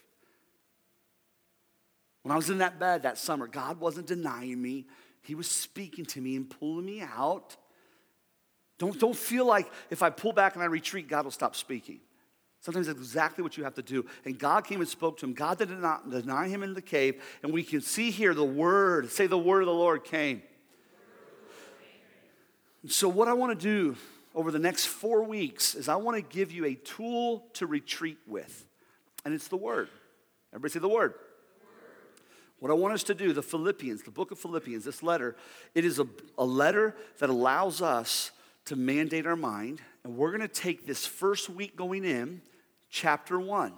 When 2.24 2.34
I 2.34 2.36
was 2.36 2.50
in 2.50 2.58
that 2.58 2.82
bed 2.82 3.04
that 3.04 3.18
summer, 3.18 3.48
God 3.48 3.80
wasn't 3.80 4.08
denying 4.08 4.62
me. 4.62 4.88
He 5.22 5.36
was 5.36 5.48
speaking 5.50 6.04
to 6.08 6.20
me 6.20 6.36
and 6.36 6.50
pulling 6.50 6.86
me 6.86 7.02
out. 7.02 7.56
Don't, 8.78 9.00
don't 9.00 9.16
feel 9.16 9.46
like 9.46 9.72
if 9.90 10.04
I 10.04 10.10
pull 10.10 10.34
back 10.34 10.56
and 10.56 10.64
I 10.64 10.66
retreat, 10.66 11.08
God 11.08 11.24
will 11.24 11.32
stop 11.32 11.56
speaking. 11.56 12.02
Sometimes 12.60 12.88
that's 12.88 13.00
exactly 13.00 13.42
what 13.42 13.56
you 13.56 13.64
have 13.64 13.76
to 13.76 13.82
do. 13.82 14.06
And 14.26 14.38
God 14.38 14.66
came 14.66 14.82
and 14.82 14.90
spoke 14.90 15.18
to 15.20 15.26
him. 15.26 15.34
God 15.34 15.60
did 15.60 15.70
not 15.70 16.10
deny 16.10 16.50
him 16.50 16.62
in 16.62 16.74
the 16.74 16.82
cave. 16.82 17.24
And 17.42 17.54
we 17.54 17.64
can 17.64 17.80
see 17.80 18.12
here 18.12 18.34
the 18.34 18.44
word, 18.44 19.10
say 19.12 19.28
the 19.28 19.38
word 19.38 19.62
of 19.62 19.68
the 19.68 19.74
Lord 19.74 20.04
came. 20.04 20.42
So, 22.88 23.10
what 23.10 23.28
I 23.28 23.34
want 23.34 23.60
to 23.60 23.62
do 23.62 23.98
over 24.34 24.52
the 24.52 24.60
next 24.60 24.86
four 24.86 25.24
weeks 25.24 25.76
is 25.76 25.90
I 25.90 25.98
want 25.98 26.16
to 26.16 26.22
give 26.22 26.52
you 26.52 26.66
a 26.66 26.76
tool 26.76 27.46
to 27.54 27.68
retreat 27.68 28.18
with, 28.26 28.66
and 29.26 29.34
it's 29.34 29.50
the 29.50 29.58
Word. 29.58 29.90
Everybody 30.54 30.74
say 30.74 30.80
the 30.80 30.88
Word. 30.88 31.14
What 32.60 32.72
I 32.72 32.76
want 32.76 32.94
us 32.94 33.04
to 33.04 33.14
do, 33.14 33.34
the 33.34 33.42
Philippians, 33.42 34.04
the 34.04 34.12
book 34.12 34.32
of 34.32 34.40
Philippians, 34.40 34.84
this 34.84 35.02
letter, 35.02 35.36
it 35.76 35.86
is 35.86 36.00
a, 36.00 36.08
a 36.38 36.46
letter 36.46 36.96
that 37.20 37.30
allows 37.30 37.82
us 37.82 38.32
to 38.66 38.76
mandate 38.76 39.26
our 39.26 39.38
mind. 39.38 39.82
And 40.04 40.18
we're 40.18 40.30
going 40.30 40.42
to 40.42 40.48
take 40.48 40.86
this 40.86 41.06
first 41.06 41.50
week 41.50 41.76
going 41.76 42.04
in, 42.04 42.42
chapter 42.90 43.40
one. 43.40 43.74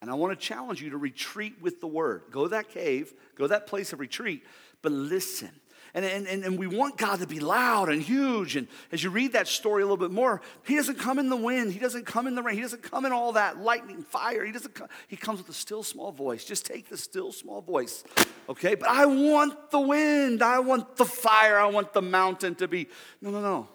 And 0.00 0.10
I 0.10 0.14
want 0.14 0.38
to 0.38 0.46
challenge 0.46 0.82
you 0.82 0.90
to 0.90 0.96
retreat 0.96 1.54
with 1.60 1.80
the 1.80 1.86
word. 1.86 2.22
Go 2.30 2.44
to 2.44 2.48
that 2.50 2.70
cave, 2.70 3.12
go 3.34 3.44
to 3.44 3.48
that 3.48 3.66
place 3.66 3.92
of 3.92 4.00
retreat, 4.00 4.44
but 4.82 4.92
listen. 4.92 5.50
And, 5.96 6.04
and, 6.04 6.44
and 6.44 6.58
we 6.58 6.66
want 6.66 6.98
God 6.98 7.20
to 7.20 7.26
be 7.26 7.40
loud 7.40 7.88
and 7.88 8.02
huge. 8.02 8.54
And 8.54 8.68
as 8.92 9.02
you 9.02 9.08
read 9.08 9.32
that 9.32 9.48
story 9.48 9.82
a 9.82 9.86
little 9.86 9.96
bit 9.96 10.10
more, 10.10 10.42
He 10.66 10.76
doesn't 10.76 10.98
come 10.98 11.18
in 11.18 11.30
the 11.30 11.36
wind. 11.36 11.72
He 11.72 11.78
doesn't 11.78 12.04
come 12.04 12.26
in 12.26 12.34
the 12.34 12.42
rain. 12.42 12.54
He 12.54 12.60
doesn't 12.60 12.82
come 12.82 13.06
in 13.06 13.12
all 13.12 13.32
that 13.32 13.62
lightning, 13.62 14.02
fire. 14.02 14.44
He 14.44 14.52
doesn't 14.52 14.74
come, 14.74 14.88
He 15.08 15.16
comes 15.16 15.38
with 15.38 15.48
a 15.48 15.54
still 15.54 15.82
small 15.82 16.12
voice. 16.12 16.44
Just 16.44 16.66
take 16.66 16.90
the 16.90 16.98
still 16.98 17.32
small 17.32 17.62
voice, 17.62 18.04
okay? 18.46 18.74
But 18.74 18.90
I 18.90 19.06
want 19.06 19.70
the 19.70 19.80
wind. 19.80 20.42
I 20.42 20.58
want 20.58 20.96
the 20.96 21.06
fire. 21.06 21.58
I 21.58 21.64
want 21.64 21.94
the 21.94 22.02
mountain 22.02 22.54
to 22.56 22.68
be. 22.68 22.88
No, 23.22 23.30
no, 23.30 23.40
no. 23.40 23.68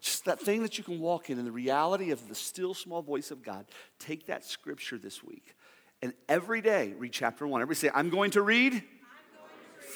Just 0.00 0.24
that 0.24 0.40
thing 0.40 0.62
that 0.62 0.78
you 0.78 0.82
can 0.82 0.98
walk 0.98 1.30
in, 1.30 1.38
in 1.38 1.44
the 1.44 1.52
reality 1.52 2.10
of 2.10 2.28
the 2.28 2.34
still 2.34 2.74
small 2.74 3.02
voice 3.02 3.30
of 3.30 3.44
God. 3.44 3.66
Take 4.00 4.26
that 4.26 4.44
scripture 4.44 4.98
this 4.98 5.22
week. 5.22 5.54
And 6.02 6.12
every 6.28 6.60
day, 6.60 6.92
read 6.98 7.12
chapter 7.12 7.46
one. 7.46 7.62
Everybody 7.62 7.86
say, 7.86 7.90
I'm 7.94 8.10
going 8.10 8.32
to 8.32 8.42
read 8.42 8.82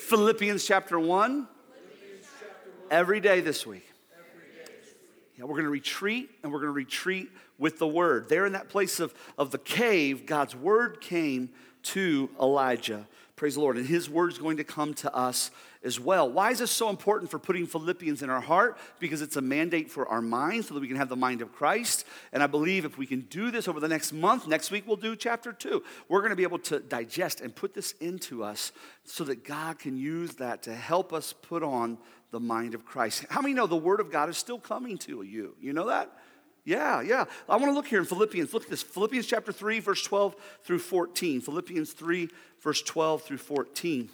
Philippians 0.05 0.67
chapter 0.67 1.01
1 1.01 1.49
every 2.91 3.21
day 3.21 3.41
this 3.41 3.67
week. 3.67 3.91
Yeah, 5.39 5.45
we're 5.45 5.55
going 5.55 5.65
to 5.65 5.71
retreat 5.71 6.29
and 6.43 6.53
we're 6.53 6.59
going 6.59 6.69
to 6.69 6.73
retreat 6.73 7.31
with 7.59 7.79
the 7.79 7.87
word. 7.87 8.29
There 8.29 8.45
in 8.45 8.53
that 8.53 8.69
place 8.69 9.01
of, 9.01 9.15
of 9.39 9.51
the 9.51 9.57
cave, 9.57 10.27
God's 10.27 10.55
word 10.55 11.01
came 11.01 11.49
to 11.85 12.29
Elijah. 12.39 13.09
Praise 13.37 13.55
the 13.55 13.61
Lord. 13.61 13.77
And 13.77 13.87
his 13.87 14.09
word 14.09 14.31
is 14.31 14.39
going 14.39 14.59
to 14.59 14.65
come 14.65 14.95
to 14.95 15.13
us 15.13 15.51
as 15.83 15.99
well. 15.99 16.31
Why 16.31 16.53
is 16.53 16.61
this 16.61 16.71
so 16.71 16.89
important 16.89 17.31
for 17.33 17.41
putting 17.41 17.67
Philippians 17.67 18.23
in 18.23 18.31
our 18.31 18.41
heart? 18.41 18.79
Because 19.01 19.23
it's 19.23 19.35
a 19.35 19.41
mandate 19.41 19.91
for 19.91 20.09
our 20.09 20.23
mind 20.23 20.65
so 20.65 20.75
that 20.75 20.81
we 20.81 20.87
can 20.87 20.97
have 20.97 21.09
the 21.09 21.17
mind 21.17 21.43
of 21.43 21.53
Christ. 21.53 22.07
And 22.33 22.45
I 22.45 22.47
believe 22.47 22.85
if 22.85 22.97
we 22.97 23.07
can 23.07 23.23
do 23.23 23.51
this 23.51 23.67
over 23.67 23.81
the 23.81 23.89
next 23.89 24.13
month, 24.13 24.47
next 24.47 24.71
week 24.71 24.85
we'll 24.87 24.97
do 24.97 25.17
chapter 25.17 25.53
two. 25.53 25.83
We're 26.09 26.21
going 26.21 26.31
to 26.31 26.37
be 26.37 26.45
able 26.45 26.61
to 26.61 26.79
digest 26.79 27.41
and 27.41 27.55
put 27.55 27.75
this 27.75 27.93
into 28.01 28.45
us 28.45 28.71
so 29.05 29.25
that 29.25 29.45
God 29.45 29.81
can 29.81 29.97
use 29.97 30.37
that 30.37 30.63
to 30.63 30.75
help 30.75 31.13
us 31.13 31.33
put 31.33 31.65
on 31.65 31.99
the 32.31 32.41
mind 32.41 32.75
of 32.75 32.85
Christ. 32.85 33.27
How 33.31 33.41
many 33.41 33.55
know 33.55 33.67
the 33.67 33.77
word 33.77 33.99
of 33.99 34.13
God 34.13 34.29
is 34.29 34.37
still 34.37 34.61
coming 34.61 34.97
to 34.99 35.23
you? 35.23 35.57
You 35.61 35.73
know 35.73 35.89
that? 35.89 36.11
Yeah, 36.65 37.03
yeah. 37.03 37.25
I 37.49 37.57
want 37.57 37.67
to 37.67 37.75
look 37.75 37.87
here 37.87 37.99
in 37.99 38.07
Philippians. 38.07 38.55
Look 38.55 38.65
at 38.65 38.71
this 38.71 38.83
Philippians 38.83 39.27
chapter 39.27 39.53
3, 39.53 39.81
verse 39.81 40.03
12 40.03 40.35
through 40.63 40.79
14. 40.79 41.43
Philippians 41.43 41.93
3, 41.93 42.29
verse 42.63 42.83
12 42.83 43.23
through 43.23 43.39
14. 43.39 44.09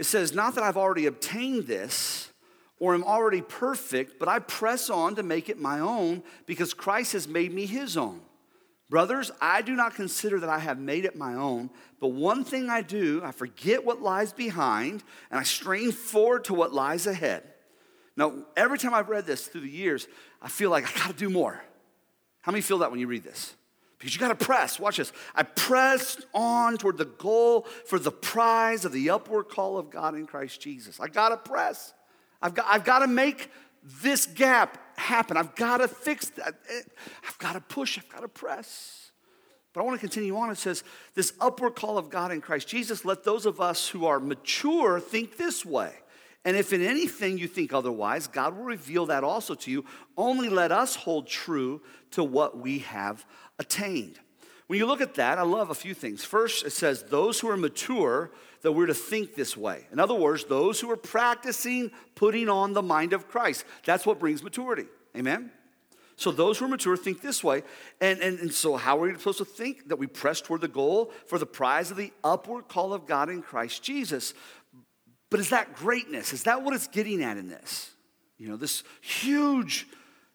It 0.00 0.04
says, 0.04 0.34
Not 0.34 0.56
that 0.56 0.64
I've 0.64 0.76
already 0.76 1.06
obtained 1.06 1.66
this 1.66 2.30
or 2.80 2.94
am 2.94 3.04
already 3.04 3.42
perfect, 3.42 4.18
but 4.18 4.28
I 4.28 4.40
press 4.40 4.90
on 4.90 5.14
to 5.16 5.22
make 5.22 5.48
it 5.48 5.60
my 5.60 5.78
own 5.78 6.24
because 6.46 6.74
Christ 6.74 7.12
has 7.12 7.28
made 7.28 7.52
me 7.52 7.66
his 7.66 7.96
own. 7.96 8.20
Brothers, 8.88 9.30
I 9.40 9.62
do 9.62 9.76
not 9.76 9.94
consider 9.94 10.40
that 10.40 10.48
I 10.48 10.58
have 10.58 10.80
made 10.80 11.04
it 11.04 11.14
my 11.14 11.34
own, 11.34 11.70
but 12.00 12.08
one 12.08 12.42
thing 12.42 12.68
I 12.68 12.82
do, 12.82 13.20
I 13.22 13.30
forget 13.30 13.84
what 13.84 14.02
lies 14.02 14.32
behind 14.32 15.04
and 15.30 15.38
I 15.38 15.44
strain 15.44 15.92
forward 15.92 16.44
to 16.44 16.54
what 16.54 16.72
lies 16.72 17.06
ahead. 17.06 17.44
Now, 18.20 18.34
every 18.54 18.76
time 18.76 18.92
I've 18.92 19.08
read 19.08 19.24
this 19.24 19.46
through 19.46 19.62
the 19.62 19.70
years, 19.70 20.06
I 20.42 20.48
feel 20.48 20.68
like 20.68 20.86
I 20.86 20.98
gotta 21.00 21.14
do 21.14 21.30
more. 21.30 21.58
How 22.42 22.52
many 22.52 22.60
feel 22.60 22.76
that 22.78 22.90
when 22.90 23.00
you 23.00 23.06
read 23.06 23.24
this? 23.24 23.54
Because 23.98 24.14
you 24.14 24.20
gotta 24.20 24.34
press. 24.34 24.78
Watch 24.78 24.98
this. 24.98 25.10
I 25.34 25.42
pressed 25.42 26.26
on 26.34 26.76
toward 26.76 26.98
the 26.98 27.06
goal 27.06 27.62
for 27.86 27.98
the 27.98 28.10
prize 28.10 28.84
of 28.84 28.92
the 28.92 29.08
upward 29.08 29.48
call 29.48 29.78
of 29.78 29.88
God 29.88 30.14
in 30.14 30.26
Christ 30.26 30.60
Jesus. 30.60 31.00
I 31.00 31.08
gotta 31.08 31.38
press. 31.38 31.94
I've 32.42 32.52
got, 32.52 32.66
I've 32.68 32.84
got 32.84 32.98
to 32.98 33.06
make 33.06 33.50
this 34.02 34.26
gap 34.26 34.98
happen. 34.98 35.38
I've 35.38 35.54
got 35.54 35.78
to 35.78 35.88
fix 35.88 36.28
that. 36.30 36.54
I've 37.26 37.38
got 37.38 37.54
to 37.54 37.60
push. 37.62 37.98
I've 37.98 38.08
got 38.10 38.20
to 38.20 38.28
press. 38.28 39.12
But 39.72 39.80
I 39.80 39.84
want 39.84 39.98
to 39.98 40.06
continue 40.06 40.36
on. 40.36 40.50
It 40.50 40.58
says, 40.58 40.84
This 41.14 41.32
upward 41.40 41.74
call 41.74 41.96
of 41.96 42.10
God 42.10 42.32
in 42.32 42.42
Christ 42.42 42.68
Jesus, 42.68 43.06
let 43.06 43.24
those 43.24 43.46
of 43.46 43.62
us 43.62 43.88
who 43.88 44.04
are 44.04 44.20
mature 44.20 45.00
think 45.00 45.38
this 45.38 45.64
way. 45.64 45.94
And 46.44 46.56
if 46.56 46.72
in 46.72 46.82
anything 46.82 47.36
you 47.36 47.46
think 47.46 47.72
otherwise, 47.72 48.26
God 48.26 48.56
will 48.56 48.64
reveal 48.64 49.06
that 49.06 49.24
also 49.24 49.54
to 49.54 49.70
you. 49.70 49.84
Only 50.16 50.48
let 50.48 50.72
us 50.72 50.96
hold 50.96 51.26
true 51.26 51.82
to 52.12 52.24
what 52.24 52.58
we 52.58 52.78
have 52.80 53.26
attained. 53.58 54.18
When 54.66 54.78
you 54.78 54.86
look 54.86 55.00
at 55.00 55.14
that, 55.14 55.38
I 55.38 55.42
love 55.42 55.70
a 55.70 55.74
few 55.74 55.94
things. 55.94 56.24
First, 56.24 56.64
it 56.64 56.70
says, 56.70 57.02
Those 57.02 57.40
who 57.40 57.50
are 57.50 57.56
mature, 57.56 58.30
that 58.62 58.72
we're 58.72 58.86
to 58.86 58.94
think 58.94 59.34
this 59.34 59.56
way. 59.56 59.86
In 59.92 59.98
other 59.98 60.14
words, 60.14 60.44
those 60.44 60.80
who 60.80 60.90
are 60.90 60.96
practicing 60.96 61.90
putting 62.14 62.48
on 62.48 62.72
the 62.72 62.82
mind 62.82 63.12
of 63.12 63.28
Christ. 63.28 63.64
That's 63.84 64.06
what 64.06 64.18
brings 64.18 64.42
maturity. 64.42 64.86
Amen? 65.16 65.50
So 66.16 66.30
those 66.30 66.58
who 66.58 66.66
are 66.66 66.68
mature 66.68 66.98
think 66.98 67.22
this 67.22 67.42
way. 67.42 67.62
And, 68.00 68.20
and, 68.20 68.38
and 68.38 68.52
so 68.52 68.76
how 68.76 68.98
are 68.98 69.08
we 69.08 69.14
supposed 69.14 69.38
to 69.38 69.44
think? 69.44 69.88
That 69.88 69.96
we 69.96 70.06
press 70.06 70.42
toward 70.42 70.60
the 70.60 70.68
goal 70.68 71.12
for 71.26 71.38
the 71.38 71.46
prize 71.46 71.90
of 71.90 71.96
the 71.96 72.12
upward 72.22 72.68
call 72.68 72.92
of 72.92 73.06
God 73.06 73.30
in 73.30 73.40
Christ 73.40 73.82
Jesus. 73.82 74.34
But 75.30 75.40
is 75.40 75.50
that 75.50 75.74
greatness? 75.74 76.32
Is 76.32 76.42
that 76.42 76.62
what 76.62 76.74
it's 76.74 76.88
getting 76.88 77.22
at 77.22 77.36
in 77.36 77.48
this? 77.48 77.90
You 78.36 78.48
know, 78.48 78.56
this 78.56 78.82
huge 79.00 79.86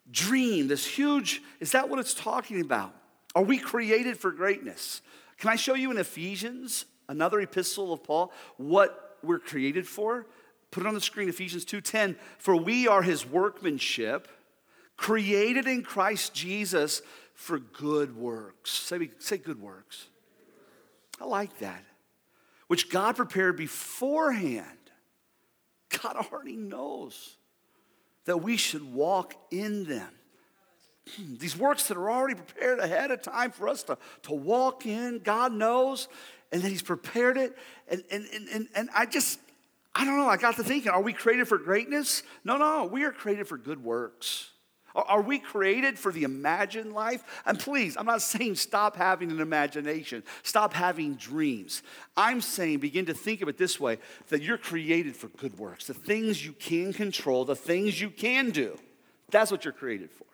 dream, 0.10 0.68
this 0.68 0.86
huge, 0.86 1.42
is 1.60 1.72
that 1.74 1.90
what 1.90 2.00
it's 2.00 2.14
talking 2.14 2.62
about? 2.62 2.94
Are 3.36 3.44
we 3.44 3.58
created 3.58 4.18
for 4.18 4.32
greatness? 4.32 5.02
Can 5.38 5.50
I 5.50 5.58
show 5.58 5.74
you 5.74 5.92
in 5.92 5.98
Ephesians, 5.98 6.86
another 7.10 7.42
epistle 7.42 7.92
of 7.92 8.04
Paul, 8.04 8.32
what 8.58 9.18
we're 9.22 9.40
created 9.40 9.88
for? 9.88 10.26
Put 10.72 10.84
it 10.84 10.88
on 10.88 10.94
the 10.94 11.02
screen, 11.02 11.30
Ephesians 11.30 11.66
2:10. 11.66 12.18
For 12.38 12.56
we 12.56 12.88
are 12.88 13.02
his 13.02 13.26
workmanship, 13.26 14.28
created 14.98 15.68
in 15.68 15.84
Christ 15.84 16.34
Jesus 16.34 17.02
for 17.34 17.60
good 17.60 18.16
works. 18.16 18.72
Say, 18.72 18.98
we 18.98 19.12
say 19.20 19.38
good 19.38 19.60
works. 19.60 20.08
I 21.20 21.26
like 21.26 21.60
that. 21.60 21.84
Which 22.68 22.90
God 22.90 23.16
prepared 23.16 23.58
beforehand. 23.58 24.85
God 26.02 26.16
already 26.16 26.56
knows 26.56 27.38
that 28.26 28.38
we 28.38 28.58
should 28.58 28.94
walk 28.94 29.36
in 29.52 29.86
them. 29.86 30.10
These 31.40 31.58
works 31.58 31.88
that 31.88 31.98
are 31.98 32.10
already 32.10 32.36
prepared 32.36 32.80
ahead 32.80 33.12
of 33.12 33.22
time 33.22 33.52
for 33.52 33.68
us 33.68 33.84
to, 33.84 33.98
to 34.24 34.34
walk 34.34 34.86
in, 34.86 35.20
God 35.20 35.54
knows, 35.54 36.08
and 36.52 36.62
that 36.62 36.70
He's 36.70 36.82
prepared 36.82 37.38
it. 37.38 37.58
And, 37.88 38.04
and, 38.12 38.26
and, 38.52 38.68
and 38.76 38.90
I 38.96 39.06
just, 39.06 39.40
I 39.94 40.06
don't 40.06 40.18
know, 40.18 40.28
I 40.28 40.38
got 40.38 40.56
to 40.56 40.64
thinking, 40.64 40.92
are 40.92 41.02
we 41.02 41.14
created 41.14 41.48
for 41.48 41.58
greatness? 41.58 42.24
No, 42.44 42.58
no, 42.58 42.86
we 42.86 43.04
are 43.04 43.12
created 43.12 43.48
for 43.48 43.58
good 43.58 43.84
works. 43.84 44.50
Are 44.96 45.22
we 45.22 45.40
created 45.40 46.00
for 46.00 46.12
the 46.12 46.24
imagined 46.24 46.94
life? 46.94 47.24
And 47.46 47.60
please, 47.60 47.98
I'm 47.98 48.06
not 48.06 48.22
saying 48.22 48.56
stop 48.56 48.96
having 48.96 49.30
an 49.30 49.42
imagination, 49.42 50.24
stop 50.44 50.74
having 50.74 51.16
dreams. 51.16 51.84
I'm 52.16 52.40
saying 52.40 52.80
begin 52.80 53.06
to 53.08 53.14
think 53.14 53.42
of 53.42 53.50
it 53.50 53.58
this 53.58 53.80
way 53.80 54.00
that 54.30 54.42
you're 54.42 54.58
created 54.58 55.16
for 55.16 55.28
good 55.28 55.58
works, 55.60 55.88
the 55.88 55.94
things 55.94 56.46
you 56.46 56.54
can 56.54 56.94
control, 56.94 57.44
the 57.44 57.56
things 57.56 58.00
you 58.00 58.10
can 58.10 58.52
do. 58.52 58.78
That's 59.30 59.52
what 59.52 59.66
you're 59.66 59.74
created 59.74 60.12
for. 60.12 60.26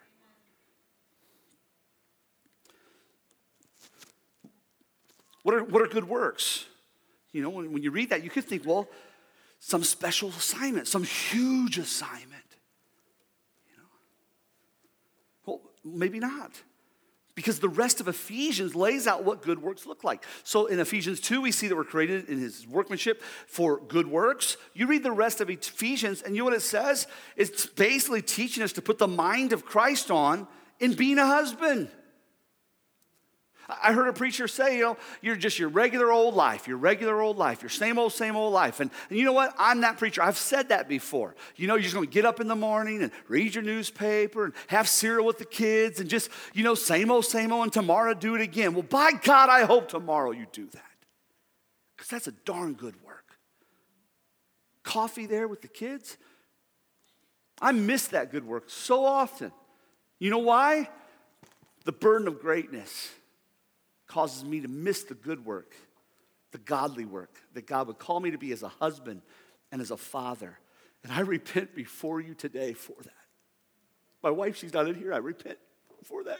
What 5.43 5.55
are, 5.55 5.63
what 5.63 5.81
are 5.81 5.87
good 5.87 6.07
works? 6.07 6.65
You 7.31 7.41
know, 7.41 7.49
when, 7.49 7.73
when 7.73 7.83
you 7.83 7.91
read 7.91 8.09
that, 8.09 8.23
you 8.23 8.29
could 8.29 8.43
think, 8.43 8.65
well, 8.65 8.87
some 9.59 9.83
special 9.83 10.29
assignment, 10.29 10.87
some 10.87 11.03
huge 11.03 11.77
assignment. 11.77 12.43
You 13.69 13.77
know? 13.77 13.89
Well, 15.45 15.61
maybe 15.83 16.19
not. 16.19 16.51
Because 17.33 17.59
the 17.59 17.69
rest 17.69 18.01
of 18.01 18.07
Ephesians 18.07 18.75
lays 18.75 19.07
out 19.07 19.23
what 19.23 19.41
good 19.41 19.61
works 19.61 19.85
look 19.85 20.03
like. 20.03 20.23
So 20.43 20.65
in 20.65 20.79
Ephesians 20.79 21.21
2, 21.21 21.41
we 21.41 21.51
see 21.51 21.67
that 21.69 21.75
we're 21.75 21.85
created 21.85 22.27
in 22.27 22.39
his 22.39 22.67
workmanship 22.67 23.21
for 23.47 23.79
good 23.79 24.07
works. 24.07 24.57
You 24.73 24.85
read 24.85 25.01
the 25.01 25.13
rest 25.13 25.39
of 25.39 25.49
Ephesians, 25.49 26.21
and 26.21 26.35
you 26.35 26.41
know 26.41 26.45
what 26.45 26.53
it 26.53 26.61
says? 26.61 27.07
It's 27.37 27.65
basically 27.65 28.21
teaching 28.21 28.63
us 28.63 28.73
to 28.73 28.81
put 28.81 28.97
the 28.97 29.07
mind 29.07 29.53
of 29.53 29.65
Christ 29.65 30.11
on 30.11 30.45
in 30.79 30.93
being 30.93 31.17
a 31.17 31.25
husband. 31.25 31.89
I 33.69 33.93
heard 33.93 34.07
a 34.07 34.13
preacher 34.13 34.47
say, 34.47 34.77
you 34.77 34.83
know, 34.83 34.97
you're 35.21 35.35
just 35.35 35.57
your 35.59 35.69
regular 35.69 36.11
old 36.11 36.35
life, 36.35 36.67
your 36.67 36.77
regular 36.77 37.21
old 37.21 37.37
life, 37.37 37.61
your 37.61 37.69
same 37.69 37.97
old, 37.97 38.11
same 38.11 38.35
old 38.35 38.53
life. 38.53 38.79
And, 38.79 38.91
and 39.09 39.17
you 39.17 39.23
know 39.23 39.33
what? 39.33 39.53
I'm 39.57 39.81
that 39.81 39.97
preacher. 39.97 40.21
I've 40.21 40.37
said 40.37 40.69
that 40.69 40.89
before. 40.89 41.35
You 41.55 41.67
know, 41.67 41.75
you're 41.75 41.83
just 41.83 41.93
going 41.93 42.07
to 42.07 42.13
get 42.13 42.25
up 42.25 42.39
in 42.39 42.47
the 42.47 42.55
morning 42.55 43.01
and 43.01 43.11
read 43.27 43.55
your 43.55 43.63
newspaper 43.63 44.45
and 44.45 44.53
have 44.67 44.89
cereal 44.89 45.25
with 45.25 45.37
the 45.37 45.45
kids 45.45 45.99
and 45.99 46.09
just, 46.09 46.29
you 46.53 46.63
know, 46.63 46.75
same 46.75 47.11
old, 47.11 47.25
same 47.25 47.53
old, 47.53 47.63
and 47.63 47.73
tomorrow 47.73 48.13
do 48.13 48.35
it 48.35 48.41
again. 48.41 48.73
Well, 48.73 48.83
by 48.83 49.11
God, 49.11 49.49
I 49.49 49.63
hope 49.63 49.87
tomorrow 49.87 50.31
you 50.31 50.47
do 50.51 50.67
that. 50.67 50.83
Because 51.95 52.09
that's 52.09 52.27
a 52.27 52.33
darn 52.45 52.73
good 52.73 52.95
work. 53.03 53.37
Coffee 54.83 55.27
there 55.27 55.47
with 55.47 55.61
the 55.61 55.67
kids. 55.67 56.17
I 57.61 57.71
miss 57.71 58.07
that 58.07 58.31
good 58.31 58.45
work 58.45 58.65
so 58.67 59.05
often. 59.05 59.51
You 60.19 60.31
know 60.31 60.39
why? 60.39 60.89
The 61.85 61.91
burden 61.91 62.27
of 62.27 62.39
greatness 62.41 63.11
causes 64.11 64.43
me 64.43 64.59
to 64.59 64.67
miss 64.67 65.03
the 65.03 65.13
good 65.13 65.45
work, 65.45 65.73
the 66.51 66.57
godly 66.57 67.05
work 67.05 67.33
that 67.53 67.65
God 67.65 67.87
would 67.87 67.97
call 67.97 68.19
me 68.19 68.31
to 68.31 68.37
be 68.37 68.51
as 68.51 68.61
a 68.61 68.67
husband 68.67 69.21
and 69.71 69.81
as 69.81 69.89
a 69.89 69.97
father. 69.97 70.59
And 71.03 71.13
I 71.13 71.21
repent 71.21 71.73
before 71.73 72.19
you 72.19 72.33
today 72.33 72.73
for 72.73 72.95
that. 73.03 73.13
My 74.21 74.29
wife, 74.29 74.57
she's 74.57 74.73
not 74.73 74.87
in 74.87 74.95
here. 74.95 75.13
I 75.13 75.17
repent 75.17 75.57
for 76.03 76.25
that. 76.25 76.39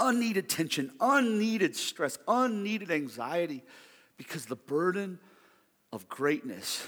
Unneeded 0.00 0.48
tension, 0.48 0.90
unneeded 1.00 1.76
stress, 1.76 2.18
unneeded 2.26 2.90
anxiety 2.90 3.62
because 4.16 4.46
the 4.46 4.56
burden 4.56 5.18
of 5.92 6.08
greatness. 6.08 6.86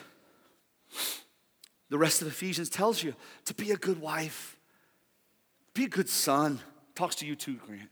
The 1.91 1.99
rest 1.99 2.23
of 2.23 2.29
Ephesians 2.29 2.71
tells 2.71 3.03
you 3.03 3.15
to 3.45 3.55
be 3.55 3.71
a 3.71 3.77
good 3.77 4.01
wife, 4.01 4.57
be 5.75 5.85
a 5.85 5.89
good 5.89 6.09
son. 6.09 6.61
Talks 6.95 7.17
to 7.17 7.27
you 7.27 7.37
too, 7.37 7.55
Grant. 7.67 7.89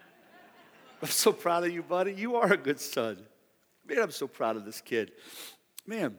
I'm 1.02 1.08
so 1.08 1.32
proud 1.32 1.64
of 1.64 1.70
you, 1.70 1.82
buddy. 1.82 2.14
You 2.14 2.36
are 2.36 2.52
a 2.52 2.56
good 2.56 2.80
son. 2.80 3.18
Man, 3.86 3.98
I'm 3.98 4.10
so 4.10 4.26
proud 4.26 4.56
of 4.56 4.64
this 4.64 4.80
kid. 4.80 5.12
Man, 5.86 6.16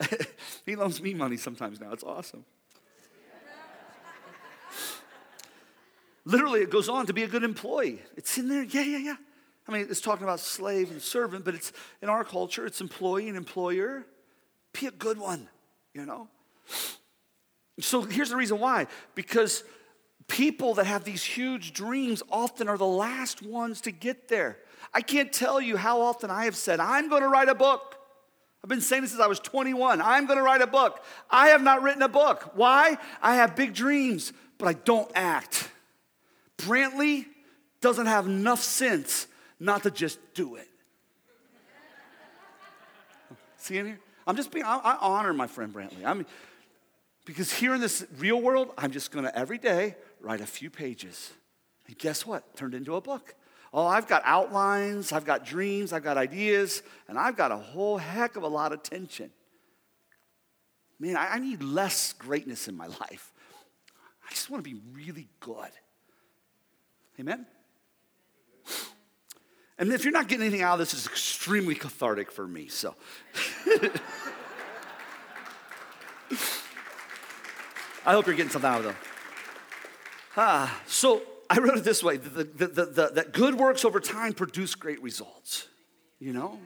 he 0.66 0.76
loans 0.76 1.00
me 1.00 1.14
money 1.14 1.36
sometimes 1.36 1.80
now. 1.80 1.92
It's 1.92 2.04
awesome. 2.04 2.44
Literally, 6.24 6.60
it 6.60 6.70
goes 6.70 6.88
on 6.88 7.06
to 7.06 7.12
be 7.12 7.24
a 7.24 7.28
good 7.28 7.44
employee. 7.44 8.00
It's 8.16 8.38
in 8.38 8.48
there, 8.48 8.62
yeah, 8.62 8.82
yeah, 8.82 8.98
yeah. 8.98 9.16
I 9.66 9.72
mean, 9.72 9.86
it's 9.88 10.00
talking 10.00 10.24
about 10.24 10.40
slave 10.40 10.90
and 10.90 11.00
servant, 11.00 11.44
but 11.44 11.54
it's 11.54 11.72
in 12.00 12.08
our 12.08 12.24
culture, 12.24 12.66
it's 12.66 12.80
employee 12.80 13.28
and 13.28 13.36
employer. 13.36 14.04
Be 14.78 14.86
a 14.86 14.90
good 14.90 15.18
one, 15.18 15.48
you 15.94 16.04
know? 16.04 16.28
So 17.80 18.02
here's 18.02 18.30
the 18.30 18.36
reason 18.36 18.58
why 18.58 18.86
because 19.14 19.64
people 20.28 20.74
that 20.74 20.86
have 20.86 21.04
these 21.04 21.22
huge 21.22 21.72
dreams 21.72 22.22
often 22.30 22.68
are 22.68 22.78
the 22.78 22.86
last 22.86 23.42
ones 23.42 23.80
to 23.82 23.90
get 23.90 24.28
there. 24.28 24.58
I 24.94 25.00
can't 25.00 25.32
tell 25.32 25.60
you 25.60 25.76
how 25.76 26.00
often 26.00 26.30
I 26.30 26.44
have 26.44 26.56
said, 26.56 26.80
I'm 26.80 27.08
going 27.08 27.22
to 27.22 27.28
write 27.28 27.48
a 27.48 27.54
book. 27.54 27.96
I've 28.62 28.68
been 28.70 28.80
saying 28.80 29.02
this 29.02 29.10
since 29.10 29.22
I 29.22 29.26
was 29.26 29.40
21. 29.40 30.00
I'm 30.00 30.26
going 30.26 30.38
to 30.38 30.42
write 30.42 30.60
a 30.60 30.66
book. 30.66 31.02
I 31.28 31.48
have 31.48 31.62
not 31.62 31.82
written 31.82 32.02
a 32.02 32.08
book. 32.08 32.52
Why? 32.54 32.96
I 33.20 33.36
have 33.36 33.56
big 33.56 33.74
dreams, 33.74 34.32
but 34.58 34.68
I 34.68 34.74
don't 34.74 35.10
act. 35.14 35.68
Brantley 36.62 37.26
doesn't 37.80 38.06
have 38.06 38.26
enough 38.26 38.62
sense 38.62 39.26
not 39.60 39.82
to 39.82 39.90
just 39.90 40.18
do 40.34 40.56
it. 40.56 40.68
See 43.58 43.78
in 43.78 43.86
here? 43.86 44.00
I'm 44.26 44.36
just 44.36 44.50
being, 44.50 44.64
I, 44.64 44.76
I 44.76 44.98
honor 45.00 45.32
my 45.32 45.46
friend 45.46 45.72
Brantley. 45.72 46.04
I 46.04 46.14
mean, 46.14 46.26
because 47.24 47.52
here 47.52 47.74
in 47.74 47.80
this 47.80 48.04
real 48.18 48.40
world, 48.40 48.70
I'm 48.76 48.90
just 48.90 49.10
gonna 49.12 49.30
every 49.34 49.58
day 49.58 49.94
write 50.20 50.40
a 50.40 50.46
few 50.46 50.70
pages. 50.70 51.32
And 51.86 51.96
guess 51.98 52.26
what? 52.26 52.56
Turned 52.56 52.74
into 52.74 52.96
a 52.96 53.00
book. 53.00 53.34
Oh, 53.72 53.86
I've 53.86 54.06
got 54.06 54.22
outlines, 54.24 55.12
I've 55.12 55.24
got 55.24 55.46
dreams, 55.46 55.92
I've 55.92 56.04
got 56.04 56.18
ideas, 56.18 56.82
and 57.08 57.18
I've 57.18 57.36
got 57.36 57.52
a 57.52 57.56
whole 57.56 57.96
heck 57.96 58.36
of 58.36 58.42
a 58.42 58.48
lot 58.48 58.72
of 58.72 58.82
tension. 58.82 59.30
man, 60.98 61.16
I, 61.16 61.34
I 61.34 61.38
need 61.38 61.62
less 61.62 62.12
greatness 62.12 62.68
in 62.68 62.76
my 62.76 62.86
life. 62.86 63.32
I 64.26 64.30
just 64.30 64.50
want 64.50 64.62
to 64.62 64.70
be 64.70 64.80
really 64.92 65.28
good. 65.40 65.70
Amen? 67.20 67.46
And 69.78 69.92
if 69.92 70.04
you're 70.04 70.12
not 70.12 70.28
getting 70.28 70.46
anything 70.46 70.62
out 70.62 70.74
of 70.74 70.78
this, 70.80 70.94
it's 70.94 71.06
extremely 71.06 71.74
cathartic 71.74 72.30
for 72.30 72.46
me. 72.46 72.68
So, 72.68 72.94
I 78.04 78.12
hope 78.12 78.26
you're 78.26 78.36
getting 78.36 78.50
something 78.50 78.70
out 78.70 78.78
of 78.78 78.84
them. 78.84 78.96
Ah, 80.36 80.80
so 80.86 81.22
I 81.50 81.58
wrote 81.58 81.76
it 81.76 81.84
this 81.84 82.02
way 82.02 82.16
the, 82.16 82.44
the, 82.44 82.66
the, 82.66 83.10
that 83.14 83.32
good 83.32 83.54
works 83.54 83.84
over 83.84 84.00
time 84.00 84.32
produce 84.32 84.74
great 84.74 85.02
results. 85.02 85.68
You 86.18 86.32
know? 86.32 86.58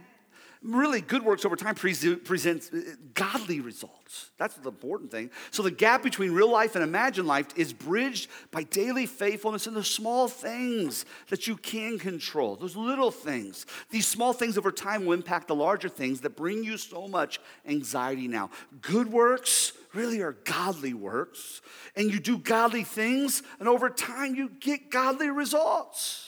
Really 0.75 1.01
good 1.01 1.23
works 1.23 1.45
over 1.45 1.57
time 1.57 1.75
presents 1.75 2.73
uh, 2.73 2.81
godly 3.15 3.61
results. 3.61 4.31
That's 4.37 4.55
the 4.57 4.69
important 4.69 5.11
thing. 5.11 5.31
So 5.51 5.63
the 5.63 5.71
gap 5.71 6.03
between 6.03 6.33
real 6.33 6.51
life 6.51 6.75
and 6.75 6.83
imagined 6.83 7.27
life 7.27 7.47
is 7.57 7.73
bridged 7.73 8.29
by 8.51 8.65
daily 8.65 9.07
faithfulness 9.07 9.67
in 9.67 9.75
the 9.75 9.85
small 9.85 10.29
things 10.29 11.05
that 11.29 11.47
you 11.47 11.57
can 11.57 11.99
control, 11.99 12.57
those 12.57 12.77
little 12.77 13.11
things. 13.11 13.67
These 13.91 14.07
small 14.07 14.33
things 14.33 14.59
over 14.59 14.73
time 14.73 15.07
will 15.07 15.13
impact 15.13 15.49
the 15.49 15.55
larger 15.55 15.89
things 15.89 16.21
that 16.23 16.37
bring 16.37 16.65
you 16.65 16.77
so 16.77 17.07
much 17.07 17.41
anxiety 17.67 18.29
now. 18.29 18.51
Good 18.81 19.11
works 19.11 19.73
really 19.95 20.21
are 20.21 20.33
godly 20.45 20.95
works, 20.95 21.63
and 21.95 22.13
you 22.13 22.21
do 22.21 22.39
godly 22.39 22.85
things, 22.85 23.43
and 23.59 23.69
over 23.69 23.89
time 23.89 24.35
you 24.35 24.51
get 24.61 24.91
godly 24.91 25.31
results. 25.31 26.23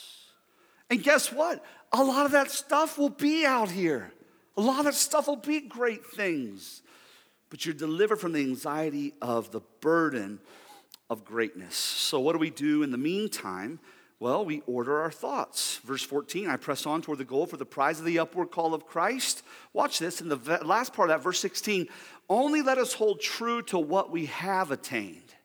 And 0.89 1.03
guess 1.03 1.31
what? 1.31 1.63
A 1.91 2.03
lot 2.03 2.25
of 2.25 2.31
that 2.31 2.51
stuff 2.51 2.97
will 2.97 3.09
be 3.09 3.45
out 3.45 3.69
here. 3.69 4.11
A 4.59 4.61
lot 4.61 4.85
of 4.85 4.93
stuff 4.93 5.27
will 5.27 5.37
be 5.37 5.61
great 5.61 6.05
things, 6.05 6.81
but 7.49 7.65
you're 7.65 7.73
delivered 7.73 8.17
from 8.17 8.33
the 8.33 8.41
anxiety 8.41 9.13
of 9.21 9.51
the 9.51 9.61
burden 9.79 10.41
of 11.09 11.23
greatness. 11.23 11.77
So, 11.77 12.19
what 12.19 12.33
do 12.33 12.39
we 12.39 12.49
do 12.49 12.83
in 12.83 12.91
the 12.91 12.97
meantime? 12.97 13.79
Well, 14.19 14.43
we 14.43 14.61
order 14.67 14.99
our 14.99 15.11
thoughts. 15.11 15.77
Verse 15.85 16.03
14, 16.03 16.49
I 16.49 16.57
press 16.57 16.85
on 16.85 17.01
toward 17.01 17.19
the 17.19 17.23
goal 17.23 17.45
for 17.45 17.55
the 17.55 17.65
prize 17.65 17.99
of 17.99 18.05
the 18.05 18.19
upward 18.19 18.51
call 18.51 18.73
of 18.73 18.85
Christ. 18.85 19.43
Watch 19.71 19.97
this. 19.97 20.19
In 20.19 20.27
the 20.27 20.59
last 20.65 20.91
part 20.91 21.09
of 21.09 21.15
that, 21.15 21.23
verse 21.23 21.39
16, 21.39 21.87
only 22.27 22.61
let 22.61 22.77
us 22.77 22.91
hold 22.91 23.21
true 23.21 23.61
to 23.61 23.79
what 23.79 24.11
we 24.11 24.25
have 24.25 24.71
attained. 24.71 25.35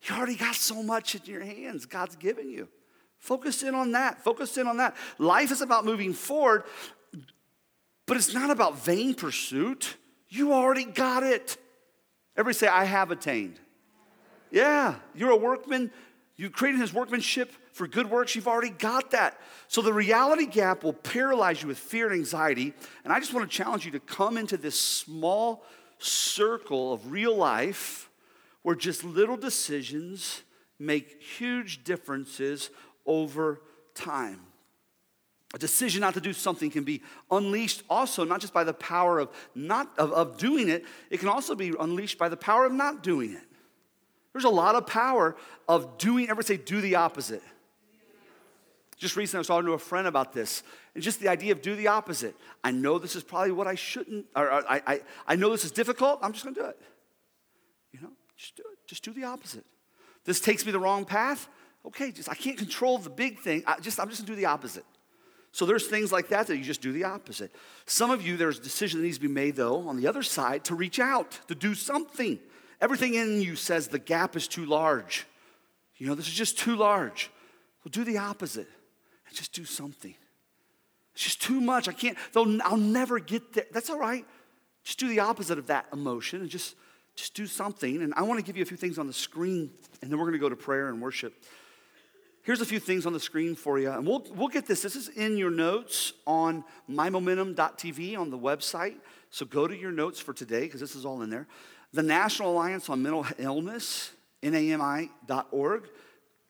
You 0.00 0.16
already 0.16 0.36
got 0.36 0.54
so 0.54 0.82
much 0.82 1.14
in 1.14 1.20
your 1.26 1.44
hands, 1.44 1.84
God's 1.84 2.16
given 2.16 2.48
you. 2.48 2.68
Focus 3.18 3.62
in 3.62 3.74
on 3.74 3.92
that. 3.92 4.22
Focus 4.22 4.56
in 4.56 4.66
on 4.66 4.76
that. 4.76 4.96
Life 5.18 5.50
is 5.50 5.60
about 5.60 5.84
moving 5.84 6.12
forward, 6.12 6.64
but 8.06 8.16
it's 8.16 8.32
not 8.32 8.50
about 8.50 8.78
vain 8.78 9.14
pursuit. 9.14 9.96
You 10.28 10.52
already 10.52 10.84
got 10.84 11.22
it. 11.22 11.56
Everybody 12.36 12.58
say, 12.58 12.68
I 12.68 12.84
have 12.84 13.10
attained. 13.10 13.58
Yeah, 14.50 14.96
you're 15.14 15.30
a 15.30 15.36
workman. 15.36 15.90
You 16.36 16.50
created 16.50 16.80
his 16.80 16.92
workmanship 16.92 17.50
for 17.72 17.86
good 17.86 18.10
works. 18.10 18.34
You've 18.34 18.48
already 18.48 18.70
got 18.70 19.10
that. 19.12 19.40
So 19.68 19.82
the 19.82 19.92
reality 19.92 20.46
gap 20.46 20.84
will 20.84 20.92
paralyze 20.92 21.62
you 21.62 21.68
with 21.68 21.78
fear 21.78 22.06
and 22.06 22.14
anxiety. 22.14 22.74
And 23.04 23.12
I 23.12 23.18
just 23.18 23.32
want 23.32 23.50
to 23.50 23.56
challenge 23.56 23.86
you 23.86 23.92
to 23.92 24.00
come 24.00 24.36
into 24.36 24.56
this 24.56 24.78
small 24.78 25.64
circle 25.98 26.92
of 26.92 27.10
real 27.10 27.34
life 27.34 28.10
where 28.62 28.76
just 28.76 29.02
little 29.02 29.36
decisions 29.36 30.42
make 30.78 31.22
huge 31.22 31.84
differences 31.84 32.70
over 33.06 33.62
time. 33.94 34.40
A 35.56 35.58
decision 35.58 36.02
not 36.02 36.12
to 36.12 36.20
do 36.20 36.34
something 36.34 36.70
can 36.70 36.84
be 36.84 37.00
unleashed 37.30 37.82
also 37.88 38.24
not 38.24 38.42
just 38.42 38.52
by 38.52 38.62
the 38.62 38.74
power 38.74 39.18
of 39.18 39.30
not 39.54 39.90
of, 39.98 40.12
of 40.12 40.36
doing 40.36 40.68
it, 40.68 40.84
it 41.08 41.18
can 41.18 41.30
also 41.30 41.54
be 41.54 41.72
unleashed 41.80 42.18
by 42.18 42.28
the 42.28 42.36
power 42.36 42.66
of 42.66 42.72
not 42.74 43.02
doing 43.02 43.32
it. 43.32 43.42
There's 44.34 44.44
a 44.44 44.50
lot 44.50 44.74
of 44.74 44.86
power 44.86 45.34
of 45.66 45.96
doing, 45.96 46.28
ever 46.28 46.42
say 46.42 46.58
do 46.58 46.82
the 46.82 46.96
opposite. 46.96 47.42
Just 48.98 49.16
recently 49.16 49.38
I 49.38 49.40
was 49.40 49.46
talking 49.46 49.64
to 49.64 49.72
a 49.72 49.78
friend 49.78 50.06
about 50.06 50.34
this, 50.34 50.62
and 50.94 51.02
just 51.02 51.20
the 51.20 51.28
idea 51.28 51.52
of 51.52 51.62
do 51.62 51.74
the 51.74 51.86
opposite. 51.86 52.36
I 52.62 52.70
know 52.70 52.98
this 52.98 53.16
is 53.16 53.22
probably 53.22 53.52
what 53.52 53.66
I 53.66 53.76
shouldn't, 53.76 54.26
or, 54.36 54.52
or 54.52 54.70
I, 54.70 54.82
I, 54.86 55.00
I 55.26 55.36
know 55.36 55.48
this 55.52 55.64
is 55.64 55.70
difficult, 55.70 56.18
I'm 56.20 56.34
just 56.34 56.44
gonna 56.44 56.54
do 56.54 56.66
it. 56.66 56.78
You 57.92 58.02
know, 58.02 58.12
just 58.36 58.56
do 58.56 58.62
it, 58.70 58.86
just 58.86 59.02
do 59.02 59.14
the 59.14 59.24
opposite. 59.24 59.64
This 60.26 60.38
takes 60.38 60.66
me 60.66 60.72
the 60.72 60.80
wrong 60.80 61.06
path, 61.06 61.48
okay, 61.86 62.12
just 62.12 62.28
I 62.28 62.34
can't 62.34 62.58
control 62.58 62.98
the 62.98 63.08
big 63.08 63.38
thing, 63.38 63.62
I 63.66 63.80
just, 63.80 63.98
I'm 63.98 64.10
just 64.10 64.20
gonna 64.20 64.36
do 64.36 64.36
the 64.36 64.44
opposite. 64.44 64.84
So 65.56 65.64
there's 65.64 65.86
things 65.86 66.12
like 66.12 66.28
that 66.28 66.48
that 66.48 66.58
you 66.58 66.62
just 66.62 66.82
do 66.82 66.92
the 66.92 67.04
opposite. 67.04 67.50
Some 67.86 68.10
of 68.10 68.20
you, 68.20 68.36
there's 68.36 68.58
a 68.58 68.62
decision 68.62 69.00
that 69.00 69.06
needs 69.06 69.16
to 69.16 69.22
be 69.22 69.32
made, 69.32 69.56
though, 69.56 69.88
on 69.88 69.96
the 69.96 70.06
other 70.06 70.22
side 70.22 70.64
to 70.64 70.74
reach 70.74 71.00
out, 71.00 71.40
to 71.48 71.54
do 71.54 71.74
something. 71.74 72.38
Everything 72.78 73.14
in 73.14 73.40
you 73.40 73.56
says 73.56 73.88
the 73.88 73.98
gap 73.98 74.36
is 74.36 74.48
too 74.48 74.66
large. 74.66 75.26
You 75.96 76.08
know, 76.08 76.14
this 76.14 76.28
is 76.28 76.34
just 76.34 76.58
too 76.58 76.76
large. 76.76 77.30
Well, 77.82 77.90
do 77.90 78.04
the 78.04 78.18
opposite 78.18 78.68
and 79.26 79.34
just 79.34 79.54
do 79.54 79.64
something. 79.64 80.14
It's 81.14 81.24
just 81.24 81.40
too 81.40 81.62
much. 81.62 81.88
I 81.88 81.92
can't, 81.94 82.18
though 82.34 82.58
I'll 82.62 82.76
never 82.76 83.18
get 83.18 83.54
there. 83.54 83.64
That's 83.72 83.88
all 83.88 83.98
right. 83.98 84.26
Just 84.84 84.98
do 84.98 85.08
the 85.08 85.20
opposite 85.20 85.58
of 85.58 85.68
that 85.68 85.86
emotion 85.90 86.42
and 86.42 86.50
just, 86.50 86.74
just 87.14 87.32
do 87.32 87.46
something. 87.46 88.02
And 88.02 88.12
I 88.14 88.24
want 88.24 88.38
to 88.38 88.44
give 88.44 88.58
you 88.58 88.62
a 88.62 88.66
few 88.66 88.76
things 88.76 88.98
on 88.98 89.06
the 89.06 89.14
screen, 89.14 89.70
and 90.02 90.10
then 90.10 90.18
we're 90.18 90.26
going 90.26 90.34
to 90.34 90.38
go 90.38 90.50
to 90.50 90.54
prayer 90.54 90.90
and 90.90 91.00
worship. 91.00 91.32
Here's 92.46 92.60
a 92.60 92.64
few 92.64 92.78
things 92.78 93.06
on 93.06 93.12
the 93.12 93.18
screen 93.18 93.56
for 93.56 93.76
you. 93.76 93.90
And 93.90 94.06
we'll, 94.06 94.24
we'll 94.36 94.46
get 94.46 94.66
this. 94.66 94.80
This 94.80 94.94
is 94.94 95.08
in 95.08 95.36
your 95.36 95.50
notes 95.50 96.12
on 96.28 96.62
mymomentum.tv 96.88 98.16
on 98.16 98.30
the 98.30 98.38
website. 98.38 98.94
So 99.30 99.44
go 99.44 99.66
to 99.66 99.76
your 99.76 99.90
notes 99.90 100.20
for 100.20 100.32
today 100.32 100.60
because 100.60 100.80
this 100.80 100.94
is 100.94 101.04
all 101.04 101.22
in 101.22 101.30
there. 101.30 101.48
The 101.92 102.04
National 102.04 102.52
Alliance 102.52 102.88
on 102.88 103.02
Mental 103.02 103.26
Illness, 103.38 104.12
NAMI.org. 104.44 105.88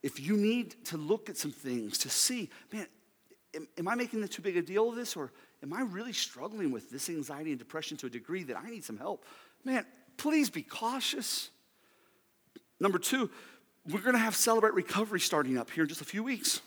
If 0.03 0.21
you 0.21 0.37
need 0.37 0.85
to 0.85 0.99
look 0.99 1.31
at 1.31 1.39
some 1.39 1.51
things 1.51 1.97
to 1.97 2.11
see, 2.11 2.51
man, 2.75 2.87
am, 3.55 3.67
am 3.79 3.89
I 3.89 3.95
making 3.95 4.29
too 4.29 4.43
big 4.43 4.59
a 4.59 4.63
deal 4.63 4.91
of 4.91 4.97
this 4.97 5.17
or 5.17 5.33
am 5.63 5.73
I 5.73 5.81
really 5.81 6.13
struggling 6.13 6.73
with 6.73 6.91
this 6.91 7.09
anxiety 7.09 7.53
and 7.53 7.59
depression 7.59 7.97
to 7.97 8.07
a 8.07 8.11
degree 8.11 8.43
that 8.43 8.59
I 8.59 8.69
need 8.69 8.85
some 8.85 8.99
help? 8.99 9.25
Man, 9.65 9.87
please 10.19 10.51
be 10.51 10.61
cautious. 10.61 11.49
Number 12.79 12.99
two, 12.99 13.31
we're 13.91 14.01
going 14.01 14.15
to 14.15 14.21
have 14.21 14.35
Celebrate 14.35 14.75
Recovery 14.75 15.21
starting 15.21 15.59
up 15.59 15.71
here 15.71 15.85
in 15.85 15.89
just 15.89 16.01
a 16.01 16.05
few 16.05 16.23
weeks. 16.23 16.61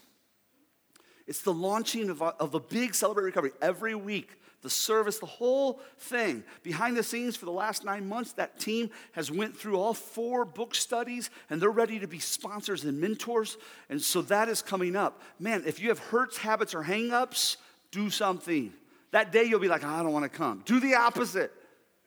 It's 1.27 1.41
the 1.41 1.53
launching 1.53 2.09
of, 2.09 2.21
uh, 2.21 2.33
of 2.39 2.51
the 2.51 2.59
big 2.59 2.95
Celebrate 2.95 3.25
Recovery 3.25 3.51
every 3.61 3.95
week. 3.95 4.29
The 4.61 4.69
service, 4.69 5.19
the 5.19 5.25
whole 5.25 5.79
thing. 5.97 6.43
Behind 6.63 6.97
the 6.97 7.03
scenes 7.03 7.37
for 7.37 7.45
the 7.45 7.51
last 7.51 7.85
nine 7.85 8.09
months, 8.09 8.33
that 8.33 8.59
team 8.59 8.89
has 9.13 9.31
went 9.31 9.55
through 9.55 9.79
all 9.79 9.93
four 9.93 10.43
book 10.43 10.75
studies 10.75 11.29
and 11.49 11.61
they're 11.61 11.69
ready 11.69 11.99
to 11.99 12.07
be 12.07 12.19
sponsors 12.19 12.83
and 12.83 12.99
mentors. 12.99 13.57
And 13.89 14.01
so 14.01 14.21
that 14.23 14.49
is 14.49 14.61
coming 14.61 14.97
up. 14.97 15.21
Man, 15.39 15.63
if 15.65 15.79
you 15.79 15.89
have 15.89 15.99
hurts, 15.99 16.37
habits, 16.37 16.75
or 16.75 16.83
hangups, 16.83 17.55
do 17.91 18.09
something. 18.09 18.73
That 19.11 19.31
day 19.31 19.45
you'll 19.45 19.61
be 19.61 19.69
like, 19.69 19.85
I 19.85 20.03
don't 20.03 20.11
want 20.11 20.29
to 20.29 20.37
come. 20.37 20.61
Do 20.65 20.81
the 20.81 20.95
opposite 20.95 21.53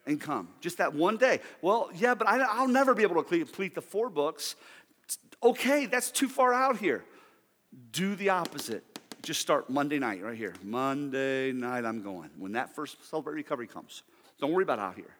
and 0.05 0.19
come. 0.19 0.49
Just 0.61 0.77
that 0.77 0.93
one 0.93 1.17
day. 1.17 1.39
Well, 1.61 1.89
yeah, 1.95 2.13
but 2.13 2.27
I, 2.27 2.61
will 2.61 2.67
never 2.67 2.93
be 2.93 3.03
able 3.03 3.21
to 3.23 3.23
complete 3.23 3.73
the 3.73 3.81
four 3.81 4.09
books. 4.09 4.55
Okay, 5.41 5.85
that's 5.85 6.11
too 6.11 6.29
far 6.29 6.53
out 6.53 6.77
here. 6.77 7.03
Do 7.91 8.15
the 8.15 8.29
opposite. 8.29 8.83
Just 9.23 9.41
start 9.41 9.69
Monday 9.69 9.99
night 9.99 10.21
right 10.21 10.37
here. 10.37 10.53
Monday 10.63 11.51
night, 11.51 11.85
I'm 11.85 12.01
going. 12.01 12.29
When 12.37 12.53
that 12.53 12.75
first 12.75 13.09
Celebrate 13.09 13.35
Recovery 13.35 13.67
comes, 13.67 14.03
don't 14.39 14.51
worry 14.51 14.63
about 14.63 14.79
out 14.79 14.95
here. 14.95 15.15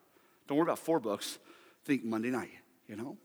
Don't 0.48 0.58
worry 0.58 0.66
about 0.66 0.80
four 0.80 1.00
books. 1.00 1.40
Think 1.86 2.04
Monday 2.04 2.30
night, 2.30 2.52
you 2.88 2.96
know? 2.96 3.18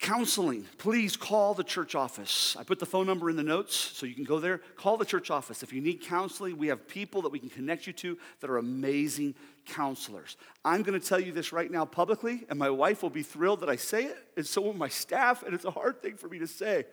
Counseling, 0.00 0.64
please 0.78 1.16
call 1.16 1.54
the 1.54 1.64
church 1.64 1.96
office. 1.96 2.56
I 2.56 2.62
put 2.62 2.78
the 2.78 2.86
phone 2.86 3.06
number 3.06 3.28
in 3.28 3.36
the 3.36 3.42
notes 3.42 3.74
so 3.74 4.06
you 4.06 4.14
can 4.14 4.22
go 4.22 4.38
there. 4.38 4.58
Call 4.76 4.96
the 4.96 5.04
church 5.04 5.28
office. 5.30 5.64
If 5.64 5.72
you 5.72 5.80
need 5.80 6.00
counseling, 6.02 6.56
we 6.56 6.68
have 6.68 6.86
people 6.86 7.22
that 7.22 7.30
we 7.30 7.40
can 7.40 7.50
connect 7.50 7.88
you 7.88 7.92
to 7.94 8.16
that 8.40 8.48
are 8.48 8.58
amazing 8.58 9.34
counselors. 9.68 10.36
I'm 10.64 10.82
going 10.82 10.98
to 10.98 11.06
tell 11.06 11.20
you 11.20 11.32
this 11.32 11.52
right 11.52 11.70
now 11.70 11.84
publicly, 11.84 12.44
and 12.48 12.58
my 12.58 12.70
wife 12.70 13.02
will 13.02 13.10
be 13.10 13.22
thrilled 13.22 13.60
that 13.60 13.68
I 13.68 13.76
say 13.76 14.04
it, 14.04 14.16
and 14.36 14.46
so 14.46 14.62
will 14.62 14.72
my 14.72 14.88
staff, 14.88 15.42
and 15.42 15.54
it's 15.54 15.64
a 15.64 15.70
hard 15.70 16.02
thing 16.02 16.16
for 16.16 16.28
me 16.28 16.38
to 16.40 16.46
say. 16.46 16.86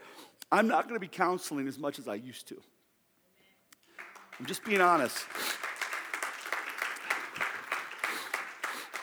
I'm 0.52 0.68
not 0.68 0.84
going 0.84 0.96
to 0.96 1.00
be 1.00 1.08
counseling 1.08 1.68
as 1.68 1.80
much 1.80 1.98
as 1.98 2.08
I 2.08 2.16
used 2.16 2.48
to. 2.50 2.62
I'm 4.40 4.46
just 4.46 4.64
being 4.64 4.82
honest. 4.82 5.26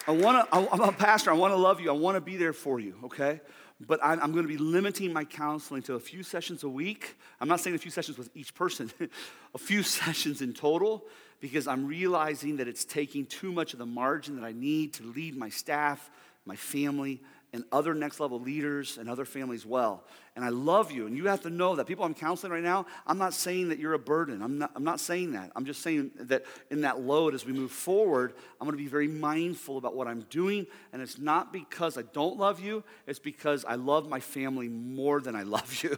I 0.06 0.10
want 0.10 0.50
to, 0.50 0.56
I'm 0.72 0.80
a 0.80 0.92
pastor, 0.92 1.30
I 1.30 1.34
want 1.34 1.52
to 1.52 1.56
love 1.56 1.80
you, 1.80 1.88
I 1.88 1.94
want 1.94 2.16
to 2.16 2.20
be 2.20 2.36
there 2.36 2.52
for 2.52 2.80
you, 2.80 2.96
okay? 3.04 3.40
But 3.86 4.00
I'm, 4.02 4.20
I'm, 4.20 4.32
going 4.32 4.44
to 4.44 4.48
be 4.48 4.58
limiting 4.58 5.12
my 5.12 5.24
counseling 5.24 5.82
to 5.82 5.94
a 5.94 6.00
few 6.00 6.22
sessions 6.22 6.62
a 6.62 6.68
week. 6.68 7.16
I'm 7.40 7.48
not 7.48 7.60
saying 7.60 7.74
a 7.74 7.78
few 7.78 7.90
sessions 7.90 8.18
with 8.18 8.30
each 8.34 8.54
person, 8.54 8.90
a 9.54 9.58
few 9.58 9.82
sessions 9.82 10.42
in 10.42 10.52
total, 10.52 11.04
because 11.40 11.66
I'm 11.66 11.86
realizing 11.86 12.56
that 12.58 12.68
it's 12.68 12.84
taking 12.84 13.26
too 13.26 13.52
much 13.52 13.72
of 13.72 13.78
the 13.78 13.86
margin 13.86 14.36
that 14.36 14.44
I 14.44 14.52
need 14.52 14.94
to 14.94 15.04
lead 15.04 15.36
my 15.36 15.48
staff, 15.48 16.10
my 16.44 16.56
family, 16.56 17.20
and 17.52 17.64
other 17.70 17.92
next 17.92 18.18
level 18.18 18.40
leaders 18.40 18.96
and 18.96 19.10
other 19.10 19.26
families 19.26 19.66
well. 19.66 20.04
And 20.34 20.44
I 20.44 20.48
love 20.48 20.90
you. 20.90 21.06
And 21.06 21.14
you 21.16 21.26
have 21.26 21.42
to 21.42 21.50
know 21.50 21.76
that 21.76 21.86
people 21.86 22.04
I'm 22.04 22.14
counseling 22.14 22.50
right 22.50 22.62
now, 22.62 22.86
I'm 23.06 23.18
not 23.18 23.34
saying 23.34 23.68
that 23.68 23.78
you're 23.78 23.92
a 23.92 23.98
burden. 23.98 24.40
I'm 24.40 24.58
not, 24.58 24.72
I'm 24.74 24.84
not 24.84 25.00
saying 25.00 25.32
that. 25.32 25.52
I'm 25.54 25.66
just 25.66 25.82
saying 25.82 26.12
that 26.16 26.44
in 26.70 26.80
that 26.82 27.00
load 27.00 27.34
as 27.34 27.44
we 27.44 27.52
move 27.52 27.70
forward, 27.70 28.32
I'm 28.60 28.66
going 28.66 28.76
to 28.76 28.82
be 28.82 28.88
very 28.88 29.08
mindful 29.08 29.76
about 29.76 29.94
what 29.94 30.08
I'm 30.08 30.22
doing. 30.30 30.66
And 30.92 31.02
it's 31.02 31.18
not 31.18 31.52
because 31.52 31.98
I 31.98 32.02
don't 32.02 32.38
love 32.38 32.60
you, 32.60 32.82
it's 33.06 33.18
because 33.18 33.66
I 33.66 33.74
love 33.74 34.08
my 34.08 34.20
family 34.20 34.68
more 34.68 35.20
than 35.20 35.36
I 35.36 35.42
love 35.42 35.82
you. 35.82 35.90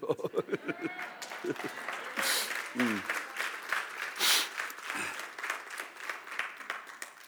mm. 2.74 3.00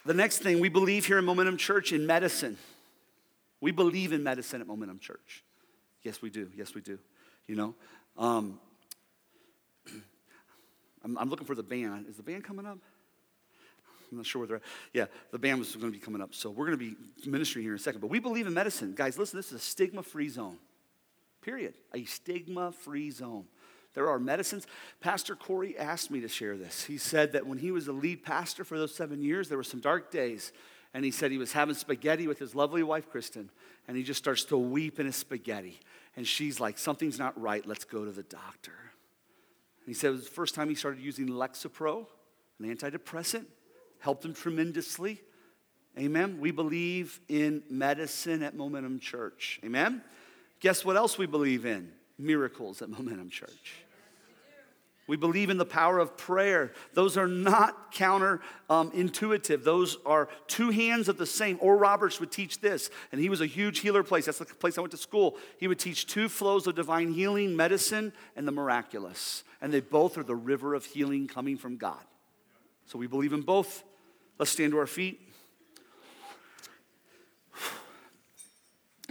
The 0.05 0.14
next 0.14 0.39
thing, 0.39 0.61
we 0.61 0.68
believe 0.68 1.07
here 1.07 1.18
in 1.18 1.24
Momentum 1.24 1.57
Church 1.57 1.93
in 1.93 2.07
medicine. 2.07 2.59
We 3.61 3.70
believe 3.70 4.12
in 4.12 4.22
medicine 4.22 4.61
at 4.61 4.66
Momentum 4.66 4.98
Church. 4.98 5.44
Yes, 6.02 6.22
we 6.22 6.30
do. 6.30 6.50
Yes, 6.57 6.74
we 6.74 6.80
do. 6.80 6.98
You 7.46 7.57
know, 7.57 7.74
um, 8.18 8.61
I'm, 11.04 11.16
I'm, 11.18 11.30
looking 11.30 11.46
for 11.46 11.54
the 11.54 11.62
band. 11.62 12.07
Is 12.09 12.16
the 12.16 12.22
band 12.22 12.44
coming 12.44 12.66
up? 12.66 12.78
I'm 14.11 14.18
not 14.18 14.26
sure 14.26 14.40
where 14.40 14.46
they're 14.46 14.57
at. 14.57 14.62
Yeah, 14.92 15.07
the 15.32 15.38
band 15.38 15.59
was 15.59 15.74
going 15.74 15.92
to 15.92 15.98
be 15.98 16.04
coming 16.04 16.20
up. 16.20 16.34
So 16.34 16.50
we're 16.50 16.66
going 16.66 16.78
to 16.78 16.84
be 16.84 16.96
ministering 17.28 17.64
here 17.64 17.72
in 17.72 17.76
a 17.76 17.82
second. 17.82 18.00
But 18.00 18.11
we 18.11 18.18
believe 18.18 18.46
in 18.46 18.54
medicine. 18.54 18.94
Guys, 18.94 19.18
listen, 19.18 19.36
this 19.36 19.48
is 19.48 19.54
a 19.54 19.59
stigma 19.59 20.02
free 20.02 20.28
zone. 20.28 20.59
Period. 21.42 21.74
A 21.94 22.04
stigma 22.04 22.72
free 22.72 23.11
zone. 23.11 23.46
There 23.94 24.09
are 24.11 24.18
medicines. 24.18 24.66
Pastor 25.00 25.34
Corey 25.34 25.76
asked 25.78 26.11
me 26.11 26.20
to 26.20 26.28
share 26.28 26.57
this. 26.57 26.84
He 26.84 26.98
said 26.98 27.32
that 27.32 27.46
when 27.46 27.59
he 27.59 27.70
was 27.70 27.86
the 27.86 27.92
lead 27.92 28.22
pastor 28.22 28.62
for 28.62 28.78
those 28.78 28.94
seven 28.94 29.22
years, 29.22 29.48
there 29.48 29.57
were 29.57 29.64
some 29.64 29.80
dark 29.80 30.11
days. 30.11 30.52
And 30.95 31.05
he 31.05 31.11
said 31.11 31.30
he 31.30 31.39
was 31.39 31.53
having 31.53 31.74
spaghetti 31.74 32.26
with 32.26 32.39
his 32.39 32.55
lovely 32.55 32.82
wife, 32.82 33.11
Kristen, 33.11 33.51
and 33.87 33.97
he 33.97 34.03
just 34.03 34.18
starts 34.18 34.45
to 34.45 34.57
weep 34.57 34.99
in 34.99 35.07
his 35.07 35.16
spaghetti. 35.16 35.80
And 36.16 36.26
she's 36.26 36.59
like, 36.61 36.78
Something's 36.78 37.18
not 37.18 37.39
right. 37.41 37.66
Let's 37.66 37.84
go 37.84 38.05
to 38.05 38.11
the 38.11 38.22
doctor. 38.22 38.72
And 38.72 39.89
he 39.89 39.95
said 39.95 40.09
it 40.09 40.12
was 40.12 40.24
the 40.24 40.30
first 40.30 40.55
time 40.55 40.68
he 40.68 40.74
started 40.74 41.01
using 41.01 41.28
Lexapro, 41.28 42.07
an 42.59 42.74
antidepressant, 42.74 43.45
helped 44.01 44.24
him 44.24 44.34
tremendously. 44.34 45.20
Amen. 45.99 46.41
We 46.41 46.51
believe 46.51 47.20
in 47.28 47.62
medicine 47.70 48.43
at 48.43 48.55
Momentum 48.55 48.99
Church. 48.99 49.61
Amen. 49.64 50.03
Guess 50.61 50.84
what 50.84 50.97
else 50.97 51.16
we 51.16 51.26
believe 51.26 51.64
in? 51.64 51.93
Miracles 52.18 52.82
at 52.82 52.91
Momentum 52.91 53.30
Church. 53.30 53.86
We 55.07 55.16
believe 55.16 55.50
in 55.50 55.57
the 55.57 55.64
power 55.64 55.98
of 56.00 56.16
prayer. 56.16 56.72
Those 56.94 57.16
are 57.16 57.28
not 57.28 57.94
counterintuitive. 57.94 59.59
Um, 59.59 59.62
Those 59.62 59.98
are 60.04 60.28
two 60.48 60.70
hands 60.70 61.09
of 61.09 61.16
the 61.16 61.26
same. 61.26 61.59
Oral 61.61 61.78
Roberts 61.78 62.18
would 62.18 62.32
teach 62.32 62.61
this, 62.61 62.90
and 63.12 63.20
he 63.20 63.28
was 63.28 63.40
a 63.40 63.46
huge 63.46 63.78
healer 63.80 64.02
place. 64.02 64.24
That's 64.26 64.38
the 64.38 64.46
place 64.46 64.78
I 64.78 64.80
went 64.80 64.90
to 64.90 64.96
school. 64.96 65.36
He 65.59 65.68
would 65.68 65.78
teach 65.78 66.07
two 66.07 66.28
flows 66.28 66.66
of 66.66 66.74
divine 66.74 67.12
healing, 67.12 67.54
medicine, 67.54 68.12
and 68.34 68.48
the 68.48 68.52
miraculous. 68.52 69.44
And 69.61 69.72
they 69.72 69.80
both 69.80 70.18
are 70.18 70.24
the 70.24 70.34
river 70.34 70.74
of 70.74 70.84
healing 70.84 71.28
coming 71.28 71.57
from 71.57 71.76
God. 71.76 72.02
So 72.86 72.98
we 72.98 73.07
believe 73.07 73.32
in 73.32 73.42
both. 73.42 73.84
Let's 74.38 74.50
stand 74.50 74.72
to 74.72 74.78
our 74.78 74.86
feet. 74.86 75.20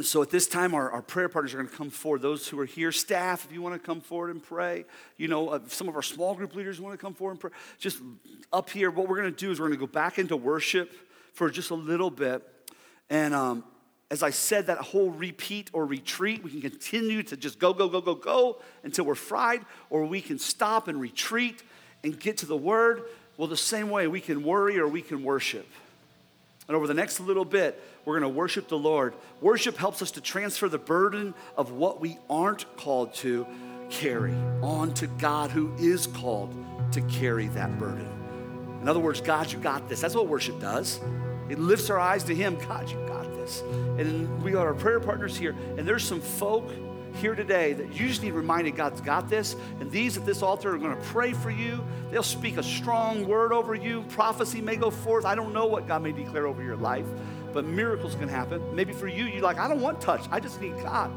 So 0.01 0.21
at 0.21 0.29
this 0.29 0.45
time, 0.47 0.73
our, 0.73 0.91
our 0.91 1.01
prayer 1.01 1.29
partners 1.29 1.53
are 1.53 1.57
going 1.57 1.69
to 1.69 1.75
come 1.75 1.89
forward. 1.89 2.21
Those 2.21 2.47
who 2.47 2.59
are 2.59 2.65
here, 2.65 2.91
staff, 2.91 3.45
if 3.45 3.53
you 3.53 3.61
want 3.61 3.75
to 3.75 3.79
come 3.79 4.01
forward 4.01 4.31
and 4.31 4.43
pray, 4.43 4.83
you 5.15 5.29
know, 5.29 5.49
uh, 5.49 5.59
some 5.67 5.87
of 5.87 5.95
our 5.95 6.01
small 6.01 6.35
group 6.35 6.53
leaders 6.53 6.81
want 6.81 6.93
to 6.93 6.97
come 6.97 7.13
forward 7.13 7.31
and 7.31 7.39
pray. 7.39 7.51
Just 7.79 8.01
up 8.51 8.69
here, 8.69 8.91
what 8.91 9.07
we're 9.07 9.15
going 9.15 9.33
to 9.33 9.39
do 9.39 9.51
is 9.51 9.59
we're 9.59 9.67
going 9.67 9.79
to 9.79 9.85
go 9.85 9.91
back 9.91 10.19
into 10.19 10.35
worship 10.35 10.91
for 11.33 11.49
just 11.49 11.69
a 11.69 11.75
little 11.75 12.09
bit. 12.09 12.45
And 13.09 13.33
um, 13.33 13.63
as 14.11 14.21
I 14.21 14.31
said, 14.31 14.67
that 14.67 14.79
whole 14.79 15.11
repeat 15.11 15.69
or 15.71 15.85
retreat, 15.85 16.43
we 16.43 16.51
can 16.51 16.61
continue 16.61 17.23
to 17.23 17.37
just 17.37 17.57
go, 17.57 17.73
go, 17.73 17.87
go, 17.87 18.01
go, 18.01 18.15
go 18.15 18.61
until 18.83 19.05
we're 19.05 19.15
fried, 19.15 19.61
or 19.89 20.05
we 20.05 20.19
can 20.19 20.39
stop 20.39 20.89
and 20.89 20.99
retreat 20.99 21.63
and 22.03 22.19
get 22.19 22.37
to 22.39 22.45
the 22.45 22.57
word. 22.57 23.03
Well, 23.37 23.47
the 23.47 23.55
same 23.55 23.89
way, 23.89 24.07
we 24.07 24.19
can 24.19 24.43
worry 24.43 24.77
or 24.77 24.87
we 24.87 25.01
can 25.01 25.23
worship. 25.23 25.67
And 26.67 26.75
over 26.75 26.87
the 26.87 26.93
next 26.93 27.19
little 27.19 27.45
bit, 27.45 27.81
we're 28.05 28.19
going 28.19 28.31
to 28.31 28.37
worship 28.37 28.67
the 28.67 28.77
Lord. 28.77 29.15
Worship 29.41 29.77
helps 29.77 30.01
us 30.01 30.11
to 30.11 30.21
transfer 30.21 30.69
the 30.69 30.77
burden 30.77 31.33
of 31.57 31.71
what 31.71 31.99
we 31.99 32.19
aren't 32.29 32.77
called 32.77 33.13
to 33.15 33.45
carry 33.89 34.33
on 34.61 34.93
to 34.95 35.07
God 35.07 35.51
who 35.51 35.73
is 35.77 36.07
called 36.07 36.55
to 36.91 37.01
carry 37.01 37.47
that 37.49 37.77
burden. 37.77 38.07
In 38.81 38.87
other 38.87 38.99
words, 38.99 39.21
God, 39.21 39.51
you 39.51 39.57
got 39.59 39.89
this. 39.89 40.01
That's 40.01 40.15
what 40.15 40.27
worship 40.27 40.59
does. 40.59 40.99
It 41.49 41.59
lifts 41.59 41.89
our 41.89 41.99
eyes 41.99 42.23
to 42.25 42.35
Him. 42.35 42.57
God, 42.67 42.89
you 42.89 42.97
got 43.07 43.31
this. 43.35 43.61
And 43.97 44.41
we 44.43 44.51
got 44.51 44.65
our 44.65 44.73
prayer 44.73 44.99
partners 44.99 45.35
here, 45.37 45.55
and 45.77 45.87
there's 45.87 46.03
some 46.03 46.21
folk 46.21 46.69
here 47.15 47.35
today 47.35 47.73
that 47.73 47.93
you 47.93 48.07
just 48.07 48.21
need 48.21 48.33
reminded 48.33 48.75
God's 48.75 49.01
got 49.01 49.29
this. 49.29 49.55
And 49.79 49.89
these 49.89 50.17
at 50.17 50.25
this 50.25 50.41
altar 50.41 50.75
are 50.75 50.77
going 50.77 50.95
to 50.95 51.03
pray 51.03 51.33
for 51.33 51.49
you. 51.49 51.83
They'll 52.11 52.23
speak 52.23 52.57
a 52.57 52.63
strong 52.63 53.25
word 53.27 53.53
over 53.53 53.73
you. 53.73 54.03
Prophecy 54.09 54.61
may 54.61 54.75
go 54.75 54.91
forth. 54.91 55.25
I 55.25 55.35
don't 55.35 55.53
know 55.53 55.65
what 55.65 55.87
God 55.87 56.03
may 56.03 56.11
declare 56.11 56.47
over 56.47 56.61
your 56.61 56.75
life, 56.75 57.05
but 57.55 57.63
miracles 57.65 58.15
can 58.15 58.27
happen. 58.27 58.61
Maybe 58.75 58.91
for 58.91 59.07
you, 59.07 59.23
you're 59.23 59.41
like, 59.41 59.57
I 59.57 59.69
don't 59.69 59.79
want 59.79 60.01
touch. 60.01 60.25
I 60.29 60.41
just 60.41 60.59
need 60.59 60.77
God. 60.81 61.09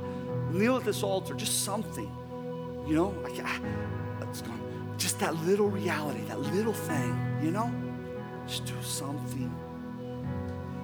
Kneel 0.55 0.77
at 0.77 0.85
this 0.85 1.03
altar, 1.03 1.35
just 1.35 1.65
something. 1.65 2.09
You 2.87 2.95
know, 2.95 3.09
like, 3.25 3.35
ah, 3.43 3.61
it's 4.23 4.43
going, 4.43 4.95
just 4.97 5.19
that 5.19 5.35
little 5.45 5.69
reality, 5.69 6.21
that 6.29 6.39
little 6.39 6.73
thing, 6.73 7.41
you 7.43 7.51
know? 7.51 7.75
Just 8.47 8.67
do 8.67 8.75
something. 8.83 9.53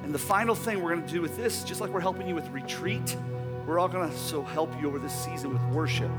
And 0.03 0.13
the 0.13 0.19
final 0.19 0.57
thing 0.57 0.83
we're 0.83 0.93
going 0.93 1.07
to 1.07 1.13
do 1.13 1.23
with 1.23 1.37
this, 1.37 1.63
just 1.63 1.81
like 1.81 1.91
we're 1.91 2.01
helping 2.01 2.27
you 2.27 2.35
with 2.35 2.49
retreat, 2.49 3.17
we're 3.65 3.79
all 3.79 3.89
going 3.89 4.11
to 4.11 4.17
so 4.19 4.43
help 4.43 4.75
you 4.81 4.89
over 4.89 4.99
this 4.99 5.15
season 5.15 5.53
with 5.53 5.63
worship. 5.73 6.11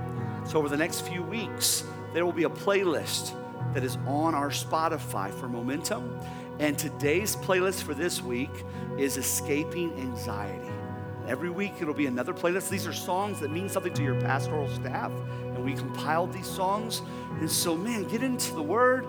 So 0.46 0.60
over 0.60 0.70
the 0.70 0.78
next 0.78 1.02
few 1.02 1.22
weeks, 1.22 1.84
there 2.14 2.26
will 2.26 2.32
be 2.32 2.46
a 2.46 2.50
playlist 2.50 3.34
that 3.74 3.84
is 3.84 3.98
on 4.08 4.34
our 4.34 4.50
Spotify 4.50 5.30
for 5.30 5.50
Momentum. 5.50 6.22
And 6.60 6.78
today's 6.80 7.36
playlist 7.36 7.84
for 7.84 7.93
this 7.93 8.22
week 8.22 8.51
is 8.97 9.18
Escaping 9.18 9.93
Anxiety. 9.99 10.70
Every 11.28 11.49
week 11.49 11.74
it'll 11.82 11.93
be 11.93 12.06
another 12.06 12.34
playlist. 12.34 12.70
These 12.70 12.88
are 12.88 12.93
songs 12.93 13.41
that 13.41 13.51
mean 13.51 13.68
something 13.68 13.93
to 13.93 14.03
your 14.03 14.20
pastoral 14.22 14.70
staff, 14.70 15.12
and 15.41 15.66
we 15.66 15.74
compiled 15.74 16.32
these 16.32 16.47
songs. 16.47 17.01
And 17.41 17.51
so, 17.51 17.76
man, 17.76 18.06
get 18.06 18.24
into 18.24 18.56
the 18.56 18.62
Word, 18.62 19.06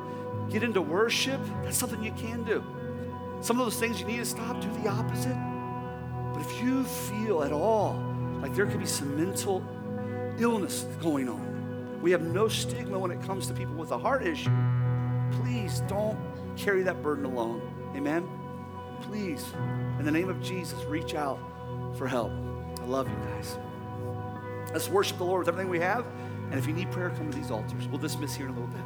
get 0.51 0.65
into 0.65 0.83
worship. 0.83 1.41
That's 1.63 1.77
something 1.77 2.03
you 2.03 2.13
can 2.13 2.43
do. 2.43 2.65
Some 3.43 3.61
of 3.61 3.67
those 3.67 3.79
things 3.79 4.01
you 4.01 4.07
need 4.07 4.17
to 4.17 4.25
stop, 4.25 4.61
do 4.61 4.69
the 4.83 4.89
opposite. 4.89 5.37
But 6.33 6.41
if 6.41 6.61
you 6.61 6.83
feel 6.83 7.45
at 7.45 7.53
all 7.53 8.03
like 8.41 8.57
there 8.57 8.67
could 8.67 8.81
be 8.81 8.87
some 8.87 9.17
mental 9.17 9.63
illness 10.39 10.85
going 11.01 11.29
on. 11.29 12.01
We 12.03 12.11
have 12.11 12.23
no 12.23 12.49
stigma 12.49 12.99
when 12.99 13.13
it 13.13 13.23
comes 13.23 13.47
to 13.47 13.55
people 13.55 13.75
with 13.75 13.93
a 13.93 13.99
heart 13.99 14.27
issue. 14.27 14.51
Please 15.31 15.81
don't 15.89 16.19
carry 16.57 16.83
that 16.83 17.03
burden 17.03 17.25
alone. 17.25 17.63
Amen? 17.95 18.29
Please, 19.03 19.45
in 19.99 20.05
the 20.05 20.11
name 20.11 20.29
of 20.29 20.43
Jesus, 20.43 20.85
reach 20.85 21.15
out 21.15 21.39
for 21.97 22.07
help. 22.07 22.31
I 22.81 22.85
love 22.85 23.09
you 23.09 23.17
guys. 23.31 23.59
Let's 24.73 24.89
worship 24.89 25.19
the 25.19 25.25
Lord 25.25 25.41
with 25.41 25.49
everything 25.49 25.69
we 25.71 25.81
have. 25.81 26.07
And 26.51 26.59
if 26.59 26.67
you 26.67 26.73
need 26.73 26.91
prayer, 26.91 27.11
come 27.11 27.31
to 27.31 27.37
these 27.37 27.51
altars. 27.51 27.87
We'll 27.89 27.99
dismiss 27.99 28.35
here 28.35 28.47
in 28.47 28.53
a 28.53 28.55
little 28.55 28.69
bit. 28.69 28.81